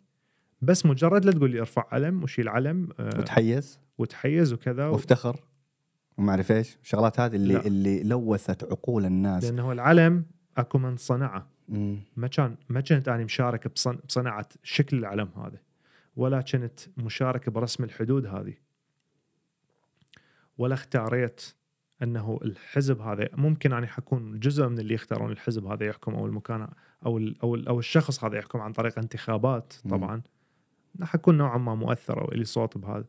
[0.62, 4.86] بس مجرد لا تقول لي ارفع علم وشيل علم آه وتحيز وتحيز وكذا.
[4.86, 5.40] وافتخر
[6.18, 7.66] وما أعرف إيش الشغلات هذه اللي لا.
[7.66, 10.24] اللي لوثت عقول الناس لأنه العلم
[10.56, 11.98] أكو من صنعه مم.
[12.16, 13.98] ما كان ما كنت أنا مشارك بصن...
[14.08, 15.58] بصناعة شكل العلم هذا
[16.16, 18.54] ولا كنت مشارك برسم الحدود هذه
[20.58, 21.54] ولا اختاريت
[22.02, 26.68] أنه الحزب هذا ممكن اني حكون جزء من اللي يختارون الحزب هذا يحكم أو المكان
[27.06, 29.90] أو ال أو, ال أو الشخص هذا يحكم عن طريق انتخابات مم.
[29.90, 30.22] طبعا
[31.02, 33.04] حكون نوعا ما مؤثر أو إلي صوت بهذا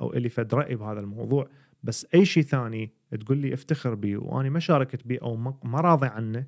[0.00, 1.48] أو إلي فد رأي بهذا الموضوع
[1.82, 6.06] بس أي شيء ثاني تقول لي افتخر بيه وأنا ما شاركت بيه أو ما راضي
[6.06, 6.46] عنه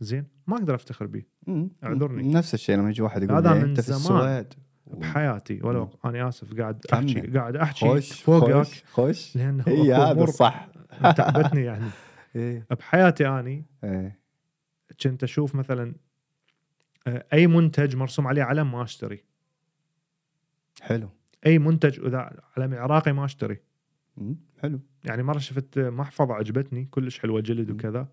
[0.00, 1.70] زين ما أقدر أفتخر بيه مم.
[1.84, 2.32] اعذرني.
[2.32, 4.20] نفس الشيء لما يجي واحد يقول هذا لي من أنت في زمان.
[4.20, 4.54] السويد
[4.86, 5.90] بحياتي ولو مم.
[6.10, 6.86] أنا آسف قاعد.
[6.92, 10.68] أحكي قاعد أحكي خوش فوقك خوش خوش لأنه هي هذا الصح
[11.16, 11.90] تعبتني يعني
[12.36, 14.18] إيه بحياتي أني إيه
[15.02, 15.94] كنت أشوف مثلا
[17.06, 19.24] آه، أي منتج مرسوم عليه علم ما أشتري
[20.86, 21.08] حلو.
[21.46, 23.60] أي منتج إذا علم عراقي ما أشتري.
[24.58, 24.80] حلو.
[25.04, 27.70] يعني مرة شفت محفظة عجبتني كلش حلوة جلد.
[27.70, 28.08] وكذا.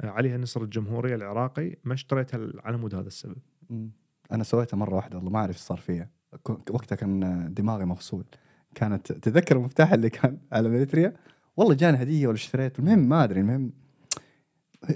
[0.00, 3.36] عليها نصر الجمهورية العراقي ما اشتريتها على مود هذا السبب.
[3.70, 3.90] مم.
[4.32, 6.08] أنا سويتها مرة واحدة والله ما أعرف إيش صار فيها.
[6.70, 8.24] وقتها كان دماغي مغسول.
[8.74, 11.14] كانت تذكر المفتاح اللي كان علم إريتريا
[11.56, 13.72] والله جاني هدية ولا اشتريت المهم ما أدري المهم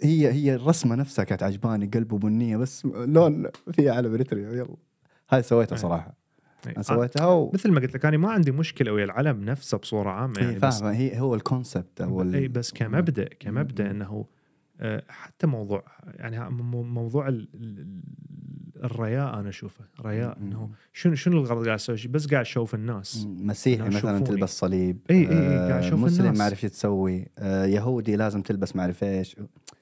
[0.02, 4.76] هي هي الرسمة نفسها كانت عجباني قلبه بنيه بس لون فيها علم إريتريا يلا.
[5.30, 5.76] هاي سويتها.
[5.76, 6.25] صراحة.
[6.66, 7.50] يعني أنا سويتها و...
[7.54, 10.58] مثل ما قلت لك أنا ما عندي مشكلة ويا العلم نفسه بصورة عامة يعني هي
[10.58, 13.90] بس هي هو ال concept أو اي بس كمبدأ كمبدأ.
[13.90, 14.26] إنه
[14.80, 16.50] آه، حتى موضوع يعني
[16.82, 18.02] موضوع ال- ال-
[18.84, 20.38] الرياء أنا أشوفه رياء.
[20.38, 24.18] إنه شنو شنو الغرض قاعد أسوي شيء؟ بس قاعد أشوف الناس مسيحي مثلا.
[24.24, 26.38] تلبس صليب إي إي إي، قاعد آه، أشوف مسلم الناس.
[26.38, 29.36] ما اعرف شو تسوي آه، يهودي لازم تلبس ما اعرف إيش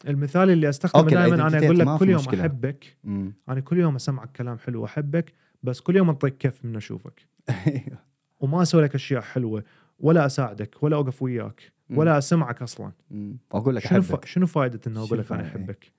[0.09, 2.41] المثال اللي أستخدمه دائما أنا أقول لك كل يوم مشكلة.
[2.41, 3.33] أحبك مم.
[3.49, 5.33] أنا كل يوم أسمعك كلام حلو احبك
[5.65, 7.27] بس كل يوم أنطيك كف من أشوفك
[8.41, 9.65] وما أسوي لك أشياء حلوة
[10.01, 13.37] ولا أساعدك ولا أوقف وياك ولا أسمعك أصلا مم.
[13.51, 14.25] وأقول لك شنو أحبك.
[14.25, 15.93] شنو فائده إنه أقول لك أنا فايدة؟ أحبك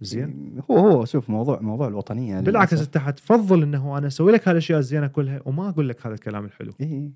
[0.00, 2.80] زين هو هو شوف موضوع موضوع الوطنية بالعكس.
[2.80, 6.72] أنت حتفضل إنه أنا أسوي لك هالأشياء الزينة كلها وما أقول لك هذا الكلام الحلو
[6.80, 7.12] إي.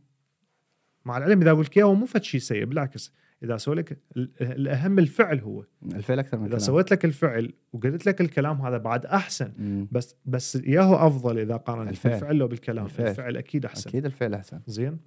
[1.05, 3.13] مع العلم إذا أقول لك اياه هو مو فد شيء سيء بالعكس
[3.43, 5.65] إذا أسوي لك ال- الأهم الفعل هو
[5.95, 9.89] الفعل أكثر من إذا الكلام سويت لك الفعل وقلت لك الكلام هذا بعد أحسن مم.
[9.93, 12.13] بس بس ياهو أفضل إذا قارنت الفعل.
[12.13, 13.07] بالفعل لو بالكلام الفعل.
[13.09, 14.99] الفعل, أكيد أحسن أكيد الفعل أحسن زين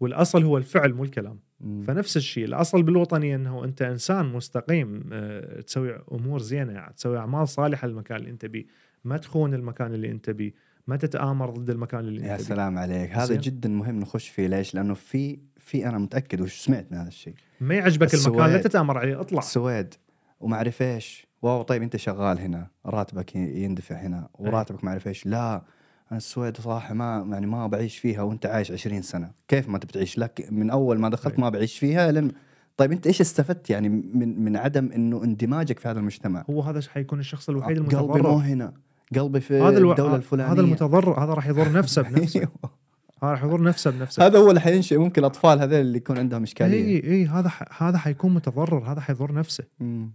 [0.00, 1.82] والأصل هو الفعل مو الكلام مم.
[1.82, 7.48] فنفس الشيء الأصل بالوطنية إنه أنت إنسان مستقيم آه، تسوي أمور زينة يعني تسوي أعمال
[7.48, 8.66] صالحة للمكان اللي أنت بيه
[9.04, 10.52] ما تخون المكان اللي أنت بيه
[10.86, 13.34] ما تتآمر ضد المكان اللي يا انت بيه سلام عليك هذا.
[13.36, 15.38] جدا مهم نخش فيه ليش؟ لأنه في
[15.68, 17.34] في أنا متأكد وش سمعت من هذا الشيء.
[17.60, 18.62] ما يعجبك المكان لا.
[18.62, 19.38] تتآمر عليه اطلع.
[19.38, 19.94] السويد
[20.40, 21.26] وما أعرف إيش.
[21.42, 25.26] واو طيب أنت شغال هنا راتبك يندفع هنا وراتبك ما أعرف إيش.
[25.26, 25.62] لا
[26.10, 29.30] أنا السويد صراحة ما يعني ما بعيش فيها وأنت عايش 20 سنة.
[29.48, 31.40] كيف ما تبي تعيش لك من أول ما دخلت أي.
[31.40, 32.32] ما بعيش فيها لم.
[32.76, 36.80] طيب أنت إيش استفدت يعني من من عدم إنه اندماجك في هذا المجتمع؟ هو هذا
[36.92, 38.72] حيكون الشخص الوحيد قلبي مو المتضرر هنا.
[39.16, 39.90] قلبي في هذا ألو...
[39.90, 40.52] الدولة الفلانية.
[40.52, 42.40] هذا المتضرر هذا راح يضر نفسه بنفسه.
[42.40, 42.77] أيوه.
[43.22, 44.26] هذا راح يضر نفسه بنفسه.
[44.26, 47.02] هذا هو اللي حينشئ ممكن الأطفال هذول اللي يكون عندهم إشكالية.
[47.04, 47.82] إي إي هذا ح...
[47.82, 49.64] هذا حيكون متضرر هذا حيضر نفسه.
[49.80, 50.12] مم.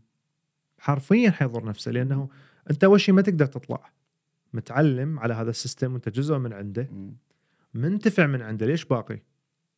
[0.79, 2.29] حرفيا حيضر نفسه لأنه
[2.71, 3.91] أنت أول شيء ما تقدر تطلع.
[4.53, 6.89] متعلم على هذا ال system وأنت جزء من عنده.
[6.91, 7.13] مم.
[7.73, 8.65] منتفع من عنده.
[8.65, 9.19] ليش باقي؟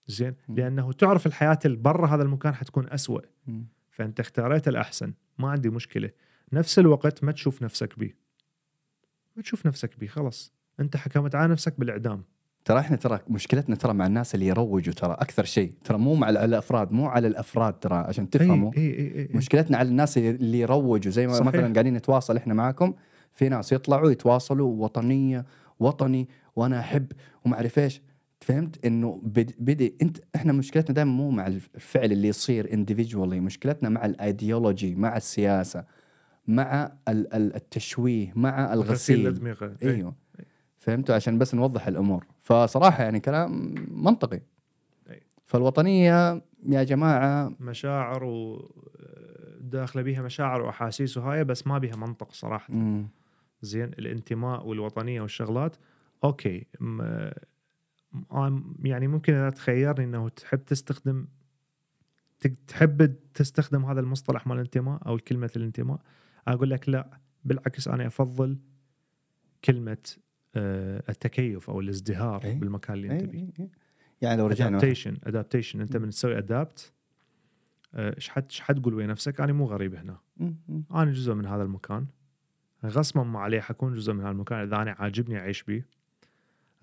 [0.07, 0.35] زين.
[0.49, 0.55] مم.
[0.55, 3.21] لأنه تعرف الحياة اللي برا هذا المكان حتكون أسوأ.
[3.47, 3.65] مم.
[3.89, 5.13] فأنت اختاريت الأحسن.
[5.37, 6.09] ما عندي مشكلة.
[6.53, 8.17] نفس الوقت ما تشوف نفسك بيه.
[9.35, 10.53] ما تشوف نفسك بيه خلاص.
[10.79, 12.23] أنت حكمت على نفسك بالإعدام.
[12.65, 15.73] ترى إحنا ترى مشكلتنا ترى مع الناس اللي يروجوا ترى أكثر شيء.
[15.83, 18.71] ترى مو مع ال- الأفراد مو على الأفراد ترى عشان تفهموا.
[18.77, 19.29] اي اي اي, أي.
[19.33, 21.11] مشكلتنا على الناس اللي- يروجوا.
[21.11, 21.47] زي ما صحيح.
[21.47, 22.93] مثلا قاعدين نتواصل إحنا معاكم
[23.31, 25.45] في ناس يطلعوا يتواصلوا وطنية
[25.79, 27.11] وطني وأنا أحب
[27.45, 28.01] وما أعرف إيش.
[28.41, 33.89] فهمت؟ إنه بد- بدي أنت إحنا مشكلتنا دائما مو مع الفعل اللي يصير individually مشكلتنا
[33.89, 35.83] مع الأيديولوجي مع السياسة
[36.47, 39.27] مع ال- ال- التشويه مع غسيل الغسيل.
[39.27, 39.75] الأدمغة.
[39.83, 39.91] إيه.
[39.95, 40.15] أيوه.
[40.77, 42.25] فهمتوا؟ عشان بس نوضح الأمور.
[42.45, 44.41] فصراحة يعني كلام منطقي.
[45.45, 48.71] فالوطنية يا جماعة مشاعر و
[49.59, 53.07] داخلة بيها مشاعر وأحاسيس وهاي بس ما بيها منطق صراحة مم.
[53.61, 55.75] زين الانتماء والوطنية والشغلات
[56.23, 57.29] أوكي م...
[58.83, 61.27] يعني ممكن إذا تخيرني إنه تحب تستخدم
[62.67, 65.99] تحب تستخدم هذا المصطلح مال الانتماء أو كلمة الانتماء
[66.47, 68.57] أقول لك لا بالعكس أنا أفضل
[69.65, 69.97] كلمة
[70.57, 72.55] التكيف أو الازدهار أي.
[72.55, 73.69] بالمكان اللي أنت بيه أي أي.
[74.21, 76.93] يعني لو رجعنا adaptation adaptation أنت من تسوي adapt
[77.95, 80.17] إيش حد إيش حتقول ويا نفسك؟ أنا مو غريب هنا.
[80.91, 82.05] أنا جزء من هذا المكان.
[82.85, 84.59] غصبا ما عليه حكون جزء من هذا المكان.
[84.59, 85.87] إذا أنا عاجبني أعيش بيه.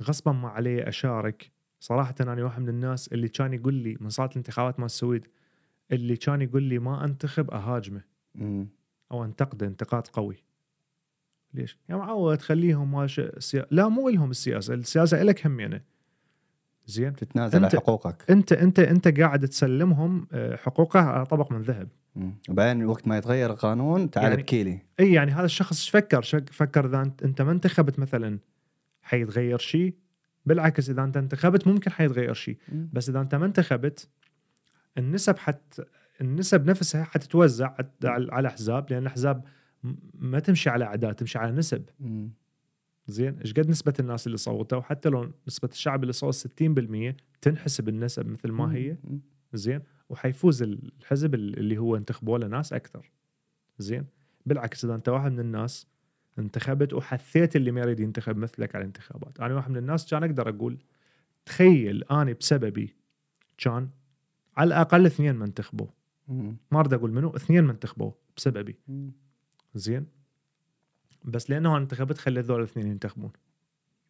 [0.03, 1.51] غصبا ما عليه أشارك.
[1.81, 5.27] صراحة أنا واحد من الناس اللي كان يقول لي من صارت الانتخابات مال السويد
[5.93, 8.03] اللي كان يقول لي ما أنتخب أهاجمه.
[9.12, 10.36] أو أنتقده انتقاد قوي.
[11.55, 13.20] ليش؟ يا معود خليهم ما ش...
[13.20, 13.66] السيا...
[13.70, 15.85] لا مو لهم السياسة، السياسة لك هم يعني.
[16.87, 18.31] زين؟ تتنازل عن حقوقك.
[18.31, 21.89] انت انت أنت قاعد تسلمهم آه، حقوقه على طبق من ذهب.
[22.16, 22.35] مم.
[22.49, 24.83] وبعدين وقت ما يتغير القانون تعال يعني- لي.
[25.01, 28.39] إي يعني هذا الشخص إيش فكر؟ شك فكر إذا انت, ما انتخبت مثلا
[29.03, 29.95] حيتغير شيء
[30.47, 32.57] بالعكس إذا أنت انتخبت ممكن حيتغير شيء.
[32.93, 34.09] بس إذا أنت ما انتخبت
[34.99, 35.81] النسب حت
[36.20, 37.74] النسب نفسها حتتوزع
[38.05, 39.45] على على احزاب لأن الأحزاب
[40.15, 41.85] ما تمشي على اعداد تمشي على نسب.
[42.01, 42.31] مم.
[43.07, 47.89] زين؟ إيش قد نسبة الناس اللي صوتوا حتى لو نسبة الشعب اللي صوت 60% تنحسب
[47.89, 48.97] النسب مثل ما هي.
[49.53, 53.11] زين؟ وحيفوز الحزب اللي هو انتخبوا له ناس أكثر.
[53.79, 54.07] زين؟
[54.47, 55.87] بالعكس إذا أنت واحد من الناس
[56.39, 59.41] انتخبت وحثيت اللي ما يريد ينتخب مثلك على الانتخابات.
[59.41, 60.79] أنا واحد من الناس كان أقدر أقول
[61.45, 62.95] تخيل أني بسببي
[63.59, 63.89] كان
[64.57, 65.87] على الأقل اثنين ما انتخبوا.
[66.71, 68.77] ما أريد أقول منو اثنين ما انتخبوا بسببي.
[69.74, 70.07] زين
[71.24, 73.32] بس لأنه انتخبت خلي هذول الاثنين ينتخبون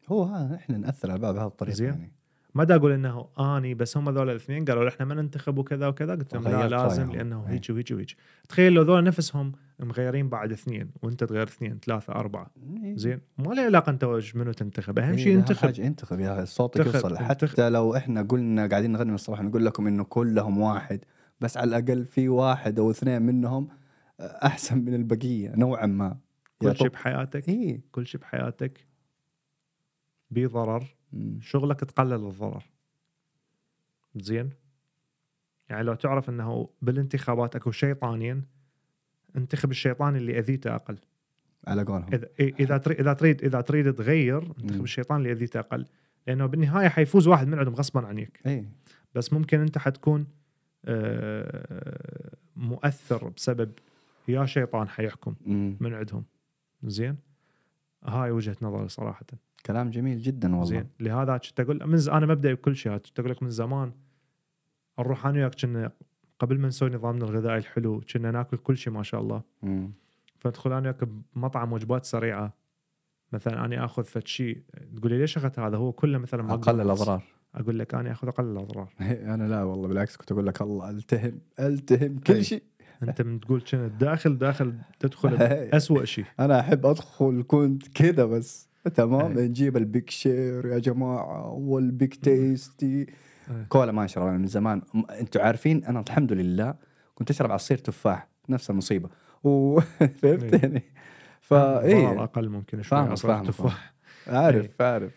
[0.09, 1.89] هو ها إحنا نأثر على الباب بهذه الطريقة زين.
[1.89, 2.13] يعني
[2.55, 6.15] ما دا أقول إنه آني بس هم ذول الاثنين قالوا إحنا ما ننتخب وكذا وكذا
[6.15, 7.17] قلت لهم لا لازم رأيهم.
[7.17, 7.53] لأنه إيه.
[7.53, 8.17] هيك وهيك وهيك
[8.49, 12.51] تخيل لو ذول نفسهم مغيرين بعد اثنين وانت تغير اثنين ثلاثة أربعة
[12.83, 12.97] إيه.
[12.97, 16.47] زين ما له علاقة أنت منو تنتخب أهم إيه، شيء انتخب حاجة انتخب يا أخي
[16.47, 17.49] صوتك يوصل انتخب.
[17.49, 21.05] حتى لو إحنا قلنا قاعدين نغني الصراحه نقول لكم إنه كلهم واحد
[21.41, 23.69] بس على الأقل في واحد أو اثنين منهم
[24.23, 26.19] أحسن من البقية نوعا ما.
[26.59, 27.81] كل شيء بحياتك؟ إي.
[27.93, 28.87] كل شيء بحياتك
[30.31, 31.39] بيه ضرر مم.
[31.41, 32.65] شغلك تقلل الضرر.
[34.17, 34.51] زين؟
[35.69, 38.45] يعني لو تعرف إنه بالانتخابات أكو شيطانين
[39.37, 40.99] انتخب الشيطان اللي أذيته أقل.
[41.67, 42.11] على قولهم.
[42.13, 44.85] إذا إذا تريد إذا تريد إذا تريد تغير انتخب مم.
[44.85, 45.87] الشيطان اللي يذيته أقل.
[46.27, 48.67] لأنه بالنهاية حيفوز واحد من عندهم غصبا عنك إي.
[49.15, 50.27] بس ممكن أنت حتكون
[50.85, 53.73] آه، مؤثر بسبب
[54.29, 55.77] يا شيطان حيحكم مم.
[55.81, 56.25] من عندهم.
[56.85, 57.17] زين؟
[58.05, 59.27] هاي وجهة نظري صراحة.
[59.67, 60.65] كلام جميل جدا والله.
[60.65, 60.89] زين.
[61.01, 62.09] لهذا كنت أقول من ز...
[62.09, 62.97] أنا مبدأي بكل شيء.
[62.97, 63.93] كنت أقول لك من زمان
[64.99, 65.93] نروح أنا وياك كنا
[66.39, 69.43] قبل ما نسوي نظامنا الغذائي الحلو كنا ناكل كل شيء ما شاء الله.
[69.63, 69.93] مم.
[70.39, 71.05] فادخل أنا وياك
[71.35, 72.53] بمطعم وجبات سريعة.
[73.33, 74.63] مثلا أنا آخذ فد شيء.
[74.97, 76.81] تقول لي ليش أخذت هذا؟ هو كله مثلا أقل.
[76.81, 77.23] الأضرار.
[77.55, 78.95] أقول لك أنا آخذ أقل الأضرار.
[79.35, 82.45] أنا لا والله بالعكس كنت أقول لك الله ألتهم ألتهم كل أي.
[82.45, 82.63] شيء.
[83.09, 86.25] انت من تقول كنا داخل داخل تدخل بأسوأ شيء.
[86.41, 88.69] أنا أحب أدخل كنت كذا بس.
[88.95, 89.33] تمام.
[89.39, 93.07] نجيب ال Big Share يا جماعة وال Big Tasty.
[93.69, 94.83] كولا ما اشرب أنا من زمان.
[94.95, 96.75] م- أنتوا عارفين أنا الحمد لله
[97.15, 99.09] كنت أشرب عصير تفاح نفس المصيبة.
[99.45, 100.23] وفهمت.
[100.63, 100.83] يعني
[101.51, 103.93] ضرر فاي أقل ممكن شوي عصير تفاح.
[104.27, 105.13] عارف عارف.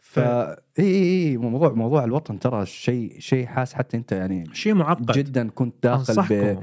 [0.00, 4.74] فا اي اي اي موضوع موضوع الوطن ترى شيء شيء حساس حتى أنت يعني شيء
[4.74, 5.12] معقد.
[5.12, 6.62] جدا كنت داخل موضوع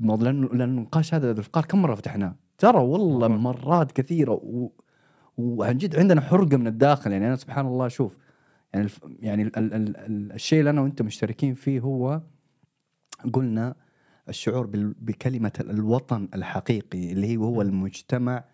[0.00, 3.40] لأنه لأنه النقاش هذا الأفكار كم مرة فتحناه؟ ترى والله مرات.
[3.40, 4.70] مرات كثيرة و...
[5.36, 7.12] وعن جد عندنا حرقة من الداخل.
[7.12, 8.16] يعني أنا سبحان الله شوف
[8.72, 9.00] يعني الف...
[9.20, 9.58] يعني ال...
[9.58, 9.74] ال...
[9.74, 9.96] ال...
[9.96, 10.32] ال...
[10.32, 12.20] الشيء اللي أنا وأنت مشتركين فيه هو
[13.32, 13.74] قلنا
[14.28, 14.94] الشعور بال...
[15.00, 18.44] بكلمة الوطن الحقيقي اللي هو هو المجتمع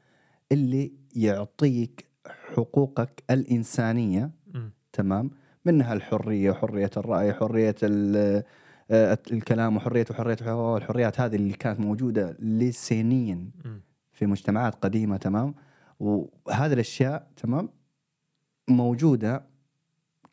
[0.52, 4.30] اللي يعطيك حقوقك الإنسانية.
[4.54, 4.72] مم.
[4.92, 5.30] تمام؟
[5.64, 8.42] منها الحرية حرية الرأي حرية ال-
[8.90, 13.80] الكلام وحرية وحرية وحرية- الحريات هذه اللي كانت موجودة لسنين مم.
[14.12, 15.54] في مجتمعات قديمة تمام؟
[16.00, 17.68] وهذه الأشياء تمام؟
[18.68, 19.44] موجودة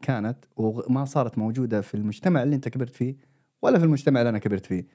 [0.02, 3.16] كانت وما صارت موجودة في المجتمع اللي أنت كبرت فيه
[3.62, 4.86] ولا في المجتمع اللي أنا كبرت فيه.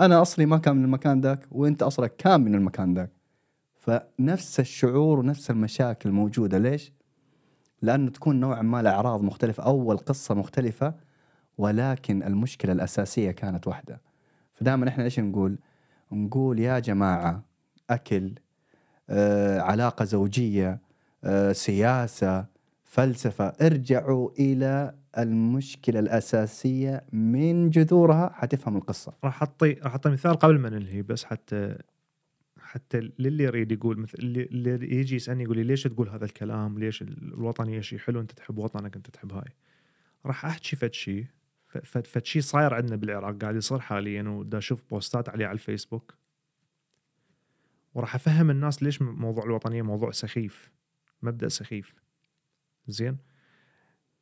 [0.00, 3.10] أنا أصلي ما كان من المكان ذاك وأنت أصلك كان من المكان ذاك.
[3.74, 6.58] فنفس الشعور ونفس المشاكل موجودة.
[6.58, 6.92] ليش؟
[7.82, 10.94] لأنه تكون نوعا ما الأعراض مختلفة أو القصة مختلفة
[11.60, 14.00] ولكن المشكلة الأساسية كانت واحدة
[14.52, 15.58] فدائما إحنا إيش نقول؟
[16.12, 17.42] نقول يا جماعة
[17.90, 18.32] أكل
[19.10, 20.80] آه، علاقة زوجية
[21.24, 22.46] آه، سياسة
[22.84, 30.58] فلسفة ارجعوا إلى المشكلة الأساسية من جذورها حتفهم القصة راح أعطي راح أعطي مثال قبل
[30.58, 31.76] ما ننهي بس حتى
[32.58, 37.02] حتى للي يريد يقول مثل اللي, يجي يسألني يقول لي ليش تقول هذا الكلام؟ ليش
[37.02, 39.54] الوطنية شيء حلو أنت تحب وطنك أنت تحب هاي.
[40.26, 41.26] راح أحكي فد شيء
[41.84, 46.14] فد شيء صاير عندنا بالعراق قاعد يصير حاليا ودا أشوف بوستات عليه على الفيسبوك.
[47.94, 50.70] وراح أفهم الناس ليش موضوع الوطنية موضوع سخيف
[51.22, 51.94] مبدأ سخيف.
[52.86, 53.16] زين؟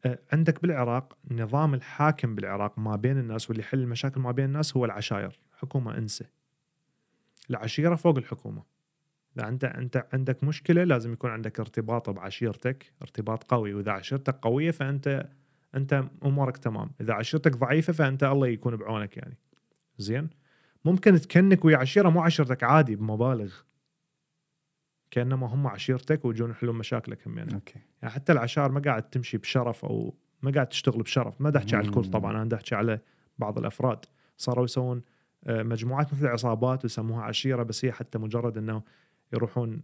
[0.05, 4.77] آه، عندك بالعراق نظام الحاكم بالعراق ما بين الناس واللي يحل المشاكل ما بين الناس
[4.77, 5.39] هو العشائر.
[5.53, 6.25] حكومة انسى.
[7.51, 8.63] العشيرة فوق الحكومة.
[9.37, 14.71] إذا انت أنت عندك مشكلة لازم يكون عندك ارتباط بعشيرتك ارتباط قوي وإذا عشيرتك قوية
[14.71, 15.29] فأنت
[15.75, 16.91] أنت أمورك تمام.
[17.01, 19.37] إذا عشيرتك ضعيفة فأنت الله يكون بعونك يعني.
[19.99, 20.31] زين؟
[20.85, 23.55] ممكن تكنك ويا عشيرة مو عشيرتك عادي بمبالغ.
[25.11, 27.55] كانما هم عشيرتك ويجون يحلون مشاكلك هم يعني.
[27.55, 27.81] أوكي.
[28.03, 31.41] يعني حتى العشائر ما قاعد تمشي بشرف أو ما قاعد تشتغل بشرف.
[31.41, 33.01] ما احكي على الكل طبعا أنا احكي على
[33.39, 34.05] بعض الأفراد.
[34.37, 35.03] صاروا يسوون
[35.47, 38.83] آه، مجموعات مثل عصابات ويسموها عشيرة بس هي حتى مجرد إنه
[39.33, 39.83] يروحون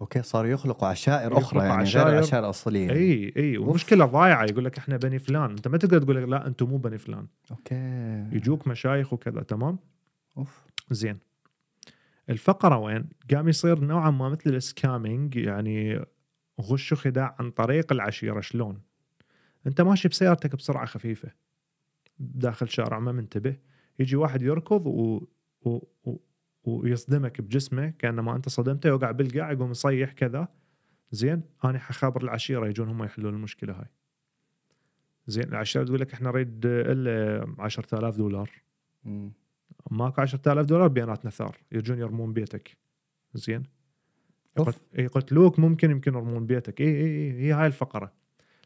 [0.00, 2.06] أوكي صاروا يخلقوا عشائر يخلقوا أخرى يعني عشائر.
[2.06, 2.90] غير العشائر الأصلية.
[2.90, 5.50] إي إي ومشكلة ضايعة يقول لك إحنا بني فلان.
[5.50, 7.26] أنت ما تقدر تقول لك لا أنتم مو بني فلان.
[7.50, 8.36] أوكي.
[8.36, 9.78] يجوك مشايخ وكذا تمام؟
[10.38, 10.66] أوف.
[10.90, 11.18] زين.
[12.30, 16.04] الفقرة وين؟ قام يصير نوعا ما مثل السكامينج يعني
[16.60, 18.40] غش وخداع عن طريق العشيرة.
[18.40, 18.80] شلون؟
[19.66, 21.30] أنت ماشي بسيارتك بسرعة خفيفة
[22.18, 23.56] داخل شارع ما منتبه.
[23.98, 25.26] يجي واحد يركض و...
[25.62, 25.78] و...
[26.04, 26.16] و...
[26.64, 30.48] ويصدمك بجسمه كأنما أنت صدمته يوقع بالقاع يقوم يصيح كذا.
[31.12, 33.88] زين أنا حخابر العشيرة يجون هم يحلون المشكلة هاي.
[35.26, 38.50] زين العشيرة تقول لك إحنا نريد إلا 10000 دولار.
[39.04, 39.32] مم.
[39.90, 42.76] ماكو 10000 دولار بيناتنا ثار يجون يرمون بيتك.
[43.34, 43.62] زين.
[44.94, 46.80] يقتلوك ممكن يمكن يرمون بيتك.
[46.80, 48.12] اي اي اي هي هاي الفقرة.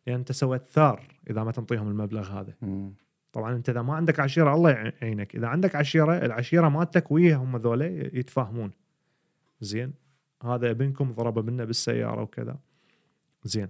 [0.06, 2.54] لأن أنت سويت ثار إذا ما تنطيهم المبلغ هذا.
[2.62, 2.94] مم.
[3.34, 5.34] طبعا أنت إذا ما عندك عشيرة الله يعينك.
[5.36, 7.86] إذا عندك عشيرة العشيرة مالتك ويا هم ذولا
[8.18, 8.70] يتفاهمون.
[9.60, 9.94] زين.
[10.42, 12.58] هذا ابنكم ضرب ابننا بالسيارة وكذا.
[13.44, 13.68] زين.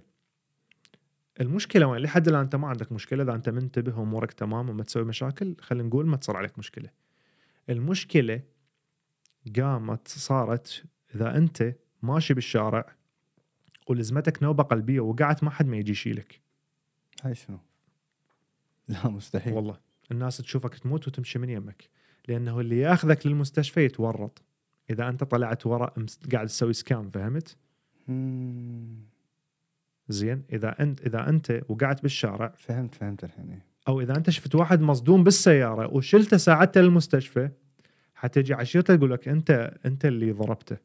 [1.41, 3.23] المشكلة وين؟ لحد الآن أنت ما عندك مشكلة.
[3.23, 6.89] إذا أنت منتبه وأمورك تمام وما تسوي مشاكل خلينا نقول ما تصير عليك مشكلة.
[7.69, 8.41] المشكلة
[9.55, 10.83] قامت صارت
[11.15, 12.95] إذا أنت ماشي بالشارع
[13.87, 16.41] ولزمتك نوبة قلبية وقعت ما حد ما يجي يشيلك.
[17.23, 17.57] هاي شنو؟
[18.89, 19.53] لا مستحيل.
[19.53, 19.77] والله.
[20.11, 21.89] الناس تشوفك تموت وتمشي من يمك
[22.27, 24.41] لأنه اللي ياخذك للمستشفى يتورط.
[24.89, 25.93] إذا أنت طلعت ورا
[26.33, 27.57] قاعد تسوي سكام فهمت.
[30.09, 30.43] زين.
[30.53, 33.65] إذا أنت إذا أنت وقعت بالشارع فهمت فهمت الحين إيه.
[33.87, 37.49] أو إذا أنت شفت واحد مصدوم بالسيارة وشلته ساعدته للمستشفى
[38.15, 40.77] حتجي عشيرته تقول لك أنت أنت اللي ضربته.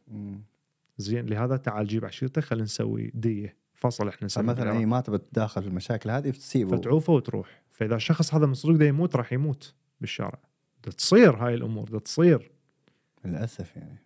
[0.98, 1.27] زين.
[1.27, 3.56] لهذا تعال جيب عشيرته خلينا نسوي دية.
[3.74, 4.72] فصل إحنا نسميه مثلا.
[4.72, 6.77] هي ما تبي تتداخل في المشاكل هذه فتسيبه.
[6.77, 7.62] فتعوفه وتروح.
[7.81, 10.39] فإذا الشخص هذا من صدق ده يموت راح يموت بالشارع.
[10.85, 12.51] ده تصير هاي الأمور ده تصير.
[13.24, 13.98] للأسف يعني.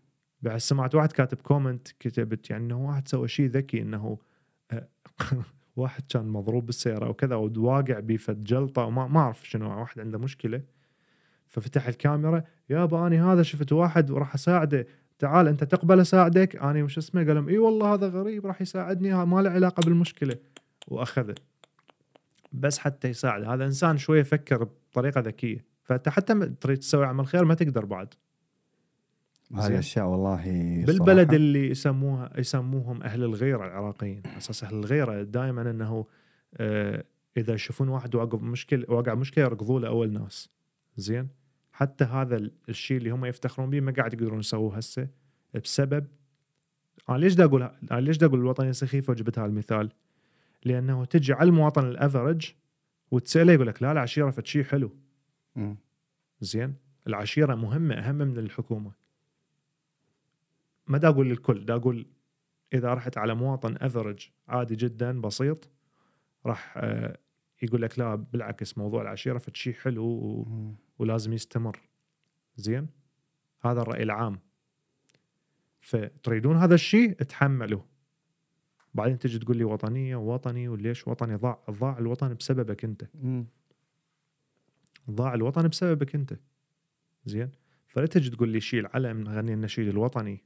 [0.43, 4.19] بعد سمعت واحد كاتب كومنت كتبت يعني إنه واحد سوى شيء ذكي إنه
[4.71, 4.89] آه،
[5.77, 10.63] واحد كان مضروب بالسيارة وكذا وواقع بفد جلطة وما ما أعرف شنو واحد عنده مشكلة.
[11.47, 14.87] ففتح الكاميرا يابا اني هذا شفت واحد وراح أساعده.
[15.19, 19.25] تعال أنت تقبل أساعدك؟ اني وش اسمه؟ قال لهم إي والله هذا غريب راح يساعدني
[19.25, 20.37] ما له علاقة بالمشكلة.
[20.89, 21.35] وأخذه.
[22.55, 23.45] بس حتى يساعد.
[23.45, 25.65] هذا إنسان شوية يفكر بطريقة ذكية.
[25.83, 28.15] فأنت حتى تريد تسوي عمل خير ما تقدر بعد.
[29.55, 29.79] هذه.
[29.79, 30.45] أشياء والله
[30.87, 34.23] بالبلد صراحة اللي يسموها يسموهم أهل الغيرة العراقيين.
[34.39, 36.07] أساس أهل الغيرة دائما إنه
[36.57, 37.05] آه،
[37.37, 40.51] إذا يشوفون واحد واقع مشكله واقع مشكلة يركضوا له أول ناس.
[40.97, 41.29] زين؟
[41.73, 45.09] حتى هذا ال- الشيء اللي هم يفتخرون به ما قاعد يقدرون يسووه هسه
[45.65, 46.07] بسبب
[47.11, 49.91] أنا ليش دا أقول ليش دا أقول الوطنية سخيفة وجبت هذا المثال؟
[50.65, 52.55] لأنه تجي على المواطن الأفرج
[53.11, 54.97] وتسأله يقول لك لا العشيرة فد شيء حلو.
[56.41, 56.75] زين؟
[57.07, 58.93] العشيرة مهمة أهم من الحكومة.
[60.87, 62.07] ما دا أقول للكل دا أقول
[62.75, 65.71] إذا رحت على مواطن أفرج عادي جدا بسيط
[66.47, 67.19] راح آه،
[67.63, 70.75] يقول لك لا بالعكس موضوع العشيرة فد شيء حلو و-.
[70.99, 71.81] ولازم يستمر.
[72.57, 72.89] زين؟
[73.63, 74.41] هذا الرأي العام.
[75.81, 77.83] فتريدون هذا الشيء تحملوا
[78.95, 83.09] بعدين تجي تقول لي وطنية ووطني وليش وطني؟ ضاع ضاع الوطن بسببك انت.
[83.15, 83.47] مم.
[85.11, 86.39] ضاع الوطن بسببك انت.
[87.25, 87.51] زين؟
[87.87, 90.45] فلا تجي تقول لي شيل علم نغني النشيد الوطني.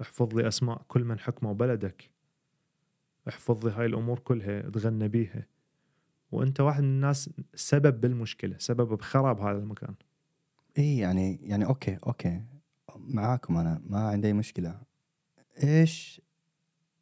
[0.00, 2.10] احفظ لي أسماء كل من حكموا بلدك.
[3.28, 5.46] احفظ لي هاي الأمور كلها تغنى بيها.
[6.32, 9.94] وأنت واحد من الناس سبب بالمشكلة سبب بخراب هذا المكان.
[10.78, 12.42] إي يعني يعني أوكي أوكي.
[12.96, 14.80] معاكم أنا ما عندي مشكلة.
[15.64, 16.20] إيش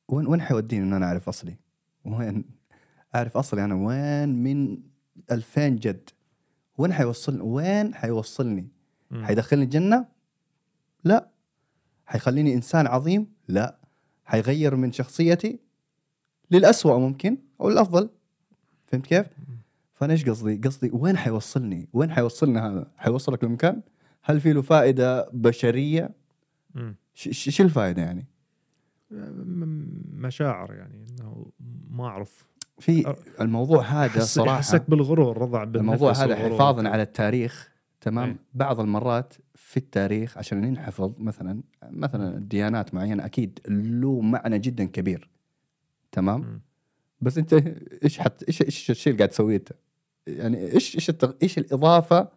[0.09, 1.57] وين وين حيوديني ان أنا أعرف أصلي؟
[2.05, 2.45] وين
[3.15, 4.79] أعرف أصلي أنا وين من
[5.31, 6.11] 2000 جد؟
[6.79, 8.69] وين حيوصلني؟ وين حيوصلني؟
[9.23, 10.07] حيدخلني الجنة؟
[11.05, 11.29] لا
[12.07, 13.79] حيخليني إنسان عظيم؟ لا
[14.25, 15.59] حيغير من شخصيتي
[16.51, 18.11] للأسوأ ممكن أو الأفضل
[18.87, 19.27] فهمت كيف؟
[19.95, 23.83] فأنا إيش قصدي؟ قصدي وين حيوصلني؟ وين حيوصلني هذا؟ حيوصلك لمكان؟
[24.23, 26.11] هل في له فائدة بشرية؟
[27.33, 28.27] شو الفائدة يعني؟
[29.11, 31.47] م- مشاعر يعني إنه
[31.91, 32.47] ما أعرف
[32.79, 36.37] في الموضوع هذا صراحة يحسك بالغرور رضع بالنفس الموضوع هذا.
[36.37, 38.37] حفاظا على التاريخ تمام أي.
[38.55, 45.31] بعض المرات في التاريخ عشان ينحفظ مثلا مثلا ديانات معينة أكيد له معنى جدا كبير
[46.13, 46.61] تمام مم.
[47.21, 47.53] بس أنت
[48.05, 49.73] إيش حت إيش إيش الشيء اللي قاعد تسويه أنت؟
[50.27, 51.33] يعني إيش إيش التغ...
[51.43, 52.29] إيش الإضافة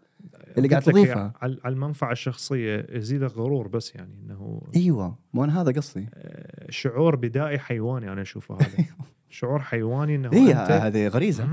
[0.60, 5.72] اللي قاعد تضيفها؟ على المنفعة الشخصية يزيدك غرور بس يعني إنه أيوه مو أنا هذا
[5.72, 6.08] قصدي.
[6.14, 8.86] آه، شعور بدائي حيواني أنا أشوفه هذا.
[9.30, 11.44] شعور حيواني إنه اي انت هذه غريزة.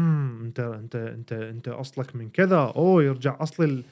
[0.45, 2.57] انت انت انت أنت أصلك من كذا.
[2.57, 3.83] أوه يرجع أصل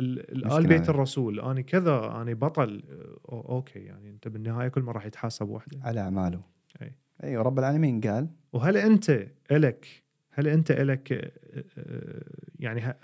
[0.00, 0.88] ال بيت.
[0.88, 1.40] الرسول.
[1.40, 2.82] أنا كذا أنا بطل.
[3.28, 5.78] أوكي يعني أنت بالنهاية كل ما راح يتحاسب وحدة.
[5.82, 6.40] على أعماله.
[6.82, 6.92] أي.
[7.24, 8.28] أيوه رب العالمين قال.
[8.52, 12.22] وهل أنت الك هل أنت إلك آه، آه،
[12.58, 12.96] يعني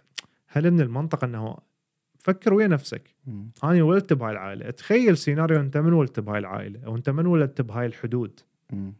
[0.48, 1.58] هل من المنطق إنه
[2.18, 3.14] فكر ويا نفسك.
[3.26, 3.50] مم.
[3.64, 4.70] أنا ولدت بهاي العائلة.
[4.70, 8.40] تخيل سيناريو أنت من ولدت بهاي العائلة أو أنت من ولدت بهاي الحدود.
[8.72, 8.94] مم.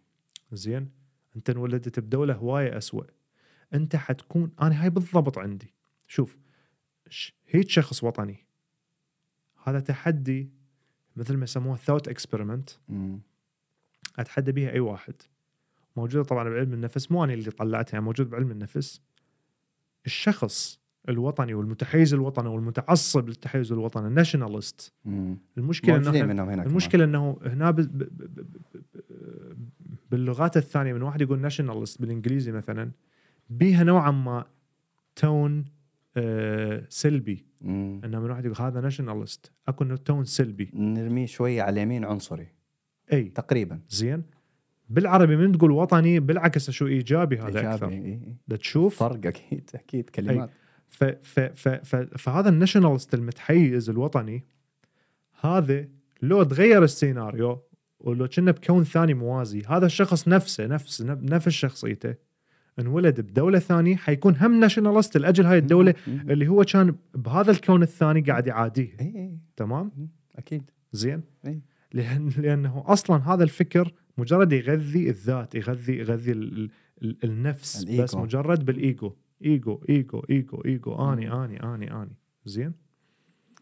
[0.52, 0.90] زين؟
[1.36, 3.04] أنت انولدت بدولة هواية أسوأ.
[3.74, 5.74] أنت حتكون أنا هاي بالضبط عندي.
[6.06, 6.38] شوف
[7.48, 8.46] هيك شخص وطني.
[9.64, 10.50] هذا تحدي
[11.16, 12.70] مثل ما يسموه thought experiment.
[14.18, 15.14] أتحدى بيها أي واحد.
[15.96, 19.02] موجودة طبعا بعلم النفس مو أنا اللي طلعتها موجود بعلم النفس.
[20.06, 24.92] الشخص الوطني والمتحيز الوطني والمتعصب للتحيز الوطني ال nationalist.
[25.58, 26.62] المشكلة إنه.
[26.62, 27.76] المشكلة إنه هنا ب...
[27.76, 27.98] ب...
[27.98, 28.44] ب...
[30.10, 32.90] باللغات الثانية من واحد يقول nationalist بالإنجليزي مثلا
[33.50, 34.44] بيها نوعا ما
[35.16, 35.64] tone
[36.16, 37.46] آه سلبي.
[37.60, 38.00] مم.
[38.04, 40.70] إنه من واحد يقول هذا nationalist أكو إنه tone سلبي.
[40.74, 42.46] نرميه شوية على اليمين عنصري.
[43.12, 43.24] إي.
[43.24, 43.80] تقريبا.
[43.88, 44.22] زين.
[44.90, 47.90] بالعربي من تقول وطني بالعكس شو إيجابي هذا إيجابي، أكثر.
[47.90, 48.36] إي- إي.
[48.48, 50.50] دا تشوف فرق أكيد أكيد كلمات.
[50.88, 54.44] ف ف ف ف فهذا ال nationalist المتحيز الوطني
[55.40, 55.88] هذا
[56.22, 57.62] لو تغير السيناريو
[58.00, 62.14] ولو كنا بكون ثاني موازي هذا الشخص نفسه نفس نفس شخصيته
[62.78, 65.94] انولد بدولة ثانية حيكون هم nationalist لأجل هاي الدولة.
[66.06, 69.92] اللي هو كان بهذا الكون الثاني قاعد يعاديه اي اي تمام
[70.36, 71.60] أكيد زين إي.
[71.92, 76.70] لأن لأنه أصلا هذا الفكر مجرد يغذي الذات يغذي يغذي ال
[77.02, 78.02] ال النفس الإيجو.
[78.02, 79.12] بس مجرد بالإيجو
[79.44, 82.72] ايجو ايجو ايجو ايجو اني اني اني اني زين؟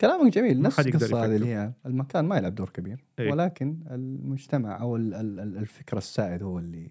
[0.01, 0.63] كلامك جميل.
[0.63, 1.37] نفس القصة هذه.
[1.37, 1.73] اللي هي.
[1.87, 3.05] المكان ما يلعب دور كبير.
[3.19, 3.31] إي.
[3.33, 6.91] ولكن المجتمع أو ال- ال- ال- الفكر السائد هو اللي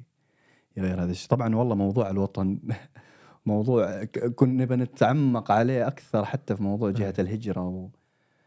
[0.77, 1.29] يغير هذا الشيء.
[1.29, 2.59] طبعا والله موضوع الوطن
[3.45, 4.03] موضوع
[4.35, 7.89] كنا بنتعمق عليه أكثر حتى في موضوع جهة الهجرة و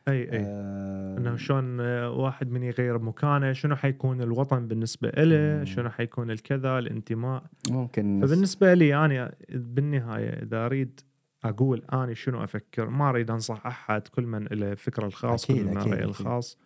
[0.08, 5.64] أي أي آه، إنه شلون آه، واحد من يغير مكانه شنو حيكون الوطن بالنسبة له.
[5.64, 11.00] شنو حيكون الكذا الانتماء ممكن فبالنسبة لي أنا بالنهاية إذا أريد
[11.44, 15.64] أقول اني شنو أفكر ما أريد أنصح أحد كل من له فكره الخاص أكيد، كل
[15.64, 16.04] من رايه.
[16.04, 16.58] الخاص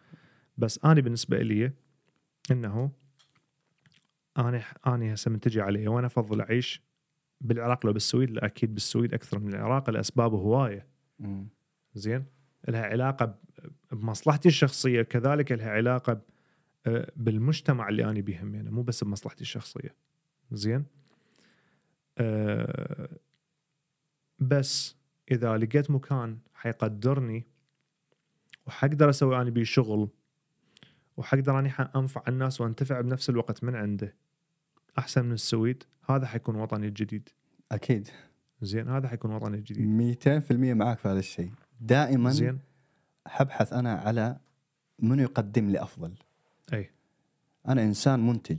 [0.59, 1.73] بس أنا بالنسبة لي
[2.51, 2.90] إنه
[4.39, 6.82] أنا أنا هسه من تجي علي وأنا أفضل أعيش
[7.40, 10.86] بالعراق لو بالسويد لا أكيد بالسويد أكثر من العراق الاسباب هواية.
[11.94, 12.24] زين
[12.68, 13.39] لها علاقة
[13.93, 16.20] بمصلحتي الشخصية كذلك لها علاقة
[17.16, 19.94] بالمجتمع اللي أنا بيهم يعني مو بس بمصلحتي الشخصية.
[20.52, 20.84] زين؟
[22.18, 23.09] أه
[24.39, 24.97] بس
[25.30, 27.47] إذا لقيت مكان حيقدرني
[28.66, 30.09] وحقدر أسوي اني بيه شغل
[31.16, 34.14] وحقدر أني انفع الناس وأنتفع بنفس الوقت من عنده
[34.98, 37.28] أحسن من السويد هذا حيكون وطني الجديد.
[37.72, 38.09] أكيد.
[38.62, 39.86] زين؟ هذا حيكون وطني الجديد.
[39.86, 41.51] 200% معك في هذا الشيء.
[41.82, 42.59] دائما زين.
[43.26, 44.36] حبحث أنا على
[44.98, 46.12] منو يقدم لي أفضل.
[46.72, 46.90] أي.
[47.68, 48.59] أنا إنسان منتج.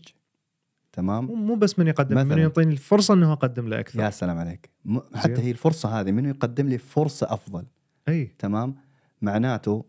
[0.93, 2.37] تمام؟ مو بس من يقدم من.
[2.37, 3.99] يعطيني الفرصة إنه أقدم له أكثر.
[3.99, 4.69] يا سلام عليك.
[4.85, 5.41] م- حتى.
[5.41, 7.65] هي الفرصة هذه منو يقدم لي فرصة أفضل.
[8.07, 8.25] أي.
[8.39, 8.75] تمام؟
[9.21, 9.85] معناته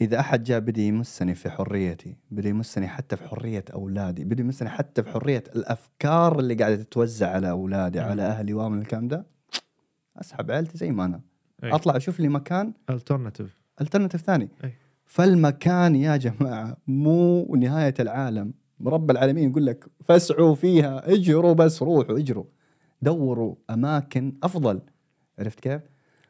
[0.00, 4.68] إذا أحد جاء بدي يمسني في حريتي بدي يمسني حتى في حرية أولادي بدي يمسني
[4.68, 8.04] حتى في حرية الأفكار اللي قاعدة تتوزع على أولادي مم.
[8.04, 9.26] على أهلي ومن الكلام ده
[10.16, 11.20] أسحب عيلتي زي ما أنا.
[11.64, 11.70] أي.
[11.74, 12.72] أطلع أشوف لي مكان.
[12.90, 14.48] alternative alternative ثاني.
[14.64, 14.72] أي.
[15.06, 18.54] فالمكان يا جماعة مو نهاية العالم.
[18.86, 22.44] رب العالمين يقول لك فاسعوا فيها اجروا بس روحوا اجروا.
[23.02, 24.80] دوروا أماكن أفضل.
[25.38, 25.82] عرفت كيف؟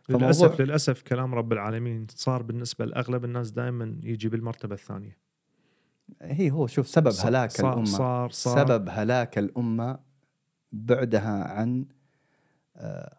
[0.09, 5.19] للأسف للأسف كلام رب العالمين صار بالنسبة لأغلب الناس دائما يجي بالمرتبة الثانية.
[6.23, 7.85] هي هو شوف سبب صار- هلاك صار الأمة.
[7.85, 8.59] صار صار.
[8.67, 9.99] سبب هلاك الأمة
[10.73, 11.87] بعدها عن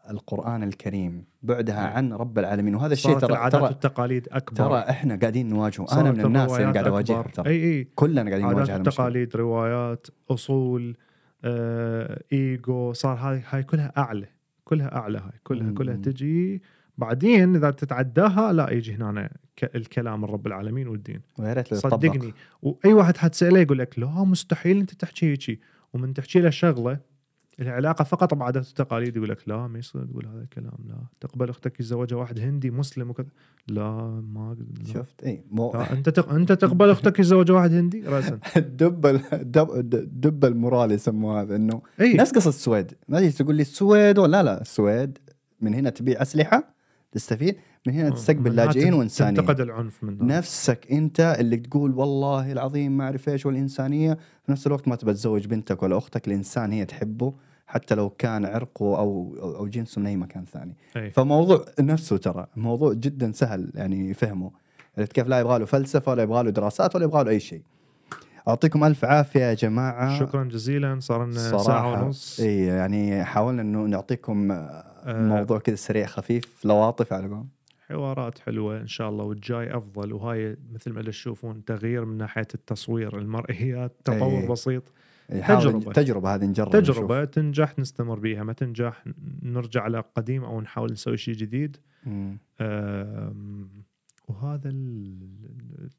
[0.09, 1.93] القرآن الكريم بعدها نعم.
[1.93, 2.75] عن رب العالمين.
[2.75, 4.57] وهذا الشيء ترى العادات ترى والتقاليد أكبر.
[4.57, 6.01] ترى إحنا قاعدين نواجهه.
[6.01, 7.31] أنا من الناس اللي قاعد اواجهها أكبر.
[7.33, 7.49] ترى.
[7.49, 7.87] اي أي.
[7.95, 10.97] كلنا قاعدين نواجه عادات وتقاليد روايات أصول
[11.45, 14.27] آه، إيجو صار هاي هاي كلها أعلى.
[14.63, 15.39] كلها أعلى هاي.
[15.43, 15.73] كلها مم.
[15.73, 16.61] كلها تجي.
[16.97, 19.29] بعدين إذا تتعداها لا يجي هنا
[19.75, 21.21] الكلام من رب العالمين والدين.
[21.39, 21.73] ويا ريت.
[21.73, 22.33] صدقني.
[22.61, 25.61] وأي واحد حتساله يقول لك لا مستحيل أنت تحكي هيجي
[25.93, 27.08] ومن تحكي له شغلة
[27.59, 30.95] العلاقة فقط بعادات وتقاليد يقول لك لا ما يصير تقول هذا الكلام لا.
[31.21, 33.27] تقبل أختك يتزوجها واحد هندي مسلم وكذا.
[33.67, 33.91] لا
[34.33, 34.57] ما
[34.87, 34.93] لا.
[34.93, 36.29] شفت؟ اي مو لا أنت تق...
[36.29, 38.39] أنت تقبل أختك يتزوجها واحد هندي؟ راسا.
[38.57, 42.91] الدب ال- الدب الدب المورال يسموه هذا إنه اي نفس قصة السويد.
[43.07, 45.17] ما تجي تقول لي السويد ولا لا السويد
[45.61, 46.73] من هنا تبيع أسلحة
[47.11, 47.55] تستفيد
[47.87, 49.39] من هنا تستقبل لاجئين وإنسانية.
[49.39, 50.27] تنتقد العنف من.
[50.27, 54.13] نفسك أنت اللي تقول والله العظيم ما أعرف إيش والإنسانية
[54.45, 57.33] في نفس الوقت ما تبى تزوج بنتك ولا أختك الإنسان هي تحبه.
[57.69, 60.75] حتى لو كان عرقه أو أو جنسه من أي مكان ثاني.
[60.97, 61.11] أي.
[61.11, 64.51] فموضوع نفسه ترى موضوع جدا سهل يعني فهمه
[64.97, 67.61] عرفت كيف لا يبغى له فلسفة ولا يبغى له دراسات ولا يبغى له أي شيء.
[68.47, 70.19] أعطيكم ألف عافية يا جماعة.
[70.19, 72.39] شكرا جزيلا صار لنا ساعة ونص.
[72.39, 77.49] إي يعني حاولنا إنه نعطيكم آه، موضوع كذا سريع خفيف لواطف على قولهم.
[77.89, 80.13] حوارات حلوة إن شاء الله والجاي أفضل.
[80.13, 84.47] وهاي مثل ما تشوفون تغيير من ناحية التصوير المرئيات تطور أي.
[84.47, 84.83] بسيط.
[85.29, 85.93] تجربة.
[85.93, 89.03] تجربة هذه نجرب تجربة تنجح نستمر بيها ما تنجح
[89.41, 92.39] نرجع على قديم أو نحاول نسوي شيء جديد نشوف.
[94.27, 94.73] وهذا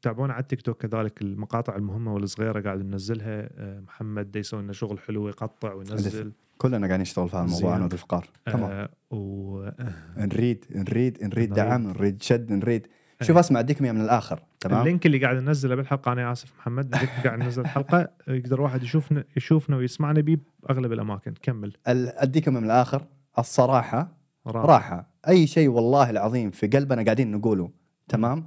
[0.01, 4.73] تابعونا على التيك توك كذلك المقاطع المهمة والصغيرة قاعد ننزلها أه، محمد دا يسوي لنا
[4.73, 7.75] شغل حلو يقطع وينزل كلنا قاعدين نشتغل في هذا الموضوع.
[7.75, 9.69] أنا والرفقار تمام أه و
[10.17, 11.53] نريد نريد نريد.
[11.53, 12.87] دعم نريد شد نريد
[13.21, 13.39] شوف إيه.
[13.39, 17.09] أسمع إياه من الآخر تمام؟ اللينك اللي قاعد ننزله بالحلقة أنا آسف محمد ال link
[17.09, 21.33] اللي قاعد ننزل الحلقة يقدر واحد يشوفنا يشوفنا ويسمعنا بيه بأغلب الأماكن.
[21.41, 21.73] كمل.
[21.87, 23.05] إياه من الآخر
[23.39, 24.07] الصراحة
[24.47, 24.65] راح.
[24.65, 25.07] راحة.
[25.27, 27.69] أي شيء والله العظيم في قلبنا قاعدين نقوله
[28.07, 28.45] تمام؟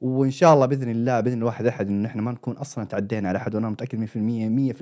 [0.00, 3.38] وإن شاء الله بإذن الله بإذن الواحد أحد انه إحنا ما نكون أصلا تعدينا على
[3.38, 4.16] أحد وأنا متأكد 100% 100%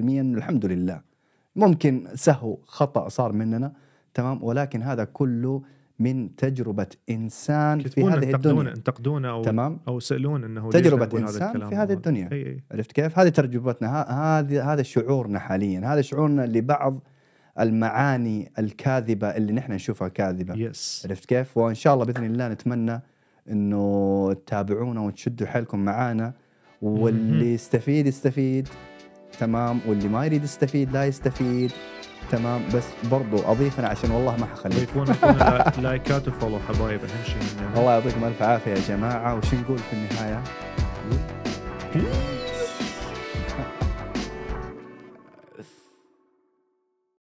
[0.01, 1.01] إنه الحمد لله.
[1.57, 3.73] ممكن سهو خطأ صار مننا
[4.15, 5.63] تمام؟ ولكن هذا كله
[5.99, 8.73] من تجربة إنسان في هذه الدنيا.
[8.73, 9.81] انتقدونا أو تمام.
[9.89, 10.79] أو سالونا أنه هذا
[11.19, 11.71] إنسان الكلام.
[11.71, 11.93] في هذه.
[11.93, 12.29] الدنيا.
[12.33, 12.61] إي إي.
[12.73, 13.89] عرفت كيف؟ هذه تجربتنا.
[13.89, 15.81] ه- هذه هذا شعورنا حاليا.
[15.95, 16.99] هذا شعورنا لبعض
[17.61, 20.55] المعاني الكاذبة اللي نحن نشوفها كاذبة.
[20.55, 23.03] يس عرفت كيف؟ وإن شاء الله بإذن الله نتمنى
[23.51, 26.33] إنه تتابعونا وتشدوا حيلكم معانا.
[26.83, 27.55] واللي.
[27.55, 28.69] يستفيد يستفيد.
[29.41, 29.81] تمام.
[29.89, 31.73] واللي ما يريد يستفيد لا يستفيد.
[32.31, 37.01] تمام بس برضو اضيف أنا عشان والله ما حخليك ضيفونا يكون لا- لايكات وفولو حبايب
[37.01, 37.37] أهم شيء
[37.77, 40.43] الله يعطيكم ألف عافية يا جماعة وش نقول في النهاية؟